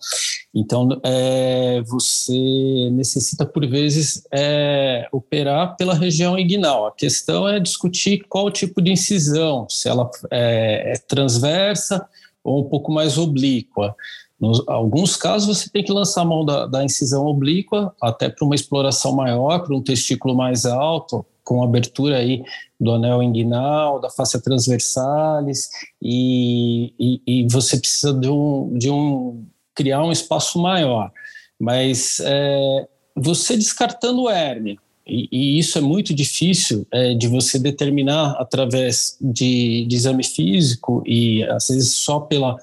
Então, 0.55 0.89
é, 1.05 1.83
você 1.83 2.89
necessita 2.93 3.45
por 3.45 3.67
vezes 3.69 4.27
é, 4.33 5.07
operar 5.13 5.77
pela 5.77 5.95
região 5.95 6.39
inguinal. 6.39 6.87
A 6.87 6.93
questão 6.93 7.47
é 7.47 7.61
discutir 7.61 8.25
qual 8.29 8.51
tipo 8.51 8.81
de 8.81 8.91
incisão, 8.91 9.67
se 9.69 9.89
ela 9.89 10.11
é, 10.31 10.95
é 10.95 10.99
transversa 11.07 12.05
ou 12.43 12.61
um 12.61 12.69
pouco 12.69 12.93
mais 12.93 13.19
oblíqua. 13.19 13.95
Em 14.41 14.51
alguns 14.67 15.17
casos, 15.17 15.59
você 15.59 15.71
tem 15.71 15.85
que 15.85 15.93
lançar 15.93 16.23
a 16.23 16.25
mão 16.25 16.45
da, 16.45 16.67
da 16.67 16.85
incisão 16.85 17.27
oblíqua, 17.27 17.95
até 18.01 18.29
para 18.29 18.45
uma 18.45 18.55
exploração 18.55 19.15
maior, 19.15 19.61
para 19.61 19.77
um 19.77 19.83
testículo 19.83 20.35
mais 20.35 20.65
alto, 20.65 21.25
com 21.45 21.63
abertura 21.63 22.17
aí 22.17 22.43
do 22.79 22.93
anel 22.93 23.23
inguinal, 23.23 24.01
da 24.01 24.09
face 24.09 24.41
transversalis, 24.41 25.69
e, 26.01 26.95
e, 26.99 27.23
e, 27.27 27.49
você 27.51 27.79
precisa 27.79 28.15
de 28.15 28.29
um, 28.29 28.79
de 28.79 28.91
um 28.91 29.45
criar 29.75 30.03
um 30.03 30.13
espaço 30.13 30.59
maior. 30.59 31.11
Mas 31.59 32.21
é, 32.21 32.89
você 33.15 33.57
descartando 33.57 34.29
hérnia, 34.31 34.79
e, 35.11 35.29
e, 35.31 35.59
isso 35.59 35.77
é 35.77 35.81
muito 35.81 36.15
difícil 36.15 36.87
é, 36.93 37.15
de 37.15 37.27
você 37.27 37.59
determinar 37.59 38.33
através 38.39 39.17
de, 39.21 39.85
de, 39.87 39.97
exame 39.97 40.23
físico 40.23 41.03
e 41.07 41.43
às 41.45 41.69
vezes 41.69 41.95
só 41.95 42.21
pela, 42.21 42.57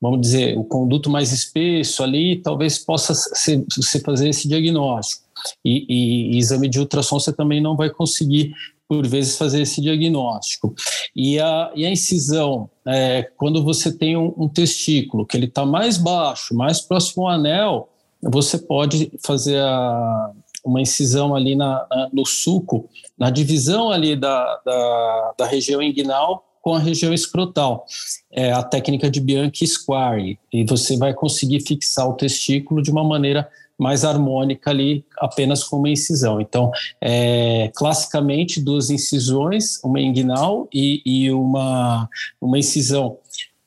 vamos 0.00 0.20
dizer, 0.20 0.56
o 0.56 0.64
conduto 0.64 1.10
mais 1.10 1.32
espesso 1.32 2.02
ali, 2.02 2.36
talvez 2.36 2.78
possa 2.78 3.12
você 3.14 4.00
fazer 4.04 4.28
esse 4.28 4.48
diagnóstico. 4.48 5.24
E, 5.64 5.86
e, 5.88 6.34
e, 6.34 6.38
exame 6.38 6.68
de 6.68 6.78
ultrassom 6.78 7.18
você 7.18 7.32
também 7.32 7.60
não 7.60 7.76
vai 7.76 7.90
conseguir, 7.90 8.54
por 8.88 9.06
vezes, 9.06 9.36
fazer 9.36 9.62
esse 9.62 9.80
diagnóstico. 9.80 10.74
E 11.14 11.38
a, 11.38 11.72
e 11.74 11.86
a 11.86 11.90
incisão, 11.90 12.68
é, 12.86 13.22
quando 13.36 13.64
você 13.64 13.92
tem 13.92 14.16
um, 14.16 14.34
um 14.36 14.48
testículo 14.48 15.26
que 15.26 15.36
ele 15.36 15.46
está 15.46 15.64
mais 15.64 15.96
baixo, 15.96 16.54
mais 16.54 16.80
próximo 16.80 17.26
ao 17.26 17.34
anel, 17.34 17.88
você 18.22 18.58
pode 18.58 19.10
fazer 19.22 19.58
a, 19.58 20.30
uma 20.64 20.80
incisão 20.80 21.34
ali 21.34 21.56
na, 21.56 21.86
na, 21.90 22.10
no 22.12 22.26
suco, 22.26 22.88
na 23.18 23.30
divisão 23.30 23.90
ali 23.90 24.16
da, 24.16 24.60
da, 24.64 25.34
da, 25.38 25.46
região 25.46 25.82
inguinal 25.82 26.44
com 26.62 26.74
a 26.74 26.78
região 26.78 27.12
escrotal. 27.12 27.86
É 28.30 28.52
a 28.52 28.62
técnica 28.62 29.10
de 29.10 29.20
Bianchi-Square. 29.20 30.38
E 30.52 30.64
você 30.64 30.96
vai 30.96 31.14
conseguir 31.14 31.60
fixar 31.60 32.08
o 32.08 32.14
testículo 32.14 32.82
de 32.82 32.90
uma 32.90 33.02
maneira 33.02 33.48
mais 33.78 34.04
harmônica 34.04 34.68
ali, 34.68 35.06
apenas 35.18 35.64
com 35.64 35.78
uma 35.78 35.88
incisão. 35.88 36.38
Então, 36.38 36.70
é, 37.00 37.72
classicamente, 37.74 38.60
duas 38.60 38.90
incisões, 38.90 39.82
uma 39.82 39.98
inguinal 39.98 40.68
e, 40.70 41.00
e 41.04 41.32
uma, 41.32 42.06
uma 42.38 42.58
incisão 42.58 43.16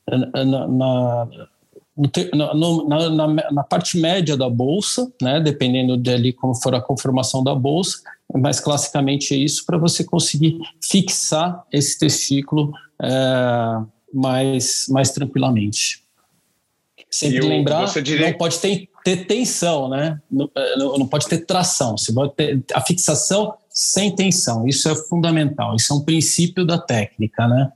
na, 0.08 0.68
na 0.68 1.28
na, 2.34 2.54
na, 3.12 3.52
na, 3.52 3.64
parte 3.64 3.98
média 4.00 4.36
da 4.36 4.50
bolsa, 4.50 5.12
né, 5.22 5.40
dependendo 5.40 5.96
de 5.96 6.34
como 6.34 6.56
for 6.56 6.74
a 6.74 6.82
conformação 6.82 7.44
da 7.44 7.54
bolsa, 7.54 8.00
mas 8.34 8.60
classicamente 8.60 9.34
é 9.34 9.38
isso 9.38 9.64
para 9.66 9.78
você 9.78 10.04
conseguir 10.04 10.60
fixar 10.82 11.64
esse 11.72 12.00
testículo 12.00 12.74
é, 13.02 13.84
mais, 14.12 14.88
mais 14.90 15.12
tranquilamente. 15.12 16.02
Sempre 17.12 17.42
lembrar, 17.42 17.86
diria... 18.02 18.32
não 18.32 18.38
pode 18.40 18.58
ter, 18.58 18.90
ter 19.04 19.28
tensão, 19.28 19.88
né? 19.88 20.20
Não, 20.32 20.50
é, 20.56 20.78
não, 20.78 20.98
não, 20.98 21.08
pode 21.08 21.28
ter 21.28 21.46
tração. 21.46 21.96
Você 21.96 22.12
pode 22.12 22.34
ter 22.34 22.64
a 22.74 22.82
fixação 22.82 23.54
sem 23.70 24.16
tensão. 24.16 24.68
Isso 24.68 24.90
é 24.90 24.96
fundamental. 24.96 25.76
Isso 25.76 25.94
é 25.94 25.96
um 25.96 26.02
princípio 26.02 26.66
da 26.66 26.80
técnica, 26.80 27.48
né? 27.48 27.72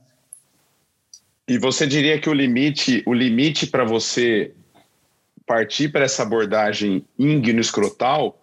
E 1.48 1.58
você 1.58 1.86
diria 1.86 2.20
que 2.20 2.28
o 2.28 2.34
limite, 2.34 3.02
o 3.06 3.14
limite 3.14 3.66
para 3.66 3.82
você 3.82 4.52
partir 5.46 5.88
para 5.90 6.04
essa 6.04 6.22
abordagem 6.22 7.06
escrotal 7.60 8.38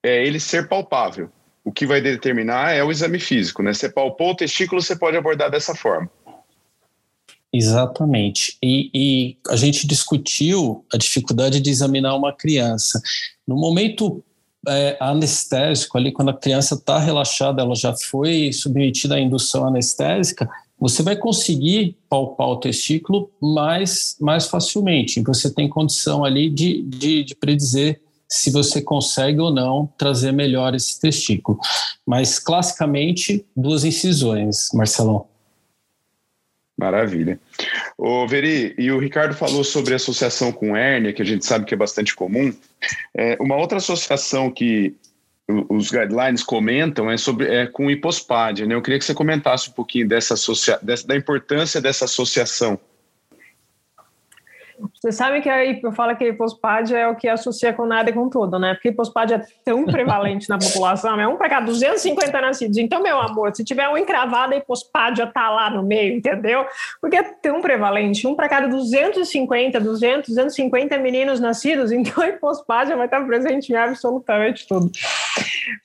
é 0.00 0.24
ele 0.24 0.38
ser 0.38 0.68
palpável. 0.68 1.28
O 1.64 1.72
que 1.72 1.84
vai 1.84 2.00
determinar 2.00 2.72
é 2.72 2.84
o 2.84 2.92
exame 2.92 3.18
físico, 3.18 3.60
né? 3.60 3.72
Você 3.72 3.88
palpou 3.88 4.30
o 4.30 4.36
testículo, 4.36 4.80
você 4.80 4.94
pode 4.94 5.16
abordar 5.16 5.50
dessa 5.50 5.74
forma. 5.74 6.08
Exatamente. 7.52 8.56
E, 8.62 8.90
e 8.94 9.36
a 9.48 9.56
gente 9.56 9.86
discutiu 9.86 10.84
a 10.92 10.96
dificuldade 10.96 11.60
de 11.60 11.70
examinar 11.70 12.14
uma 12.14 12.32
criança. 12.32 13.00
No 13.46 13.56
momento 13.56 14.22
é, 14.68 14.96
anestésico, 15.00 15.96
ali, 15.98 16.12
quando 16.12 16.30
a 16.30 16.36
criança 16.36 16.74
está 16.74 16.98
relaxada, 16.98 17.62
ela 17.62 17.74
já 17.74 17.94
foi 17.96 18.52
submetida 18.52 19.16
à 19.16 19.20
indução 19.20 19.66
anestésica, 19.66 20.48
você 20.84 21.02
vai 21.02 21.16
conseguir 21.16 21.96
palpar 22.10 22.46
o 22.46 22.60
testículo 22.60 23.30
mais, 23.40 24.18
mais 24.20 24.48
facilmente. 24.48 25.18
Você 25.22 25.50
tem 25.50 25.66
condição 25.66 26.26
ali 26.26 26.50
de, 26.50 26.82
de, 26.82 27.24
de 27.24 27.34
predizer 27.34 28.02
se 28.28 28.50
você 28.50 28.82
consegue 28.82 29.40
ou 29.40 29.50
não 29.50 29.90
trazer 29.96 30.30
melhor 30.30 30.74
esse 30.74 31.00
testículo. 31.00 31.58
Mas, 32.06 32.38
classicamente, 32.38 33.46
duas 33.56 33.82
incisões, 33.82 34.68
Marcelão. 34.74 35.26
Maravilha. 36.76 37.40
O 37.96 38.28
Veri, 38.28 38.74
e 38.76 38.92
o 38.92 38.98
Ricardo 38.98 39.32
falou 39.32 39.64
sobre 39.64 39.94
associação 39.94 40.52
com 40.52 40.76
hérnia, 40.76 41.14
que 41.14 41.22
a 41.22 41.24
gente 41.24 41.46
sabe 41.46 41.64
que 41.64 41.72
é 41.72 41.78
bastante 41.78 42.14
comum. 42.14 42.52
É, 43.16 43.38
uma 43.40 43.56
outra 43.56 43.78
associação 43.78 44.50
que 44.50 44.94
os 45.46 45.90
guidelines 45.90 46.42
comentam 46.42 47.10
é 47.10 47.16
sobre 47.16 47.46
é 47.46 47.66
com 47.66 47.90
hipospádia, 47.90 48.66
né? 48.66 48.74
Eu 48.74 48.82
queria 48.82 48.98
que 48.98 49.04
você 49.04 49.14
comentasse 49.14 49.68
um 49.68 49.72
pouquinho 49.72 50.08
dessa, 50.08 50.34
associa, 50.34 50.78
dessa 50.80 51.06
da 51.06 51.16
importância 51.16 51.80
dessa 51.80 52.06
associação. 52.06 52.78
Você 54.92 55.12
sabe 55.12 55.40
que 55.40 55.48
aí 55.48 55.80
eu 55.82 55.92
falo 55.92 56.16
que 56.16 56.24
a 56.24 56.28
hipospádia 56.28 56.96
é 56.96 57.06
o 57.06 57.14
que 57.14 57.28
associa 57.28 57.72
com 57.72 57.86
nada 57.86 58.10
e 58.10 58.12
com 58.12 58.28
tudo, 58.28 58.58
né? 58.58 58.74
Porque 58.74 58.88
a 58.88 58.90
hipospádia 58.90 59.36
é 59.36 59.46
tão 59.64 59.84
prevalente 59.86 60.48
na 60.48 60.58
população, 60.58 61.20
é 61.20 61.28
um 61.28 61.36
para 61.36 61.48
cada 61.48 61.66
250 61.66 62.40
nascidos. 62.40 62.76
Então, 62.76 63.02
meu 63.02 63.20
amor, 63.20 63.54
se 63.54 63.64
tiver 63.64 63.88
um 63.88 63.96
encravado, 63.96 64.54
a 64.54 64.56
hipospádia 64.56 65.26
tá 65.26 65.50
lá 65.50 65.70
no 65.70 65.82
meio, 65.82 66.16
entendeu? 66.16 66.66
Porque 67.00 67.16
é 67.16 67.22
tão 67.22 67.60
prevalente, 67.60 68.26
um 68.26 68.34
para 68.34 68.48
cada 68.48 68.66
250, 68.66 69.78
200, 69.78 70.28
250 70.30 70.98
meninos 70.98 71.38
nascidos, 71.38 71.92
então 71.92 72.22
a 72.22 72.28
hipospádia 72.28 72.96
vai 72.96 73.06
estar 73.06 73.24
presente 73.24 73.72
em 73.72 73.76
absolutamente 73.76 74.66
tudo. 74.66 74.90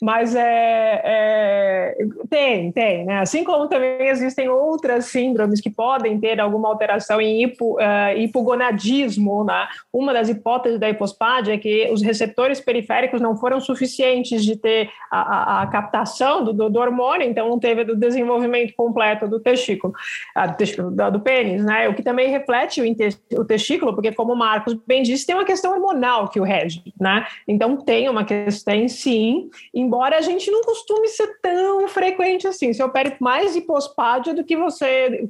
Mas 0.02 0.36
é, 0.36 1.02
é, 1.04 1.98
tem, 2.30 2.72
tem, 2.72 3.06
né? 3.06 3.20
Assim 3.20 3.44
como 3.44 3.68
também 3.68 4.08
existem 4.08 4.50
outras 4.50 5.06
síndromes 5.06 5.62
que 5.62 5.70
podem 5.70 6.20
ter 6.20 6.40
alguma 6.40 6.70
alteração 6.70 7.20
em 7.20 7.44
hipo, 7.44 7.76
uh, 7.76 8.18
hipogonadismo, 8.18 9.44
né? 9.44 9.68
Uma 9.92 10.14
das 10.14 10.30
hipóteses 10.30 10.80
da 10.80 10.90
hipospádia 10.90 11.54
é 11.54 11.58
que 11.58 11.90
os 11.92 12.02
receptores 12.02 12.60
periféricos 12.60 13.22
não 13.22 13.36
foram 13.36 13.60
suficientes 13.60 14.44
de 14.44 14.56
ter 14.56 14.90
a, 15.12 15.22
a, 15.22 15.62
a 15.64 15.68
captação 15.68 16.44
do, 16.44 16.54
do, 16.54 16.70
do, 16.70 16.80
hormônio, 16.80 17.28
então 17.28 17.50
não 17.50 17.60
teve 17.60 17.82
o 17.82 17.96
desenvolvimento 17.96 18.74
completo 18.76 19.28
do 19.28 19.40
testículo, 19.40 19.94
uh, 20.38 20.48
do, 20.48 20.58
testículo 20.58 20.92
do, 20.92 21.12
do, 21.12 21.20
pênis, 21.20 21.64
né? 21.64 21.90
O 21.90 21.94
que 21.94 22.04
também 22.04 22.30
reflete 22.30 22.82
o, 22.82 23.40
o 23.42 23.46
testículo, 23.46 23.94
porque 23.94 24.12
como 24.12 24.36
Marcos 24.36 24.74
bem 24.88 25.04
disse, 25.04 25.26
tem 25.26 25.36
uma 25.36 25.46
questão 25.46 25.74
hormonal 25.74 26.30
que 26.30 26.40
o 26.40 26.44
rege, 26.44 26.82
né? 27.00 27.26
Então 27.48 27.78
tem 27.78 28.10
uma 28.10 28.24
questão, 28.24 28.88
sim, 28.88 29.39
embora 29.74 30.18
a 30.18 30.22
gente 30.22 30.50
não 30.52 30.62
costume 30.62 31.08
ser 31.08 31.40
tão 31.42 31.88
frequente 31.88 32.48
assim. 32.48 32.74
Você 32.74 32.84
opere 32.84 33.16
mais 33.20 33.56
hipospádia 33.56 34.34
do 34.34 34.44
que 34.44 34.58
você, 34.58 35.28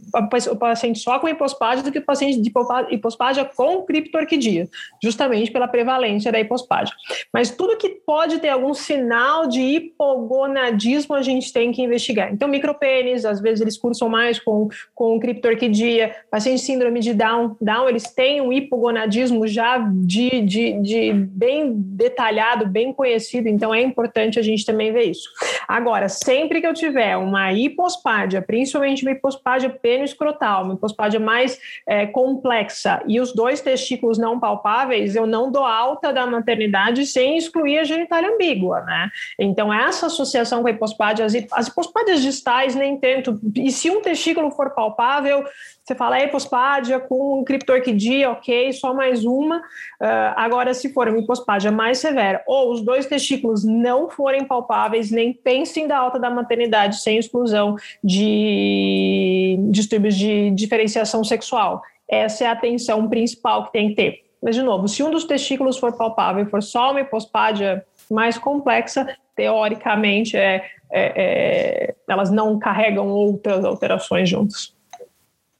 o 0.51 0.55
paciente 0.55 0.99
só 0.99 1.19
com 1.19 1.27
hipospádia 1.27 1.83
do 1.83 1.91
que 1.91 1.99
o 1.99 2.05
paciente 2.05 2.41
de 2.41 2.51
hipospádia 2.91 3.45
com 3.45 3.83
criptorquidia, 3.83 4.67
justamente 5.01 5.51
pela 5.51 5.67
prevalência 5.67 6.31
da 6.31 6.39
hipospádia. 6.39 6.93
Mas 7.33 7.51
tudo 7.51 7.77
que 7.77 7.89
pode 7.89 8.39
ter 8.39 8.49
algum 8.49 8.73
sinal 8.73 9.47
de 9.47 9.61
hipogonadismo 9.61 11.15
a 11.15 11.21
gente 11.21 11.51
tem 11.53 11.71
que 11.71 11.81
investigar. 11.81 12.31
Então, 12.33 12.47
micropênis, 12.47 13.25
às 13.25 13.39
vezes 13.39 13.61
eles 13.61 13.77
cursam 13.77 14.09
mais 14.09 14.39
com, 14.39 14.67
com 14.95 15.19
criptorquidia, 15.19 16.15
paciente 16.29 16.61
síndrome 16.61 16.99
de 16.99 17.13
Down, 17.13 17.55
Down, 17.61 17.89
eles 17.89 18.11
têm 18.11 18.41
um 18.41 18.51
hipogonadismo 18.51 19.47
já 19.47 19.77
de, 19.77 20.41
de, 20.41 20.73
de 20.81 21.13
bem 21.13 21.73
detalhado, 21.73 22.65
bem 22.65 22.91
conhecido, 22.93 23.47
então 23.47 23.73
é 23.73 23.81
importante 23.81 23.98
importante 23.99 24.39
a 24.39 24.41
gente 24.41 24.65
também 24.65 24.93
ver 24.93 25.03
isso. 25.03 25.29
Agora, 25.67 26.07
sempre 26.07 26.61
que 26.61 26.67
eu 26.67 26.73
tiver 26.73 27.17
uma 27.17 27.51
hipospádia, 27.51 28.41
principalmente 28.41 29.03
uma 29.03 29.11
hipospádia 29.11 29.69
pênis-escrotal, 29.69 30.63
uma 30.63 30.73
hipospádia 30.75 31.19
mais 31.19 31.59
é, 31.85 32.05
complexa 32.05 33.01
e 33.05 33.19
os 33.19 33.33
dois 33.33 33.61
testículos 33.61 34.17
não 34.17 34.39
palpáveis, 34.39 35.15
eu 35.15 35.27
não 35.27 35.51
dou 35.51 35.65
alta 35.65 36.13
da 36.13 36.25
maternidade 36.25 37.05
sem 37.05 37.37
excluir 37.37 37.79
a 37.79 37.83
genitália 37.83 38.29
ambígua, 38.29 38.81
né? 38.81 39.09
Então, 39.37 39.73
essa 39.73 40.05
associação 40.05 40.61
com 40.61 40.67
a 40.67 40.71
hipospádia, 40.71 41.25
as 41.25 41.67
hipospádias 41.67 42.21
distais 42.21 42.75
nem 42.75 42.97
tanto, 42.97 43.39
e 43.55 43.71
se 43.71 43.89
um 43.89 44.01
testículo 44.01 44.51
for 44.51 44.71
palpável, 44.71 45.43
você 45.89 45.95
fala, 45.95 46.21
hipospádia 46.21 46.99
com 46.99 47.43
criptorquidia, 47.43 48.29
ok, 48.29 48.71
só 48.73 48.93
mais 48.93 49.25
uma. 49.25 49.57
Uh, 49.57 50.35
agora, 50.35 50.71
se 50.73 50.93
for 50.93 51.07
uma 51.07 51.17
hipospádia 51.17 51.71
mais 51.71 51.97
severa, 51.97 52.43
ou 52.45 52.71
os 52.71 52.81
dois 52.81 53.07
testículos 53.07 53.63
não 53.63 54.07
forem 54.07 54.45
palpáveis, 54.45 55.09
nem 55.09 55.33
pensem 55.33 55.87
da 55.87 55.97
alta 55.97 56.19
da 56.19 56.29
maternidade 56.29 57.01
sem 57.01 57.17
exclusão 57.17 57.75
de 58.03 59.57
distúrbios 59.71 60.15
de 60.15 60.51
diferenciação 60.51 61.23
sexual. 61.23 61.81
Essa 62.07 62.43
é 62.43 62.47
a 62.47 62.51
atenção 62.51 63.09
principal 63.09 63.65
que 63.65 63.71
tem 63.71 63.89
que 63.89 63.95
ter. 63.95 64.23
Mas, 64.41 64.55
de 64.55 64.61
novo, 64.61 64.87
se 64.87 65.01
um 65.01 65.09
dos 65.09 65.25
testículos 65.25 65.77
for 65.77 65.97
palpável 65.97 66.43
e 66.43 66.49
for 66.49 66.61
só 66.61 66.91
uma 66.91 67.01
hipospádia 67.01 67.83
mais 68.11 68.37
complexa, 68.37 69.07
teoricamente, 69.35 70.37
é, 70.37 70.65
é, 70.91 71.13
é, 71.15 71.95
elas 72.07 72.29
não 72.29 72.59
carregam 72.59 73.07
outras 73.07 73.65
alterações 73.65 74.29
juntas. 74.29 74.77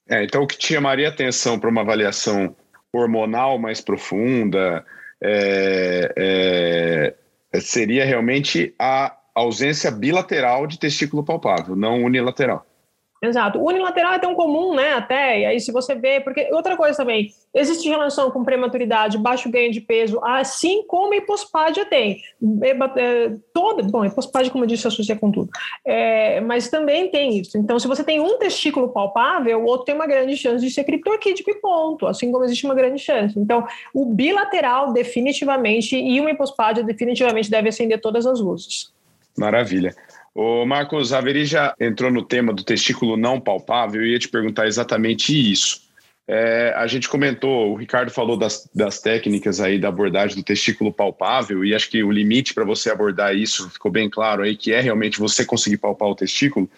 É, 0.10 0.24
então, 0.24 0.42
o 0.42 0.48
que 0.48 0.58
te 0.58 0.74
chamaria 0.74 1.08
atenção 1.08 1.60
para 1.60 1.70
uma 1.70 1.82
avaliação 1.82 2.56
hormonal 2.92 3.60
mais 3.60 3.80
profunda 3.80 4.84
é, 5.22 7.14
é, 7.54 7.60
seria 7.62 8.04
realmente 8.04 8.74
a 8.80 9.16
ausência 9.36 9.92
bilateral 9.92 10.66
de 10.66 10.80
testículo 10.80 11.24
palpável, 11.24 11.76
não 11.76 12.04
unilateral. 12.04 12.66
Exato. 13.22 13.60
O 13.60 13.68
unilateral 13.68 14.14
é 14.14 14.20
tão 14.20 14.34
comum, 14.34 14.74
né? 14.74 14.94
Até, 14.94 15.42
e 15.42 15.46
aí 15.46 15.60
se 15.60 15.72
você 15.74 15.94
vê, 15.94 16.22
porque 16.22 16.48
outra 16.54 16.78
coisa 16.78 16.98
também, 16.98 17.34
existe 17.54 17.90
relação 17.90 18.32
com 18.32 18.46
prematuridade, 18.46 19.18
baixo 19.18 19.52
ganho 19.52 19.72
de 19.72 19.82
peso, 19.82 20.20
assim 20.24 20.86
como 20.88 21.14
a 21.14 21.18
hipospádia 21.18 21.86
tem. 21.86 22.22
É, 22.96 23.32
toda, 23.54 23.84
bom, 23.84 24.06
hipospádia, 24.06 24.50
como 24.52 24.64
eu 24.64 24.68
disse, 24.68 24.88
associa 24.88 25.18
com 25.18 25.32
tudo. 25.32 25.50
É, 25.86 26.40
mas 26.40 26.70
também 26.70 27.12
tem 27.12 27.40
isso. 27.40 27.58
Então, 27.58 27.78
se 27.78 27.88
você 27.88 28.06
tem 28.06 28.22
um 28.22 28.38
testículo 28.38 28.88
palpável, 28.90 29.60
o 29.60 29.66
outro 29.66 29.86
tem 29.86 29.96
uma 29.96 30.08
grande 30.08 30.38
chance 30.38 30.66
de 30.66 30.72
ser 30.72 30.86
criptorquídico 30.86 31.52
e 31.52 31.56
ponto, 31.56 32.08
assim 32.08 32.32
como 32.32 32.46
existe 32.46 32.66
uma 32.66 32.76
grande 32.76 33.00
chance. 33.02 33.38
Então, 33.38 33.68
o 33.94 34.06
bilateral, 34.06 34.94
definitivamente, 34.94 35.98
e 35.98 36.22
uma 36.22 36.32
hipospádia, 36.32 36.84
definitivamente, 36.84 37.52
deve 37.52 37.68
acender 37.68 38.00
todas 38.00 38.26
as 38.26 38.40
luzes. 38.40 38.94
Maravilha. 39.38 39.94
O 40.42 40.66
Marcos 40.66 41.12
Averi 41.12 41.44
já 41.44 41.76
entrou 41.78 42.10
no 42.10 42.24
tema 42.24 42.54
do 42.54 42.64
testículo 42.64 43.18
não 43.18 43.42
palpável 43.42 44.06
e 44.06 44.14
ia 44.14 44.20
te 44.20 44.30
perguntar 44.30 44.68
exatamente 44.68 45.34
isso. 45.34 45.82
É, 46.26 46.74
a 46.78 46.88
gente 46.88 47.10
comentou, 47.10 47.74
o 47.74 47.76
Ricardo 47.76 48.10
falou 48.10 48.38
das, 48.38 48.70
das 48.74 49.02
técnicas 49.02 49.60
aí 49.60 49.78
da 49.78 49.90
abordagem 49.90 50.38
do 50.38 50.44
testículo 50.44 50.94
palpável 50.94 51.66
e 51.66 51.76
acho 51.76 51.90
que 51.90 52.02
o 52.02 52.10
limite 52.10 52.54
para 52.54 52.64
você 52.64 52.90
abordar 52.90 53.36
isso 53.36 53.70
ficou 53.70 53.92
bem 53.92 54.10
claro 54.10 54.42
aí, 54.42 54.56
que 54.56 54.72
é 54.72 54.80
realmente 54.80 55.20
você 55.20 55.44
conseguir 55.44 55.76
palpar 55.76 56.08
o 56.08 56.16
testículo. 56.16 56.70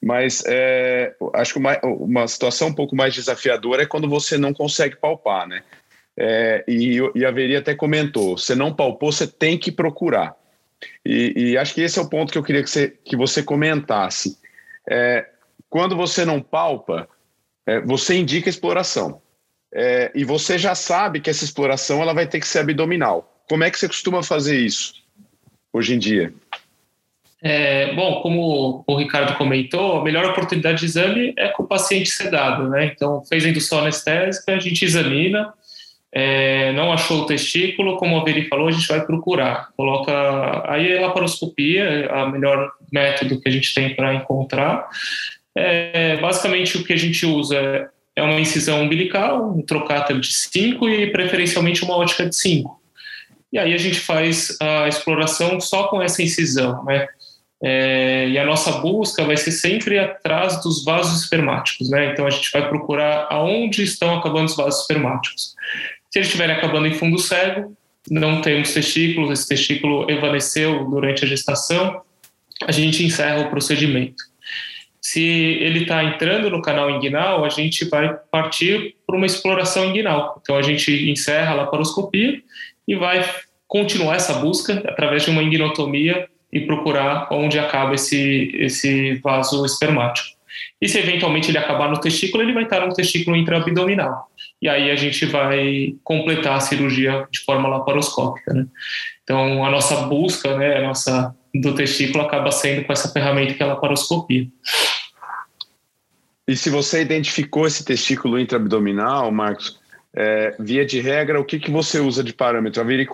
Mas 0.00 0.44
é, 0.46 1.16
acho 1.32 1.54
que 1.54 1.58
uma, 1.58 1.76
uma 1.82 2.28
situação 2.28 2.68
um 2.68 2.74
pouco 2.74 2.94
mais 2.94 3.12
desafiadora 3.12 3.82
é 3.82 3.86
quando 3.86 4.08
você 4.08 4.38
não 4.38 4.54
consegue 4.54 4.94
palpar, 4.94 5.48
né? 5.48 5.64
É, 6.16 6.64
e, 6.68 6.98
e 7.12 7.24
a 7.24 7.30
Veri 7.32 7.56
até 7.56 7.74
comentou, 7.74 8.38
você 8.38 8.54
não 8.54 8.72
palpou, 8.72 9.10
você 9.10 9.26
tem 9.26 9.58
que 9.58 9.72
procurar. 9.72 10.43
E, 11.04 11.32
e, 11.36 11.58
acho 11.58 11.74
que 11.74 11.80
esse 11.80 11.98
é 11.98 12.02
o 12.02 12.08
ponto 12.08 12.32
que 12.32 12.38
eu 12.38 12.42
queria 12.42 12.62
que 12.62 12.70
você, 12.70 12.88
que 13.04 13.16
você 13.16 13.42
comentasse. 13.42 14.38
É, 14.88 15.26
quando 15.68 15.96
você 15.96 16.24
não 16.24 16.40
palpa, 16.40 17.08
é, 17.66 17.80
você 17.80 18.16
indica 18.16 18.48
exploração. 18.48 19.20
É, 19.72 20.12
e 20.14 20.24
você 20.24 20.56
já 20.56 20.74
sabe 20.74 21.20
que 21.20 21.28
essa 21.28 21.44
exploração 21.44 22.00
ela 22.00 22.14
vai 22.14 22.26
ter 22.26 22.38
que 22.38 22.46
ser 22.46 22.60
abdominal. 22.60 23.42
Como 23.48 23.64
é 23.64 23.70
que 23.70 23.78
você 23.78 23.88
costuma 23.88 24.22
fazer 24.22 24.58
isso 24.58 24.94
hoje 25.72 25.94
em 25.94 25.98
dia? 25.98 26.32
É, 27.42 27.92
bom, 27.94 28.22
como 28.22 28.84
o 28.86 28.96
Ricardo 28.96 29.36
comentou, 29.36 29.98
a 29.98 30.02
melhor 30.02 30.24
oportunidade 30.30 30.78
de 30.78 30.86
exame 30.86 31.34
é 31.36 31.48
com 31.48 31.64
o 31.64 31.66
paciente 31.66 32.08
sedado, 32.08 32.70
né? 32.70 32.86
Então, 32.86 33.22
fez 33.26 33.44
a 33.44 33.48
indução 33.50 33.80
anestésica, 33.80 34.54
a 34.54 34.58
gente 34.58 34.82
examina, 34.82 35.52
é, 36.16 36.72
não 36.74 36.92
achou 36.92 37.22
o 37.22 37.26
testículo, 37.26 37.96
como 37.96 38.16
a 38.16 38.22
Veri 38.22 38.46
falou, 38.46 38.68
a 38.68 38.70
gente 38.70 38.86
vai 38.86 39.04
procurar. 39.04 39.70
Coloca 39.76 40.12
aí 40.70 40.96
a 40.96 41.00
laparoscopia, 41.00 41.82
é 41.82 42.12
a 42.12 42.26
melhor 42.26 42.70
método 42.92 43.40
que 43.40 43.48
a 43.48 43.52
gente 43.52 43.74
tem 43.74 43.96
para 43.96 44.14
encontrar. 44.14 44.88
É, 45.56 46.16
basicamente, 46.18 46.78
o 46.78 46.84
que 46.84 46.92
a 46.92 46.96
gente 46.96 47.26
usa 47.26 47.90
é 48.14 48.22
uma 48.22 48.38
incisão 48.38 48.82
umbilical, 48.82 49.56
um 49.56 49.62
trocáter 49.62 50.20
de 50.20 50.32
5 50.32 50.88
e 50.88 51.10
preferencialmente 51.10 51.82
uma 51.82 51.96
ótica 51.96 52.24
de 52.24 52.36
5. 52.36 52.80
E 53.52 53.58
aí 53.58 53.74
a 53.74 53.78
gente 53.78 53.98
faz 53.98 54.56
a 54.60 54.86
exploração 54.86 55.60
só 55.60 55.88
com 55.88 56.00
essa 56.00 56.22
incisão, 56.22 56.84
né? 56.84 57.08
É, 57.62 58.28
e 58.28 58.38
a 58.38 58.44
nossa 58.44 58.70
busca 58.72 59.24
vai 59.24 59.36
ser 59.36 59.50
sempre 59.50 59.98
atrás 59.98 60.62
dos 60.62 60.84
vasos 60.84 61.22
espermáticos, 61.22 61.88
né? 61.88 62.12
Então 62.12 62.26
a 62.26 62.30
gente 62.30 62.52
vai 62.52 62.68
procurar 62.68 63.26
aonde 63.30 63.82
estão 63.82 64.16
acabando 64.16 64.46
os 64.46 64.56
vasos 64.56 64.82
espermáticos. 64.82 65.54
Se 66.14 66.20
eles 66.20 66.28
estiverem 66.28 66.54
acabando 66.54 66.86
em 66.86 66.94
fundo 66.94 67.18
cego, 67.18 67.76
não 68.08 68.40
temos 68.40 68.72
testículos, 68.72 69.32
esse 69.32 69.48
testículo 69.48 70.08
evanesceu 70.08 70.84
durante 70.84 71.24
a 71.24 71.26
gestação, 71.26 72.02
a 72.64 72.70
gente 72.70 73.04
encerra 73.04 73.40
o 73.40 73.50
procedimento. 73.50 74.22
Se 75.02 75.20
ele 75.20 75.80
está 75.80 76.04
entrando 76.04 76.48
no 76.48 76.62
canal 76.62 76.88
inguinal, 76.88 77.44
a 77.44 77.48
gente 77.48 77.84
vai 77.86 78.16
partir 78.30 78.94
para 79.04 79.16
uma 79.16 79.26
exploração 79.26 79.86
inguinal. 79.86 80.40
Então 80.40 80.56
a 80.56 80.62
gente 80.62 81.10
encerra 81.10 81.50
a 81.50 81.54
laparoscopia 81.54 82.40
e 82.86 82.94
vai 82.94 83.28
continuar 83.66 84.14
essa 84.14 84.34
busca 84.34 84.84
através 84.86 85.24
de 85.24 85.30
uma 85.30 85.42
inguinotomia 85.42 86.28
e 86.52 86.60
procurar 86.60 87.26
onde 87.32 87.58
acaba 87.58 87.96
esse, 87.96 88.52
esse 88.54 89.14
vaso 89.14 89.66
espermático. 89.66 90.28
E 90.80 90.88
se 90.88 90.96
eventualmente 90.96 91.50
ele 91.50 91.58
acabar 91.58 91.90
no 91.90 91.98
testículo, 91.98 92.44
ele 92.44 92.52
vai 92.52 92.62
estar 92.62 92.86
no 92.86 92.94
testículo 92.94 93.36
intraabdominal. 93.36 94.30
E 94.64 94.68
aí 94.68 94.90
a 94.90 94.96
gente 94.96 95.26
vai 95.26 95.94
completar 96.02 96.56
a 96.56 96.60
cirurgia 96.60 97.28
de 97.30 97.40
forma 97.40 97.68
laparoscópica. 97.68 98.54
Né? 98.54 98.66
Então 99.22 99.62
a 99.62 99.70
nossa 99.70 100.06
busca, 100.06 100.56
né, 100.56 100.78
a 100.78 100.80
nossa 100.80 101.36
do 101.54 101.74
testículo 101.74 102.24
acaba 102.24 102.50
sendo 102.50 102.82
com 102.82 102.90
essa 102.90 103.12
ferramenta 103.12 103.52
que 103.52 103.62
é 103.62 103.66
a 103.66 103.74
laparoscopia. 103.74 104.48
E 106.48 106.56
se 106.56 106.70
você 106.70 107.02
identificou 107.02 107.66
esse 107.66 107.84
testículo 107.84 108.40
intraabdominal, 108.40 109.30
Marcos, 109.30 109.78
é, 110.14 110.56
via 110.58 110.86
de 110.86 110.98
regra, 110.98 111.38
o 111.38 111.44
que, 111.44 111.58
que 111.58 111.70
você 111.70 112.00
usa 112.00 112.24
de 112.24 112.32
parâmetro? 112.32 112.80
A 112.80 112.84
Veri, 112.84 113.06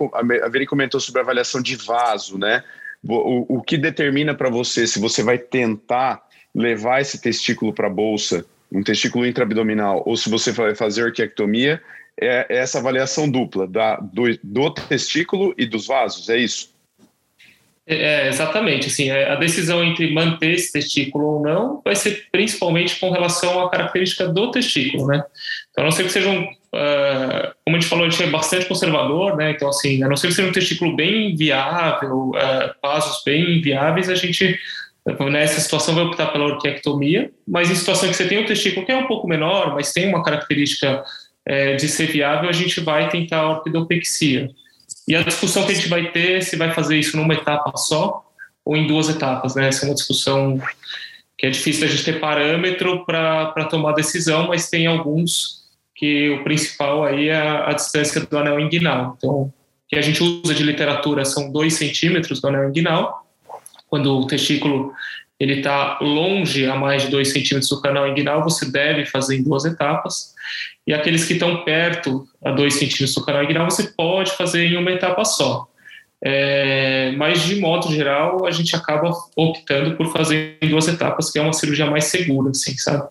a 0.45 0.49
Veri 0.49 0.67
comentou 0.67 1.01
sobre 1.01 1.21
a 1.21 1.25
avaliação 1.25 1.61
de 1.61 1.75
vaso, 1.75 2.39
né? 2.39 2.63
O, 3.03 3.57
o 3.57 3.63
que 3.63 3.77
determina 3.77 4.37
para 4.37 4.51
você 4.51 4.87
se 4.87 5.01
você 5.01 5.21
vai 5.21 5.39
tentar 5.39 6.23
levar 6.55 7.01
esse 7.01 7.21
testículo 7.21 7.73
para 7.73 7.89
a 7.89 7.91
bolsa, 7.91 8.47
um 8.73 8.83
testículo 8.83 9.27
intraabdominal, 9.27 10.03
ou 10.07 10.17
se 10.17 10.31
você 10.31 10.53
vai 10.53 10.75
fazer 10.75 11.05
orquiectomia, 11.05 11.83
é, 12.21 12.47
é 12.49 12.59
essa 12.59 12.79
avaliação 12.79 13.29
dupla 13.29 13.67
da, 13.67 13.97
do, 13.97 14.25
do 14.43 14.71
testículo 14.71 15.55
e 15.57 15.67
dos 15.67 15.87
vasos, 15.87 16.29
é 16.29 16.39
isso? 16.39 16.71
É, 17.87 18.29
exatamente. 18.29 18.87
Assim, 18.87 19.11
é, 19.11 19.31
a 19.31 19.35
decisão 19.35 19.83
entre 19.83 20.13
manter 20.13 20.53
esse 20.53 20.71
testículo 20.71 21.25
ou 21.27 21.43
não 21.43 21.81
vai 21.85 21.97
ser 21.97 22.27
principalmente 22.31 23.01
com 23.01 23.11
relação 23.11 23.65
à 23.65 23.69
característica 23.69 24.29
do 24.29 24.51
testículo, 24.53 25.09
né? 25.09 25.25
Então, 25.71 25.83
a 25.83 25.87
não 25.87 25.91
ser 25.91 26.05
que 26.05 26.13
sejam, 26.13 26.45
uh, 26.45 27.55
como 27.65 27.77
a 27.77 27.81
gente 27.81 27.89
falou, 27.89 28.07
a 28.07 28.09
gente 28.09 28.23
é 28.23 28.29
bastante 28.29 28.67
conservador, 28.67 29.37
né? 29.37 29.51
Então, 29.51 29.69
assim, 29.69 30.05
a 30.05 30.09
não 30.09 30.17
ser 30.17 30.29
que 30.29 30.35
seja 30.35 30.49
um 30.49 30.53
testículo 30.53 30.95
bem 30.95 31.35
viável, 31.35 32.29
uh, 32.29 32.75
vasos 32.81 33.25
bem 33.25 33.61
viáveis, 33.61 34.09
a 34.09 34.15
gente 34.15 34.57
Nessa 35.31 35.61
situação 35.61 35.95
vai 35.95 36.05
optar 36.05 36.27
pela 36.27 36.45
orquiectomia, 36.45 37.31
mas 37.49 37.71
em 37.71 37.75
situação 37.75 38.09
que 38.09 38.15
você 38.15 38.29
tem 38.29 38.39
um 38.39 38.47
testículo 38.47 38.85
que 38.85 38.93
é 38.93 38.97
um 38.97 39.07
pouco 39.07 39.27
menor, 39.27 39.75
mas 39.75 39.93
tem 39.93 40.09
uma 40.09 40.23
característica 40.23 41.03
é, 41.47 41.75
de 41.75 41.89
ser 41.89 42.07
viável, 42.07 42.49
a 42.49 42.53
gente 42.53 42.81
vai 42.81 43.09
tentar 43.09 43.39
a 43.39 43.51
orquidopexia. 43.51 44.51
E 45.09 45.17
a 45.17 45.23
discussão 45.23 45.65
que 45.65 45.73
a 45.73 45.75
gente 45.75 45.89
vai 45.89 46.11
ter 46.13 46.39
é 46.39 46.41
se 46.41 46.57
vai 46.57 46.73
fazer 46.73 46.99
isso 46.99 47.17
numa 47.17 47.35
etapa 47.35 47.77
só 47.77 48.25
ou 48.65 48.77
em 48.77 48.87
duas 48.87 49.09
etapas, 49.09 49.55
né? 49.55 49.69
Essa 49.69 49.85
é 49.85 49.89
uma 49.89 49.95
discussão 49.95 50.61
que 51.37 51.47
é 51.47 51.51
difícil 51.51 51.87
a 51.87 51.91
gente 51.91 52.05
ter 52.05 52.21
parâmetro 52.21 53.05
para 53.07 53.65
tomar 53.65 53.93
decisão, 53.93 54.49
mas 54.49 54.69
tem 54.69 54.87
alguns 54.87 55.61
que 55.97 56.31
o 56.31 56.45
principal 56.45 57.05
aí 57.05 57.29
é 57.29 57.37
a, 57.37 57.71
a 57.71 57.73
distância 57.73 58.21
do 58.21 58.39
anel 58.39 58.61
inguinal. 58.61 59.15
Então, 59.17 59.31
o 59.31 59.53
que 59.89 59.97
a 59.97 60.03
gente 60.03 60.23
usa 60.23 60.55
de 60.55 60.63
literatura 60.63 61.25
são 61.25 61.51
2 61.51 61.73
centímetros 61.73 62.41
do 62.41 62.49
anel 62.49 62.69
inguinal, 62.69 63.27
quando 63.91 64.19
o 64.19 64.27
testículo 64.27 64.93
ele 65.39 65.55
está 65.55 65.99
longe 66.01 66.67
a 66.67 66.77
mais 66.77 67.03
de 67.03 67.09
2 67.09 67.33
centímetros 67.33 67.71
do 67.71 67.81
canal 67.81 68.07
inguinal, 68.07 68.45
você 68.45 68.71
deve 68.71 69.07
fazer 69.07 69.37
em 69.37 69.43
duas 69.43 69.65
etapas. 69.65 70.35
E 70.87 70.93
aqueles 70.93 71.25
que 71.25 71.33
estão 71.33 71.65
perto 71.65 72.29
a 72.45 72.51
2 72.51 72.75
centímetros 72.75 73.15
do 73.15 73.25
canal 73.25 73.43
inguinal, 73.43 73.71
você 73.71 73.85
pode 73.85 74.33
fazer 74.33 74.67
em 74.67 74.77
uma 74.77 74.91
etapa 74.91 75.25
só. 75.25 75.67
É, 76.23 77.13
mas, 77.17 77.43
de 77.43 77.57
modo 77.57 77.91
geral, 77.91 78.45
a 78.45 78.51
gente 78.51 78.77
acaba 78.77 79.11
optando 79.35 79.97
por 79.97 80.13
fazer 80.13 80.59
em 80.61 80.69
duas 80.69 80.87
etapas, 80.87 81.31
que 81.31 81.39
é 81.39 81.43
uma 81.43 81.55
cirurgia 81.55 81.87
mais 81.87 82.05
segura, 82.05 82.51
assim, 82.51 82.77
sabe? 82.77 83.09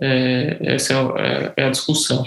É, 0.00 0.58
essa 0.60 0.94
é, 0.94 1.52
é 1.56 1.64
a 1.64 1.70
discussão. 1.70 2.24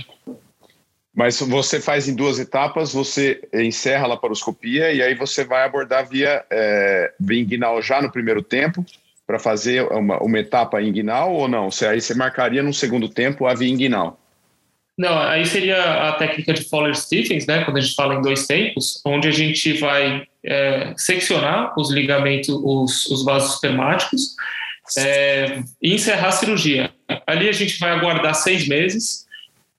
Mas 1.20 1.38
você 1.42 1.82
faz 1.82 2.08
em 2.08 2.16
duas 2.16 2.40
etapas, 2.40 2.94
você 2.94 3.42
encerra 3.54 4.06
a 4.06 4.08
laparoscopia 4.08 4.90
e 4.94 5.04
aí 5.04 5.14
você 5.16 5.44
vai 5.44 5.66
abordar 5.66 6.08
via, 6.08 6.46
é, 6.50 7.12
inguinal 7.30 7.82
já 7.82 8.02
no 8.02 8.10
primeiro 8.10 8.42
tempo 8.42 8.86
para 9.28 9.38
fazer 9.38 9.84
uma, 9.92 10.18
uma 10.24 10.40
etapa 10.40 10.82
inguinal 10.82 11.34
ou 11.34 11.50
não? 11.50 11.70
Você, 11.70 11.86
aí 11.86 12.00
você 12.00 12.16
marcaria 12.16 12.64
no 12.64 12.74
segundo 12.74 13.10
tempo 13.10 13.46
a 13.46 13.54
via 13.54 13.68
inguinal? 13.68 14.18
Não, 14.98 15.20
aí 15.20 15.46
seria 15.46 16.08
a 16.08 16.14
técnica 16.14 16.54
de 16.54 16.64
Fowler-Stephens, 16.64 17.46
né, 17.46 17.66
quando 17.66 17.76
a 17.76 17.82
gente 17.82 17.96
fala 17.96 18.16
em 18.16 18.22
dois 18.22 18.48
tempos, 18.48 19.02
onde 19.06 19.28
a 19.28 19.32
gente 19.32 19.74
vai 19.74 20.26
é, 20.46 20.94
seccionar 20.96 21.78
os 21.78 21.92
ligamentos, 21.92 22.48
os, 22.48 23.08
os 23.08 23.26
vasos 23.26 23.56
espermáticos 23.56 24.36
é, 24.98 25.64
e 25.82 25.96
encerrar 25.96 26.30
a 26.30 26.32
cirurgia. 26.32 26.90
Ali 27.28 27.50
a 27.50 27.54
gente 27.54 27.78
vai 27.78 27.92
aguardar 27.92 28.34
seis 28.36 28.66
meses 28.70 29.28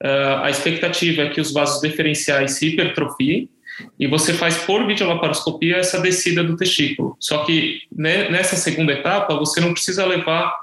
Uh, 0.02 0.42
a 0.42 0.50
expectativa 0.50 1.22
é 1.22 1.28
que 1.28 1.40
os 1.40 1.52
vasos 1.52 1.80
deferenciais 1.80 2.52
se 2.52 2.68
hipertrofiem 2.68 3.50
e 3.98 4.06
você 4.06 4.32
faz 4.32 4.56
por 4.58 4.86
videolaparoscopia 4.86 5.76
essa 5.76 6.00
descida 6.00 6.42
do 6.42 6.56
testículo. 6.56 7.16
Só 7.20 7.44
que 7.44 7.80
né, 7.92 8.28
nessa 8.30 8.56
segunda 8.56 8.92
etapa 8.92 9.34
você 9.36 9.60
não 9.60 9.72
precisa 9.72 10.06
levar 10.06 10.54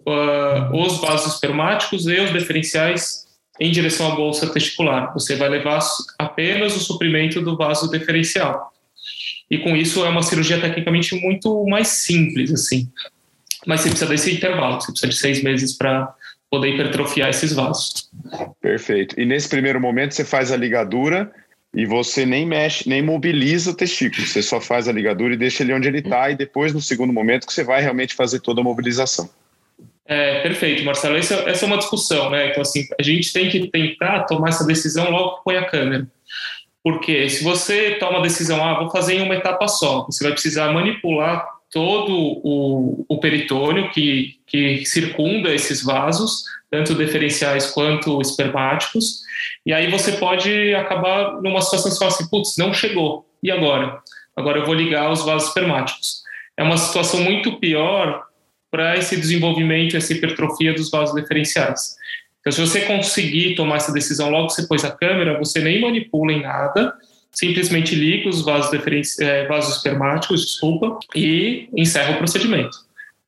uh, 0.00 0.76
os 0.76 1.00
vasos 1.00 1.34
espermáticos 1.34 2.06
e 2.06 2.20
os 2.20 2.30
deferenciais 2.30 3.24
em 3.60 3.70
direção 3.70 4.12
à 4.12 4.14
bolsa 4.14 4.52
testicular. 4.52 5.12
Você 5.12 5.36
vai 5.36 5.48
levar 5.48 5.80
apenas 6.18 6.76
o 6.76 6.80
suprimento 6.80 7.40
do 7.40 7.56
vaso 7.56 7.90
deferencial. 7.90 8.72
E 9.50 9.58
com 9.58 9.76
isso 9.76 10.04
é 10.04 10.08
uma 10.08 10.22
cirurgia 10.22 10.60
tecnicamente 10.60 11.14
muito 11.20 11.64
mais 11.66 11.88
simples 11.88 12.52
assim. 12.52 12.88
mas 13.66 13.80
você 13.80 13.88
precisa 13.88 14.10
desse 14.10 14.34
intervalo, 14.34 14.80
você 14.80 14.90
precisa 14.90 15.08
de 15.08 15.16
seis 15.16 15.42
meses 15.42 15.76
para 15.76 16.12
poder 16.54 16.68
hipertrofiar 16.68 17.30
esses 17.30 17.52
vasos. 17.52 18.08
Perfeito. 18.60 19.18
E 19.18 19.24
nesse 19.24 19.48
primeiro 19.48 19.80
momento 19.80 20.14
você 20.14 20.24
faz 20.24 20.52
a 20.52 20.56
ligadura 20.56 21.32
e 21.74 21.84
você 21.84 22.24
nem 22.24 22.46
mexe, 22.46 22.88
nem 22.88 23.02
mobiliza 23.02 23.72
o 23.72 23.74
testículo, 23.74 24.24
você 24.24 24.40
só 24.40 24.60
faz 24.60 24.86
a 24.86 24.92
ligadura 24.92 25.34
e 25.34 25.36
deixa 25.36 25.64
ele 25.64 25.74
onde 25.74 25.88
ele 25.88 25.98
está, 25.98 26.30
e 26.30 26.36
depois, 26.36 26.72
no 26.72 26.80
segundo 26.80 27.12
momento, 27.12 27.48
que 27.48 27.52
você 27.52 27.64
vai 27.64 27.82
realmente 27.82 28.14
fazer 28.14 28.38
toda 28.38 28.60
a 28.60 28.64
mobilização. 28.64 29.28
É, 30.06 30.40
perfeito, 30.40 30.84
Marcelo. 30.84 31.16
Essa, 31.16 31.34
essa, 31.48 31.64
é 31.64 31.66
uma 31.66 31.78
discussão, 31.78 32.30
né? 32.30 32.50
Então, 32.50 32.62
assim, 32.62 32.86
a 32.98 33.02
gente 33.02 33.32
tem 33.32 33.48
que 33.48 33.66
tentar 33.68 34.24
tomar 34.24 34.50
essa 34.50 34.64
decisão 34.64 35.10
logo 35.10 35.38
que 35.38 35.44
põe 35.44 35.56
a 35.56 35.64
câmera. 35.64 36.06
Porque 36.82 37.28
se 37.28 37.42
você 37.42 37.96
toma 37.98 38.18
a 38.18 38.22
decisão, 38.22 38.62
ah, 38.62 38.78
vou 38.78 38.90
fazer 38.90 39.14
em 39.14 39.22
uma 39.22 39.34
etapa 39.34 39.66
só, 39.66 40.04
você 40.04 40.22
vai 40.22 40.32
precisar 40.32 40.72
manipular 40.72 41.53
todo 41.74 42.12
o, 42.44 43.04
o 43.08 43.18
peritônio 43.18 43.90
que, 43.90 44.38
que 44.46 44.86
circunda 44.86 45.52
esses 45.52 45.82
vasos, 45.82 46.44
tanto 46.70 46.94
deferenciais 46.94 47.72
quanto 47.72 48.20
espermáticos, 48.20 49.22
e 49.66 49.72
aí 49.72 49.90
você 49.90 50.12
pode 50.12 50.72
acabar 50.76 51.42
numa 51.42 51.60
situação 51.60 51.90
que 51.90 51.96
você 51.96 51.98
fala 51.98 52.12
assim, 52.12 52.30
putz, 52.30 52.56
não 52.56 52.72
chegou, 52.72 53.26
e 53.42 53.50
agora? 53.50 53.98
Agora 54.36 54.60
eu 54.60 54.64
vou 54.64 54.74
ligar 54.74 55.10
os 55.10 55.24
vasos 55.24 55.48
espermáticos. 55.48 56.22
É 56.56 56.62
uma 56.62 56.76
situação 56.76 57.20
muito 57.20 57.58
pior 57.58 58.24
para 58.70 58.96
esse 58.96 59.16
desenvolvimento, 59.16 59.96
essa 59.96 60.12
hipertrofia 60.12 60.72
dos 60.74 60.90
vasos 60.90 61.14
deferenciais. 61.14 61.96
Então, 62.40 62.52
se 62.52 62.60
você 62.60 62.82
conseguir 62.82 63.56
tomar 63.56 63.76
essa 63.76 63.92
decisão 63.92 64.30
logo 64.30 64.46
que 64.46 64.54
você 64.54 64.68
pôs 64.68 64.84
a 64.84 64.92
câmera, 64.92 65.38
você 65.38 65.60
nem 65.60 65.80
manipula 65.80 66.32
em 66.32 66.42
nada, 66.42 66.94
simplesmente 67.34 67.94
liga 67.94 68.28
os 68.28 68.44
vasos, 68.44 68.72
é, 69.20 69.46
vasos 69.46 69.76
espermáticos, 69.76 70.40
desculpa, 70.46 70.98
e 71.14 71.68
encerra 71.76 72.14
o 72.14 72.18
procedimento. 72.18 72.76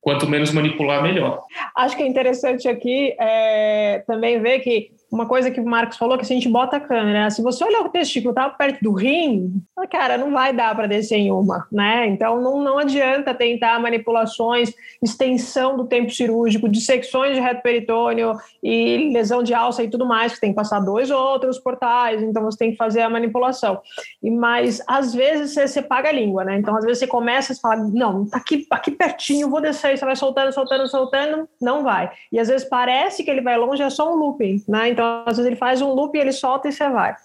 Quanto 0.01 0.27
menos 0.27 0.51
manipular, 0.51 1.03
melhor. 1.03 1.43
Acho 1.75 1.97
que 1.97 2.03
é 2.03 2.07
interessante 2.07 2.67
aqui 2.67 3.13
é, 3.19 4.03
também 4.07 4.41
ver 4.41 4.59
que 4.59 4.91
uma 5.11 5.25
coisa 5.25 5.49
que 5.49 5.59
o 5.59 5.65
Marcos 5.65 5.97
falou, 5.97 6.17
que 6.17 6.25
se 6.25 6.33
a 6.33 6.35
gente 6.35 6.49
bota 6.49 6.77
a 6.77 6.79
câmera, 6.79 7.29
se 7.29 7.41
você 7.41 7.63
olhar 7.63 7.81
o 7.81 7.89
testículo 7.89 8.33
tá 8.33 8.49
perto 8.49 8.83
do 8.83 8.91
rim, 8.91 9.61
cara, 9.89 10.17
não 10.17 10.31
vai 10.31 10.53
dar 10.53 10.75
para 10.75 10.87
descer 10.87 11.15
em 11.15 11.31
uma, 11.31 11.65
né? 11.71 12.07
Então 12.07 12.41
não, 12.41 12.61
não 12.61 12.77
adianta 12.77 13.33
tentar 13.33 13.79
manipulações, 13.79 14.73
extensão 15.01 15.77
do 15.77 15.85
tempo 15.85 16.11
cirúrgico, 16.11 16.67
dissecções 16.67 17.35
de 17.35 17.39
reto 17.39 17.61
peritônio 17.61 18.35
e 18.61 19.09
lesão 19.13 19.41
de 19.41 19.53
alça 19.53 19.81
e 19.83 19.89
tudo 19.89 20.05
mais, 20.05 20.33
que 20.33 20.41
tem 20.41 20.49
que 20.49 20.55
passar 20.55 20.79
dois 20.79 21.09
outros 21.09 21.57
portais, 21.57 22.21
então 22.21 22.43
você 22.43 22.57
tem 22.57 22.71
que 22.71 22.77
fazer 22.77 23.01
a 23.01 23.09
manipulação. 23.09 23.79
E 24.21 24.29
mas 24.29 24.81
às 24.87 25.13
vezes 25.13 25.53
você, 25.53 25.67
você 25.67 25.81
paga 25.81 26.09
a 26.09 26.11
língua, 26.11 26.43
né? 26.43 26.57
Então 26.57 26.75
às 26.75 26.83
vezes 26.83 26.99
você 26.99 27.07
começa 27.07 27.53
a 27.53 27.55
falar, 27.55 27.77
não, 27.77 28.25
tá 28.25 28.37
aqui, 28.37 28.67
aqui 28.69 28.91
pertinho, 28.91 29.49
vou 29.49 29.61
descer, 29.61 29.97
você 29.97 30.05
vai 30.05 30.15
soltando, 30.15 30.51
soltando, 30.51 30.87
soltando, 30.87 31.47
não 31.61 31.83
vai. 31.83 32.11
E 32.31 32.39
às 32.39 32.49
vezes 32.49 32.67
parece 32.67 33.23
que 33.23 33.31
ele 33.31 33.41
vai 33.41 33.57
longe, 33.57 33.81
é 33.81 33.89
só 33.89 34.13
um 34.13 34.15
looping, 34.15 34.63
né? 34.67 34.96
Então, 34.97 35.21
às 35.27 35.37
vezes 35.37 35.45
ele 35.45 35.55
faz 35.55 35.79
um 35.79 35.93
loop, 35.93 36.17
ele 36.17 36.31
solta 36.31 36.67
e 36.67 36.71
você 36.71 36.89
vai. 36.89 37.15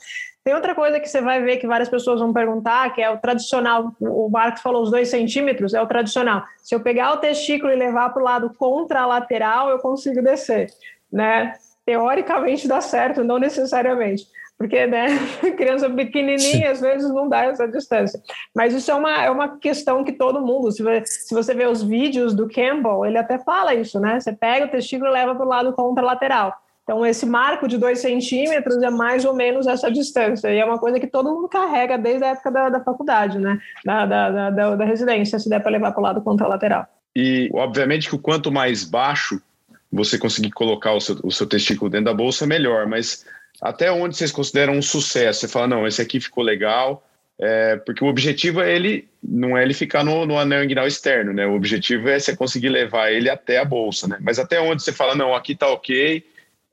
Tem 0.44 0.54
outra 0.54 0.74
coisa 0.74 1.00
que 1.00 1.08
você 1.08 1.22
vai 1.22 1.40
ver 1.40 1.56
que 1.56 1.66
várias 1.66 1.88
pessoas 1.88 2.20
vão 2.20 2.32
perguntar, 2.32 2.92
que 2.92 3.00
é 3.00 3.08
o 3.08 3.16
tradicional, 3.16 3.94
o 3.98 4.28
Marcos 4.28 4.60
falou 4.60 4.82
os 4.82 4.90
dois 4.90 5.08
centímetros, 5.08 5.72
é 5.72 5.80
o 5.80 5.86
tradicional. 5.86 6.44
Se 6.62 6.74
eu 6.74 6.80
pegar 6.80 7.14
o 7.14 7.16
testículo 7.16 7.72
e 7.72 7.76
levar 7.76 8.10
para 8.10 8.20
o 8.20 8.24
lado 8.24 8.52
contralateral, 8.58 9.70
eu 9.70 9.78
consigo 9.78 10.20
descer, 10.20 10.66
né? 11.10 11.54
Teoricamente 11.86 12.68
dá 12.68 12.80
certo, 12.80 13.24
não 13.24 13.38
necessariamente. 13.38 14.26
Porque, 14.58 14.86
né, 14.86 15.06
criança 15.56 15.88
pequenininha, 15.88 16.72
às 16.72 16.80
vezes 16.80 17.08
não 17.10 17.28
dá 17.28 17.44
essa 17.44 17.66
distância. 17.66 18.20
Mas 18.54 18.74
isso 18.74 18.90
é 18.90 18.94
uma, 18.94 19.24
é 19.24 19.30
uma 19.30 19.58
questão 19.58 20.04
que 20.04 20.12
todo 20.12 20.44
mundo, 20.44 20.70
se 20.70 20.82
você, 20.82 21.06
se 21.06 21.34
você 21.34 21.54
vê 21.54 21.66
os 21.66 21.82
vídeos 21.82 22.34
do 22.34 22.48
Campbell, 22.48 23.06
ele 23.06 23.16
até 23.16 23.38
fala 23.38 23.74
isso, 23.74 23.98
né? 23.98 24.20
Você 24.20 24.32
pega 24.32 24.66
o 24.66 24.70
testículo 24.70 25.08
e 25.08 25.14
leva 25.14 25.34
para 25.34 25.46
o 25.46 25.48
lado 25.48 25.72
contralateral. 25.72 26.52
Então, 26.92 27.06
esse 27.06 27.24
marco 27.24 27.66
de 27.66 27.78
dois 27.78 28.00
centímetros 28.00 28.82
é 28.82 28.90
mais 28.90 29.24
ou 29.24 29.34
menos 29.34 29.66
essa 29.66 29.90
distância. 29.90 30.52
E 30.52 30.58
é 30.58 30.64
uma 30.64 30.78
coisa 30.78 31.00
que 31.00 31.06
todo 31.06 31.32
mundo 31.32 31.48
carrega 31.48 31.96
desde 31.96 32.22
a 32.22 32.28
época 32.28 32.50
da, 32.50 32.68
da 32.68 32.84
faculdade, 32.84 33.38
né? 33.38 33.58
Da, 33.82 34.04
da, 34.04 34.50
da, 34.50 34.76
da 34.76 34.84
residência, 34.84 35.38
se 35.38 35.48
der 35.48 35.62
para 35.62 35.72
levar 35.72 35.92
para 35.92 36.00
o 36.00 36.02
lado 36.02 36.20
contralateral. 36.20 36.86
E, 37.16 37.48
obviamente, 37.54 38.10
que 38.10 38.14
o 38.14 38.18
quanto 38.18 38.52
mais 38.52 38.84
baixo 38.84 39.40
você 39.90 40.18
conseguir 40.18 40.50
colocar 40.50 40.92
o 40.92 41.00
seu, 41.00 41.16
o 41.24 41.30
seu 41.30 41.46
testículo 41.46 41.90
dentro 41.90 42.06
da 42.06 42.14
bolsa, 42.14 42.46
melhor. 42.46 42.86
Mas 42.86 43.24
até 43.62 43.90
onde 43.90 44.14
vocês 44.14 44.30
consideram 44.30 44.74
um 44.74 44.82
sucesso? 44.82 45.40
Você 45.40 45.48
fala, 45.48 45.66
não, 45.66 45.86
esse 45.86 46.02
aqui 46.02 46.20
ficou 46.20 46.44
legal, 46.44 47.02
é, 47.40 47.76
porque 47.76 48.04
o 48.04 48.08
objetivo 48.08 48.60
é 48.60 48.70
ele, 48.70 49.08
não 49.22 49.56
é 49.56 49.62
ele 49.62 49.72
ficar 49.72 50.04
no, 50.04 50.26
no 50.26 50.38
anel 50.38 50.62
inguinal 50.62 50.86
externo, 50.86 51.32
né? 51.32 51.46
O 51.46 51.54
objetivo 51.54 52.10
é 52.10 52.18
você 52.18 52.36
conseguir 52.36 52.68
levar 52.68 53.10
ele 53.10 53.30
até 53.30 53.56
a 53.56 53.64
bolsa, 53.64 54.06
né? 54.06 54.18
Mas 54.20 54.38
até 54.38 54.60
onde 54.60 54.82
você 54.82 54.92
fala, 54.92 55.14
não, 55.14 55.34
aqui 55.34 55.54
tá 55.54 55.68
ok, 55.68 56.22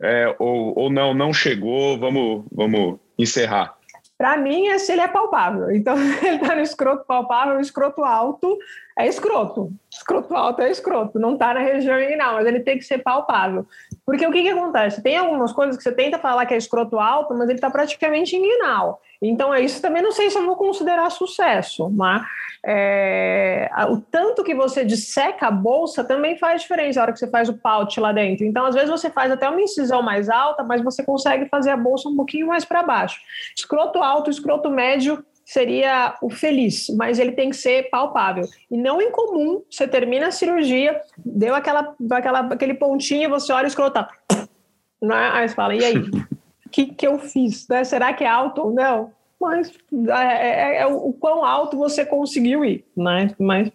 é, 0.02 0.36
ou, 0.40 0.78
ou 0.78 0.90
não, 0.90 1.14
não 1.14 1.34
chegou, 1.34 1.98
vamos, 2.00 2.46
vamos 2.52 3.00
encerrar? 3.18 3.78
Para 4.18 4.36
mim, 4.36 4.68
esse 4.68 4.92
ele 4.92 5.00
é 5.00 5.08
palpável. 5.08 5.72
Então, 5.72 5.96
ele 6.22 6.36
está 6.36 6.54
no 6.54 6.62
escroto 6.62 7.06
palpável, 7.06 7.60
escroto 7.60 8.04
alto 8.04 8.58
é 8.98 9.08
escroto. 9.08 9.72
Escroto 9.90 10.36
alto 10.36 10.62
é 10.62 10.70
escroto. 10.70 11.18
Não 11.18 11.34
está 11.34 11.54
na 11.54 11.62
região 11.62 11.98
inguinal, 11.98 12.36
mas 12.36 12.46
ele 12.46 12.60
tem 12.60 12.78
que 12.78 12.84
ser 12.84 12.98
palpável. 12.98 13.66
Porque 14.06 14.28
o 14.28 14.32
que, 14.32 14.42
que 14.42 14.50
acontece? 14.50 15.02
Tem 15.02 15.16
algumas 15.16 15.54
coisas 15.54 15.78
que 15.78 15.84
você 15.84 15.94
tenta 15.94 16.20
falar 16.20 16.46
que 16.46 16.54
é 16.54 16.58
escroto 16.58 17.00
alto, 17.00 17.34
mas 17.34 17.48
ele 17.48 17.58
está 17.58 17.70
praticamente 17.70 18.36
inguinal. 18.36 19.02
Então, 19.22 19.54
é 19.54 19.62
isso 19.62 19.82
também 19.82 20.02
não 20.02 20.12
sei 20.12 20.30
se 20.30 20.38
eu 20.38 20.46
vou 20.46 20.56
considerar 20.56 21.10
sucesso. 21.10 21.90
Mas 21.90 22.24
é, 22.66 23.70
o 23.90 23.98
tanto 23.98 24.44
que 24.44 24.56
você 24.56 24.84
disseca 24.86 25.48
a 25.48 25.52
bolsa 25.52 26.04
também 26.04 26.38
faz 26.38 26.62
diferença 26.62 27.00
na 27.00 27.04
hora 27.04 27.14
que 27.14 27.20
você 27.20 27.30
faz 27.30 27.50
o 27.50 27.58
pouch 27.58 28.00
lá 28.00 28.12
dentro. 28.12 28.46
Então, 28.46 28.66
às 28.66 28.76
vezes, 28.76 28.90
você 28.90 29.10
faz 29.10 29.32
até 29.32 29.50
uma 29.50 29.62
incisão 29.62 30.02
mais 30.02 30.30
alta, 30.30 30.64
mas 30.64 30.82
você 30.82 31.04
consegue 31.04 31.48
fazer 31.50 31.72
a 31.72 31.78
bolsa 31.78 32.08
um 32.08 32.16
pouquinho 32.16 32.48
mais 32.48 32.64
para 32.64 32.84
baixo. 32.84 33.20
Escroto 33.56 34.00
alto, 34.00 34.30
escroto 34.30 34.70
médio 34.70 35.24
seria 35.46 36.16
o 36.22 36.30
feliz, 36.30 36.88
mas 36.96 37.18
ele 37.18 37.32
tem 37.32 37.50
que 37.50 37.56
ser 37.56 37.90
palpável. 37.90 38.44
E 38.70 38.78
não 38.78 39.02
incomum, 39.02 39.64
você 39.70 39.88
termina 39.88 40.28
a 40.28 40.32
cirurgia, 40.32 41.02
deu 41.18 41.56
aquela, 41.56 41.96
aquela, 42.12 42.40
aquele 42.42 42.76
pontinho, 42.76 43.30
você 43.30 43.52
olha 43.52 43.64
o 43.64 43.68
escroto, 43.68 43.94
tá. 43.94 44.10
Aí 45.34 45.50
você 45.50 45.56
fala, 45.56 45.76
e 45.76 45.84
aí? 45.84 45.96
o 46.70 46.72
que, 46.72 46.86
que 46.86 47.08
eu 47.08 47.18
fiz? 47.18 47.68
Né? 47.68 47.84
Será 47.84 48.14
que 48.14 48.24
é 48.24 48.30
alto 48.30 48.62
ou 48.62 48.72
não? 48.72 49.12
Mas 49.42 49.74
é, 50.10 50.78
é, 50.78 50.82
é, 50.82 50.86
o 50.86 51.12
quão 51.14 51.44
alto 51.44 51.76
você 51.76 52.06
conseguiu 52.06 52.64
ir, 52.64 52.86
né? 52.96 53.34
Mas 53.40 53.72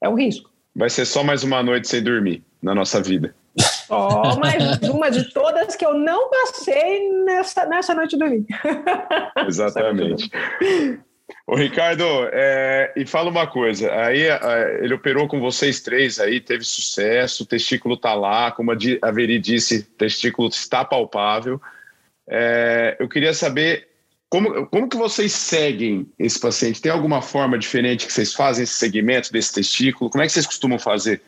é 0.00 0.08
o 0.08 0.14
risco. 0.14 0.48
Vai 0.74 0.88
ser 0.88 1.04
só 1.04 1.24
mais 1.24 1.42
uma 1.42 1.62
noite 1.62 1.88
sem 1.88 2.02
dormir 2.02 2.44
na 2.62 2.74
nossa 2.74 3.02
vida. 3.02 3.34
Só 3.58 4.38
mais 4.38 4.78
uma 4.88 5.10
de 5.10 5.32
todas 5.32 5.74
que 5.74 5.84
eu 5.84 5.94
não 5.94 6.30
passei 6.30 7.10
nessa, 7.24 7.66
nessa 7.66 7.94
noite 7.94 8.16
do 8.16 8.20
dormir. 8.20 8.46
Exatamente. 9.46 10.30
Ô, 11.46 11.56
Ricardo, 11.56 12.04
é, 12.32 12.92
e 12.94 13.04
fala 13.04 13.30
uma 13.30 13.46
coisa, 13.48 13.92
aí 13.92 14.22
ele 14.80 14.94
operou 14.94 15.26
com 15.26 15.40
vocês 15.40 15.80
três 15.80 16.20
aí, 16.20 16.40
teve 16.40 16.62
sucesso, 16.64 17.42
o 17.42 17.46
testículo 17.46 17.96
tá 17.96 18.14
lá, 18.14 18.52
como 18.52 18.70
a 18.70 19.10
Veri 19.10 19.38
disse, 19.38 19.78
o 19.78 19.84
testículo 19.96 20.48
está 20.48 20.84
palpável, 20.84 21.60
é, 22.28 22.96
eu 22.98 23.08
queria 23.08 23.34
saber 23.34 23.88
como, 24.32 24.66
como 24.66 24.88
que 24.88 24.96
vocês 24.96 25.32
seguem 25.32 26.10
esse 26.18 26.40
paciente? 26.40 26.80
Tem 26.80 26.90
alguma 26.90 27.20
forma 27.20 27.58
diferente 27.58 28.06
que 28.06 28.12
vocês 28.12 28.32
fazem 28.32 28.64
esse 28.64 28.72
segmento 28.72 29.30
desse 29.30 29.52
testículo? 29.52 30.08
Como 30.08 30.22
é 30.22 30.26
que 30.26 30.32
vocês 30.32 30.46
costumam 30.46 30.78
fazer? 30.78 31.20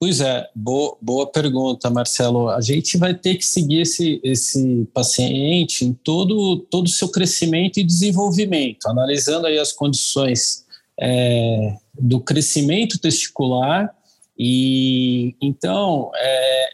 Pois 0.00 0.20
é, 0.20 0.48
boa, 0.54 0.96
boa 1.00 1.30
pergunta, 1.30 1.90
Marcelo. 1.90 2.48
A 2.48 2.60
gente 2.60 2.96
vai 2.96 3.14
ter 3.14 3.36
que 3.36 3.44
seguir 3.44 3.82
esse, 3.82 4.20
esse 4.24 4.88
paciente 4.92 5.84
em 5.84 5.92
todo, 5.92 6.58
todo 6.70 6.86
o 6.86 6.90
seu 6.90 7.08
crescimento 7.08 7.78
e 7.78 7.84
desenvolvimento, 7.84 8.88
analisando 8.88 9.46
aí 9.46 9.58
as 9.58 9.72
condições 9.72 10.64
é, 11.00 11.76
do 11.98 12.20
crescimento 12.20 12.98
testicular. 12.98 13.92
E 14.36 15.34
então, 15.40 16.10
é, 16.16 16.68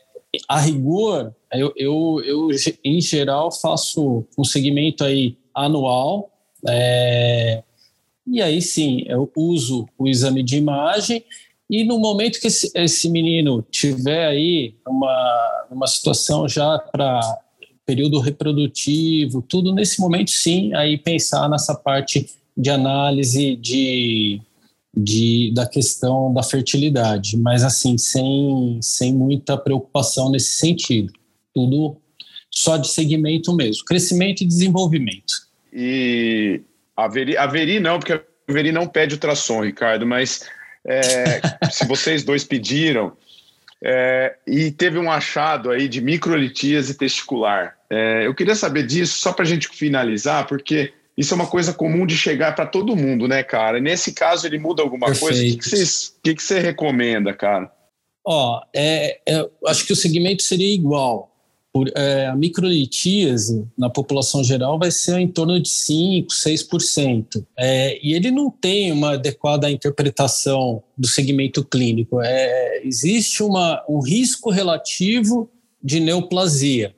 a 0.49 0.59
rigor, 0.59 1.35
eu, 1.59 1.73
eu, 1.77 2.23
eu, 2.25 2.49
em 2.85 3.01
geral 3.01 3.51
faço 3.51 4.25
um 4.39 4.45
segmento 4.45 5.05
aí 5.05 5.37
anual, 5.55 6.31
é, 6.69 7.63
e 8.27 8.41
aí 8.41 8.61
sim, 8.63 9.05
eu 9.07 9.31
uso 9.37 9.87
o 9.99 10.09
exame 10.09 10.43
de 10.43 10.57
imagem 10.57 11.25
e 11.69 11.85
no 11.85 11.99
momento 11.99 12.41
que 12.41 12.47
esse, 12.47 12.71
esse 12.75 13.09
menino 13.09 13.65
tiver 13.71 14.27
aí 14.27 14.75
uma, 14.87 15.67
uma 15.71 15.87
situação 15.87 16.49
já 16.49 16.79
para 16.79 17.21
período 17.85 18.19
reprodutivo, 18.19 19.43
tudo 19.43 19.75
nesse 19.75 20.01
momento 20.01 20.31
sim, 20.31 20.75
aí 20.75 20.97
pensar 20.97 21.49
nessa 21.49 21.75
parte 21.75 22.31
de 22.57 22.71
análise 22.71 23.57
de 23.57 24.41
de, 24.97 25.53
da 25.53 25.67
questão 25.67 26.33
da 26.33 26.43
fertilidade, 26.43 27.37
mas 27.37 27.65
assim, 27.65 27.99
sem, 27.99 28.79
sem 28.81 29.13
muita 29.13 29.57
preocupação 29.59 30.31
nesse 30.31 30.53
sentido. 30.53 31.13
Tudo 31.55 32.01
só 32.51 32.77
de 32.77 32.89
segmento 32.89 33.55
mesmo, 33.55 33.85
crescimento 33.85 34.43
e 34.43 34.47
desenvolvimento. 34.47 35.33
E 35.73 36.61
a 36.97 37.09
Veri, 37.09 37.37
a 37.37 37.47
Veri 37.47 37.81
não, 37.81 37.99
porque 37.99 38.13
a 38.13 38.23
Veri 38.49 38.71
não 38.71 38.87
pede 38.87 39.15
ultrassom, 39.15 39.63
Ricardo, 39.65 40.07
mas 40.07 40.49
é, 40.87 41.41
se 41.71 41.87
vocês 41.87 42.23
dois 42.23 42.45
pediram, 42.45 43.17
é, 43.83 44.37
e 44.47 44.71
teve 44.71 44.99
um 44.99 45.11
achado 45.11 45.71
aí 45.71 45.89
de 45.89 46.01
microlitíase 46.01 46.95
testicular. 46.95 47.77
É, 47.91 48.27
eu 48.27 48.35
queria 48.35 48.55
saber 48.55 48.87
disso, 48.87 49.21
só 49.21 49.33
para 49.33 49.45
a 49.45 49.49
gente 49.49 49.69
finalizar, 49.69 50.47
porque 50.47 50.93
isso 51.19 51.35
é 51.35 51.37
uma 51.37 51.47
coisa 51.47 51.73
comum 51.73 52.07
de 52.07 52.17
chegar 52.17 52.55
para 52.55 52.67
todo 52.67 52.97
mundo, 52.97 53.29
né, 53.29 53.43
cara? 53.43 53.79
E 53.79 53.83
nesse 53.83 54.13
caso, 54.13 54.47
ele 54.47 54.59
muda 54.59 54.83
alguma 54.83 55.07
Perfeito. 55.07 55.25
coisa? 55.25 55.43
O 55.43 55.45
que, 55.45 55.59
que, 55.59 55.85
que, 56.23 56.35
que 56.35 56.43
você 56.43 56.61
recomenda, 56.61 57.35
cara? 57.35 57.71
Ó, 58.27 58.63
é, 58.75 59.21
é, 59.29 59.49
acho 59.67 59.85
que 59.85 59.93
o 59.93 59.97
segmento 59.97 60.43
seria 60.43 60.73
igual. 60.75 61.34
Por, 61.75 61.91
é, 61.97 62.29
a 62.29 62.37
microlitíase 62.37 63.67
na 63.77 63.91
população 63.91 64.45
geral 64.45 64.79
vai 64.79 64.93
ser 64.93 65.19
em 65.19 65.27
torno 65.27 65.61
de 65.61 65.69
5%, 65.69 66.29
6%. 66.29 67.45
É, 67.59 67.99
e 68.01 68.15
ele 68.15 68.31
não 68.31 68.49
tem 68.49 68.93
uma 68.93 69.15
adequada 69.15 69.69
interpretação 69.69 70.85
do 70.97 71.09
segmento 71.09 71.65
clínico. 71.65 72.21
É, 72.23 72.81
existe 72.87 73.43
uma, 73.43 73.85
um 73.89 73.99
risco 73.99 74.51
relativo 74.51 75.51
de 75.83 75.99
neoplasia. 75.99 76.95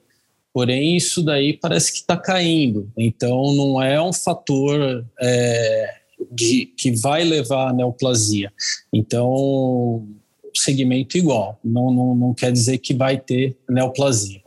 Porém, 0.53 0.95
isso 0.95 1.22
daí 1.22 1.55
parece 1.55 1.93
que 1.93 1.99
está 2.01 2.16
caindo. 2.16 2.91
Então, 2.99 3.55
não 3.55 3.83
é 3.83 4.01
um 4.01 4.12
fator 4.12 5.07
é, 5.18 5.95
de, 6.31 6.66
que 6.77 6.93
vai 6.93 7.24
levar 7.24 7.70
à 7.70 7.72
neoplasia. 7.72 8.53
Então, 8.93 10.07
segmento 10.55 11.16
igual. 11.16 11.59
Não, 11.64 11.91
não, 11.91 12.14
não 12.14 12.35
quer 12.35 12.53
dizer 12.53 12.79
que 12.79 12.95
vai 12.95 13.18
ter 13.18 13.57
neoplasia. 13.68 14.46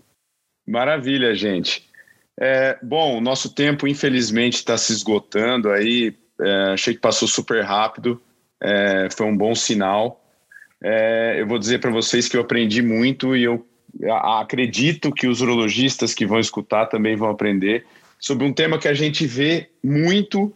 Maravilha, 0.69 1.33
gente. 1.33 1.83
É, 2.39 2.77
bom, 2.83 3.19
nosso 3.19 3.53
tempo, 3.53 3.87
infelizmente, 3.87 4.55
está 4.55 4.77
se 4.77 4.93
esgotando 4.93 5.71
aí. 5.71 6.13
É, 6.39 6.51
achei 6.73 6.93
que 6.93 6.99
passou 6.99 7.27
super 7.27 7.63
rápido. 7.63 8.21
É, 8.61 9.07
foi 9.11 9.25
um 9.25 9.35
bom 9.35 9.55
sinal. 9.55 10.23
É, 10.81 11.37
eu 11.39 11.47
vou 11.47 11.57
dizer 11.57 11.79
para 11.79 11.89
vocês 11.89 12.27
que 12.27 12.37
eu 12.37 12.41
aprendi 12.41 12.83
muito 12.83 13.35
e 13.35 13.43
eu 13.43 13.65
acredito 14.39 15.11
que 15.11 15.27
os 15.27 15.41
urologistas 15.41 16.13
que 16.13 16.25
vão 16.25 16.39
escutar 16.39 16.85
também 16.85 17.15
vão 17.15 17.29
aprender 17.29 17.85
sobre 18.19 18.45
um 18.45 18.53
tema 18.53 18.77
que 18.77 18.87
a 18.87 18.93
gente 18.93 19.25
vê 19.25 19.69
muito 19.83 20.53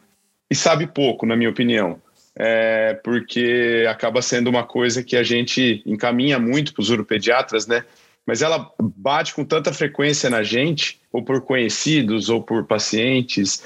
e 0.50 0.54
sabe 0.54 0.86
pouco, 0.86 1.26
na 1.26 1.36
minha 1.36 1.50
opinião. 1.50 2.00
É, 2.36 2.94
porque 3.04 3.86
acaba 3.90 4.22
sendo 4.22 4.50
uma 4.50 4.64
coisa 4.64 5.04
que 5.04 5.16
a 5.16 5.24
gente 5.24 5.82
encaminha 5.86 6.38
muito 6.38 6.72
para 6.72 6.82
os 6.82 6.92
uropediatras, 6.92 7.66
né? 7.66 7.84
Mas 8.26 8.42
ela 8.42 8.72
bate 8.80 9.34
com 9.34 9.44
tanta 9.44 9.74
frequência 9.74 10.30
na 10.30 10.44
gente, 10.44 11.02
ou 11.12 11.24
por 11.24 11.42
conhecidos, 11.42 12.30
ou 12.30 12.42
por 12.42 12.66
pacientes. 12.66 13.64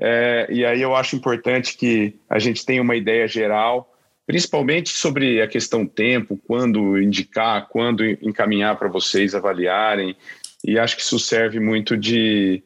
É, 0.00 0.46
e 0.50 0.64
aí 0.64 0.80
eu 0.80 0.94
acho 0.94 1.16
importante 1.16 1.76
que 1.76 2.14
a 2.28 2.38
gente 2.38 2.64
tenha 2.64 2.82
uma 2.82 2.94
ideia 2.94 3.26
geral, 3.26 3.92
principalmente 4.26 4.90
sobre 4.90 5.42
a 5.42 5.48
questão 5.48 5.86
tempo, 5.86 6.40
quando 6.46 7.00
indicar, 7.00 7.68
quando 7.68 8.04
encaminhar 8.04 8.76
para 8.76 8.88
vocês 8.88 9.34
avaliarem. 9.34 10.16
E 10.64 10.78
acho 10.78 10.96
que 10.96 11.02
isso 11.02 11.18
serve 11.18 11.58
muito 11.58 11.96
de, 11.96 12.62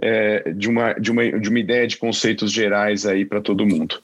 é, 0.00 0.52
de, 0.52 0.68
uma, 0.68 0.92
de, 0.94 1.10
uma, 1.10 1.40
de 1.40 1.48
uma 1.48 1.58
ideia 1.58 1.86
de 1.86 1.96
conceitos 1.96 2.52
gerais 2.52 3.06
aí 3.06 3.24
para 3.24 3.40
todo 3.40 3.66
mundo. 3.66 4.00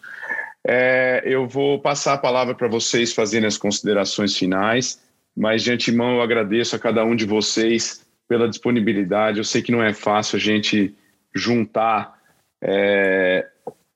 É, 0.69 1.23
eu 1.25 1.47
vou 1.47 1.81
passar 1.81 2.15
a 2.15 2.19
palavra 2.19 2.53
para 2.53 2.67
vocês 2.67 3.13
fazerem 3.13 3.47
as 3.47 3.57
considerações 3.57 4.37
finais 4.37 5.06
mas 5.37 5.63
de 5.63 5.71
antemão 5.71 6.15
eu 6.15 6.23
agradeço 6.23 6.75
a 6.75 6.79
cada 6.79 7.05
um 7.05 7.15
de 7.15 7.27
vocês 7.27 8.07
pela 8.27 8.49
disponibilidade. 8.49 9.39
Eu 9.39 9.45
sei 9.45 9.61
que 9.61 9.71
não 9.71 9.83
é 9.83 9.93
fácil 9.93 10.37
a 10.37 10.41
gente 10.41 10.95
juntar 11.35 12.19
é, 12.63 13.47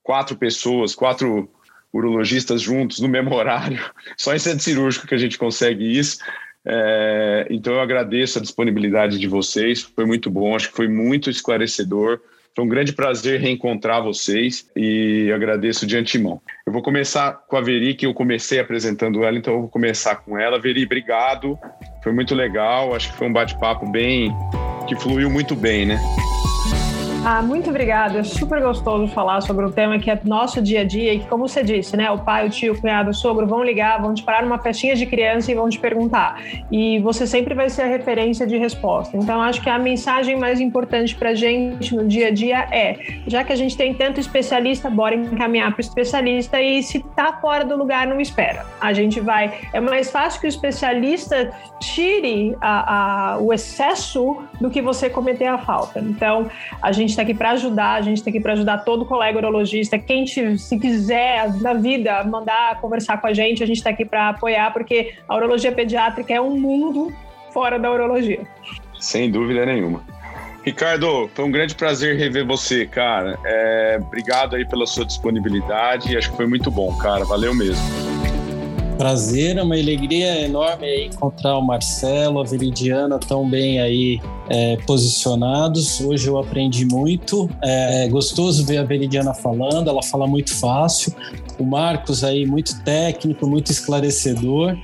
quatro 0.03 0.37
pessoas, 0.37 0.95
quatro 0.95 1.49
urologistas 1.93 2.61
juntos 2.61 3.01
no 3.01 3.09
mesmo 3.09 3.35
horário. 3.35 3.81
Só 4.17 4.35
em 4.35 4.39
centro 4.39 4.63
cirúrgico 4.63 5.07
que 5.07 5.15
a 5.15 5.19
gente 5.19 5.39
consegue 5.39 5.99
isso. 5.99 6.19
É, 6.65 7.47
então 7.49 7.73
eu 7.73 7.81
agradeço 7.81 8.39
a 8.39 8.43
disponibilidade 8.43 9.19
de 9.19 9.27
vocês, 9.27 9.81
foi 9.81 10.05
muito 10.05 10.31
bom, 10.31 10.55
acho 10.55 10.69
que 10.69 10.77
foi 10.77 10.89
muito 10.89 11.31
esclarecedor. 11.31 12.21
Foi 12.55 12.65
um 12.65 12.69
grande 12.69 12.93
prazer 12.93 13.41
reencontrar 13.41 14.03
vocês 14.03 14.69
e 14.77 15.31
agradeço 15.33 15.87
de 15.87 15.97
antemão. 15.97 16.41
Eu 16.67 16.73
vou 16.73 16.83
começar 16.83 17.33
com 17.49 17.57
a 17.57 17.61
Veri, 17.61 17.95
que 17.95 18.07
eu 18.07 18.13
comecei 18.13 18.59
apresentando 18.59 19.23
ela, 19.23 19.39
então 19.39 19.55
eu 19.55 19.61
vou 19.61 19.69
começar 19.69 20.17
com 20.17 20.39
ela. 20.39 20.61
Veri, 20.61 20.85
obrigado. 20.85 21.59
Foi 22.03 22.13
muito 22.13 22.35
legal, 22.35 22.95
acho 22.95 23.11
que 23.11 23.17
foi 23.17 23.29
um 23.29 23.33
bate-papo 23.33 23.91
bem 23.91 24.33
que 24.89 24.97
fluiu 24.97 25.31
muito 25.31 25.55
bem, 25.55 25.87
né? 25.87 26.01
Ah, 27.23 27.43
muito 27.43 27.69
obrigada. 27.69 28.21
É 28.21 28.25
super 28.25 28.63
gostoso 28.63 29.07
falar 29.09 29.43
sobre 29.43 29.67
um 29.67 29.71
tema 29.71 29.99
que 29.99 30.11
é 30.11 30.19
nosso 30.25 30.63
dia 30.63 30.81
a 30.81 30.85
dia 30.85 31.13
e 31.13 31.19
que, 31.19 31.27
como 31.27 31.47
você 31.47 31.63
disse, 31.63 31.95
né, 31.95 32.11
o 32.11 32.17
pai, 32.17 32.47
o 32.47 32.51
tio, 32.51 32.73
o 32.73 32.81
cunhado, 32.81 33.11
o 33.11 33.15
sogro 33.15 33.47
vão 33.47 33.63
ligar, 33.63 34.01
vão 34.01 34.15
te 34.15 34.23
parar 34.23 34.43
numa 34.43 34.59
festinha 34.59 34.97
de 34.97 35.05
criança 35.05 35.53
e 35.53 35.55
vão 35.55 35.69
te 35.69 35.79
perguntar. 35.79 36.41
E 36.73 36.99
você 37.01 37.27
sempre 37.27 37.53
vai 37.55 37.69
ser 37.69 37.83
a 37.83 37.87
referência 37.87 38.47
de 38.47 38.57
resposta. 38.57 39.19
Então, 39.19 39.43
acho 39.43 39.61
que 39.61 39.69
a 39.69 39.79
mensagem 39.79 40.35
mais 40.35 40.61
importante 40.61 41.15
para 41.15 41.35
gente 41.35 41.95
no 41.95 42.09
dia 42.09 42.29
a 42.29 42.31
dia 42.31 42.67
é: 42.73 42.97
já 43.27 43.45
que 43.45 43.53
a 43.53 43.57
gente 43.57 43.77
tem 43.77 43.93
tanto 43.93 44.19
especialista, 44.19 44.89
bora 44.89 45.15
encaminhar 45.15 45.73
para 45.73 45.79
o 45.79 45.83
especialista 45.83 46.61
e 46.63 46.83
se 46.83 47.01
tá 47.15 47.35
fora 47.35 47.67
do 47.67 47.77
lugar, 47.77 48.07
não 48.07 48.19
espera. 48.19 48.65
A 48.81 48.95
gente 48.95 49.21
vai. 49.21 49.53
É 49.75 49.81
mais 49.81 50.11
fácil 50.11 50.41
que 50.41 50.47
o 50.47 50.49
especialista 50.49 51.53
tire 51.81 52.57
a, 52.63 53.35
a, 53.35 53.39
o 53.39 53.53
excesso 53.53 54.39
do 54.59 54.71
que 54.71 54.81
você 54.81 55.11
cometer 55.11 55.47
a 55.47 55.59
falta. 55.59 56.01
Então, 56.01 56.49
a 56.81 56.93
gente 56.93 57.10
está 57.11 57.23
aqui 57.23 57.35
para 57.35 57.51
ajudar, 57.51 57.95
a 57.95 58.03
gente 58.03 58.19
está 58.19 58.31
aqui 58.31 58.41
para 58.41 58.53
ajudar 58.55 58.79
todo 58.79 59.05
colega 59.05 59.39
urologista. 59.39 59.99
Quem 59.99 60.25
te, 60.25 60.59
se 60.59 60.79
quiser 60.79 61.53
na 61.61 61.75
vida 61.75 62.25
mandar 62.25 62.81
conversar 62.81 63.21
com 63.21 63.27
a 63.27 63.33
gente, 63.33 63.63
a 63.63 63.67
gente 63.67 63.79
está 63.79 63.91
aqui 63.91 64.05
para 64.05 64.31
apoiar, 64.31 64.73
porque 64.73 65.15
a 65.29 65.37
urologia 65.37 65.73
pediátrica 65.73 66.33
é 66.33 66.41
um 66.41 66.59
mundo 66.59 67.13
fora 67.53 67.79
da 67.79 67.91
urologia. 67.91 68.41
Sem 68.99 69.31
dúvida 69.31 69.65
nenhuma. 69.67 70.05
Ricardo, 70.65 71.31
foi 71.35 71.45
um 71.45 71.51
grande 71.51 71.75
prazer 71.75 72.17
rever 72.17 72.47
você, 72.47 72.87
cara. 72.87 73.39
É, 73.45 73.99
obrigado 74.01 74.57
aí 74.57 74.67
pela 74.67 74.87
sua 74.87 75.07
disponibilidade. 75.07 76.17
Acho 76.17 76.31
que 76.31 76.37
foi 76.37 76.47
muito 76.47 76.71
bom, 76.71 76.95
cara. 76.99 77.25
Valeu 77.25 77.55
mesmo 77.55 78.20
prazer, 79.01 79.57
é 79.57 79.63
uma 79.63 79.75
alegria 79.75 80.45
enorme 80.45 81.07
encontrar 81.07 81.57
o 81.57 81.63
Marcelo, 81.63 82.39
a 82.39 82.45
Veridiana 82.45 83.19
tão 83.19 83.49
bem 83.49 83.81
aí 83.81 84.21
é, 84.51 84.77
posicionados. 84.87 86.03
Hoje 86.03 86.29
eu 86.29 86.37
aprendi 86.37 86.85
muito. 86.85 87.49
É, 87.63 88.05
é 88.05 88.09
gostoso 88.11 88.67
ver 88.67 88.77
a 88.77 88.83
Veridiana 88.83 89.33
falando, 89.33 89.89
ela 89.89 90.03
fala 90.03 90.27
muito 90.27 90.55
fácil. 90.55 91.15
O 91.59 91.65
Marcos 91.65 92.23
aí 92.23 92.45
muito 92.45 92.79
técnico, 92.85 93.47
muito 93.47 93.73
esclarecedor. 93.73 94.77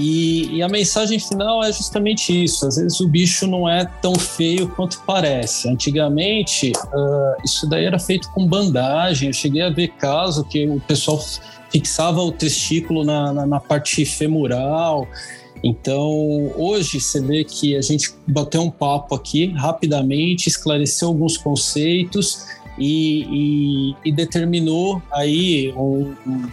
E, 0.00 0.56
e, 0.56 0.62
a 0.62 0.68
mensagem 0.68 1.18
final 1.18 1.62
é 1.62 1.70
justamente 1.70 2.44
isso. 2.44 2.66
Às 2.66 2.76
vezes 2.76 2.98
o 3.00 3.06
bicho 3.06 3.46
não 3.46 3.68
é 3.68 3.84
tão 3.84 4.14
feio 4.14 4.68
quanto 4.68 5.02
parece. 5.06 5.68
Antigamente, 5.68 6.72
uh, 6.72 7.44
isso 7.44 7.68
daí 7.68 7.84
era 7.84 7.98
feito 7.98 8.30
com 8.30 8.46
bandagem. 8.46 9.28
Eu 9.28 9.34
cheguei 9.34 9.60
a 9.60 9.68
ver 9.68 9.88
caso 9.88 10.44
que 10.44 10.66
o 10.66 10.80
pessoal 10.80 11.22
fixava 11.70 12.20
o 12.22 12.32
testículo 12.32 13.04
na, 13.04 13.32
na, 13.32 13.46
na 13.46 13.60
parte 13.60 14.04
femoral. 14.06 15.06
Então, 15.62 16.52
hoje 16.56 16.98
você 16.98 17.20
vê 17.20 17.44
que 17.44 17.76
a 17.76 17.82
gente 17.82 18.14
bateu 18.26 18.62
um 18.62 18.70
papo 18.70 19.14
aqui 19.14 19.52
rapidamente, 19.52 20.48
esclareceu 20.48 21.08
alguns 21.08 21.36
conceitos 21.36 22.46
e, 22.78 23.26
e, 23.30 23.96
e 24.06 24.12
determinou 24.12 25.02
aí 25.12 25.70
um, 25.76 26.14
um, 26.26 26.48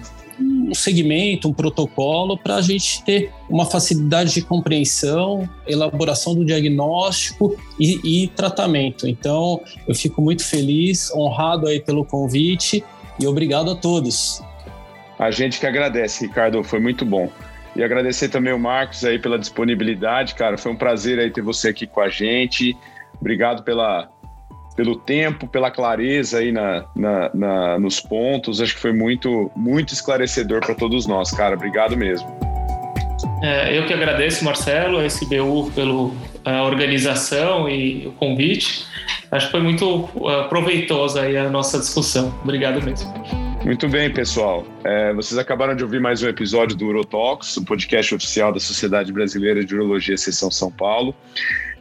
um, 0.68 0.74
segmento, 0.74 1.48
um 1.48 1.54
protocolo 1.54 2.38
para 2.38 2.56
a 2.56 2.62
gente 2.62 3.04
ter 3.04 3.32
uma 3.50 3.66
facilidade 3.66 4.34
de 4.34 4.42
compreensão, 4.42 5.50
elaboração 5.66 6.36
do 6.36 6.46
diagnóstico 6.46 7.58
e, 7.80 8.24
e 8.24 8.28
tratamento. 8.28 9.08
Então, 9.08 9.62
eu 9.88 9.96
fico 9.96 10.22
muito 10.22 10.44
feliz, 10.44 11.12
honrado 11.14 11.68
aí 11.68 11.80
pelo 11.80 12.04
convite 12.04 12.84
e 13.20 13.26
obrigado 13.26 13.72
a 13.72 13.76
todos. 13.76 14.42
A 15.18 15.32
gente 15.32 15.60
que 15.60 15.66
agradece, 15.66 16.28
Ricardo, 16.28 16.64
foi 16.64 16.80
muito 16.80 17.04
bom. 17.06 17.32
E 17.76 17.84
agradecer 17.84 18.30
também 18.30 18.54
o 18.54 18.60
Marcos 18.60 19.06
aí 19.06 19.20
pela 19.20 19.38
disponibilidade, 19.38 20.36
cara. 20.36 20.58
Foi 20.58 20.72
um 20.72 20.76
prazer 20.76 21.20
aí 21.20 21.32
ter 21.32 21.42
você 21.42 21.70
aqui 21.70 21.88
com 21.88 22.02
a 22.02 22.10
gente. 22.10 22.76
Obrigado 23.20 23.64
pela, 23.64 24.10
pelo 24.78 24.96
tempo, 24.96 25.48
pela 25.48 25.72
clareza 25.72 26.38
aí 26.38 26.52
na, 26.52 26.86
na, 26.96 27.32
na 27.34 27.80
nos 27.80 28.00
pontos. 28.00 28.62
Acho 28.62 28.76
que 28.76 28.80
foi 28.80 28.94
muito, 28.94 29.52
muito 29.56 29.92
esclarecedor 29.92 30.62
para 30.62 30.76
todos 30.76 31.08
nós, 31.08 31.32
cara. 31.32 31.56
Obrigado 31.56 31.98
mesmo. 31.98 32.28
É, 33.42 33.78
eu 33.78 33.86
que 33.88 33.94
agradeço, 33.94 34.46
Marcelo, 34.46 35.00
a 35.00 35.06
SBU, 35.06 35.72
pela 35.72 36.64
organização 36.64 37.68
e 37.68 38.08
o 38.08 38.12
convite. 38.14 38.86
Acho 39.32 39.48
que 39.48 39.52
foi 39.52 39.62
muito 39.62 40.10
uh, 40.16 40.48
proveitosa 40.48 41.24
aí 41.24 41.36
a 41.36 41.50
nossa 41.50 41.80
discussão. 41.80 42.34
Obrigado 42.44 42.82
mesmo. 42.84 43.12
Muito 43.64 43.90
bem, 43.90 44.14
pessoal. 44.14 44.66
É, 44.84 45.14
vocês 45.14 45.38
acabaram 45.38 45.76
de 45.76 45.84
ouvir 45.84 46.00
mais 46.00 46.24
um 46.24 46.28
episódio 46.28 46.76
do 46.76 46.86
Urotalks, 46.86 47.58
o 47.58 47.66
podcast 47.66 48.16
oficial 48.16 48.54
da 48.54 48.60
Sociedade 48.60 49.12
Brasileira 49.12 49.66
de 49.66 49.76
Urologia 49.76 50.18
Seção 50.18 50.50
São 50.50 50.72
Paulo. 50.72 51.14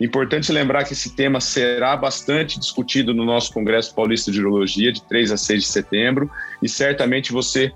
Importante 0.01 0.51
lembrar 0.53 0.85
que 0.85 0.95
esse 0.95 1.14
tema 1.14 1.41
será 1.41 1.97
bastante 1.97 2.59
discutido 2.59 3.14
no 3.14 3.24
nosso 3.24 3.53
Congresso 3.53 3.95
Paulista 3.95 4.33
de 4.33 4.41
Urologia, 4.41 4.93
de 4.93 5.01
3 5.03 5.33
a 5.33 5.37
6 5.37 5.62
de 5.62 5.68
setembro, 5.68 6.31
e 6.62 6.68
certamente 6.68 7.33
você 7.33 7.72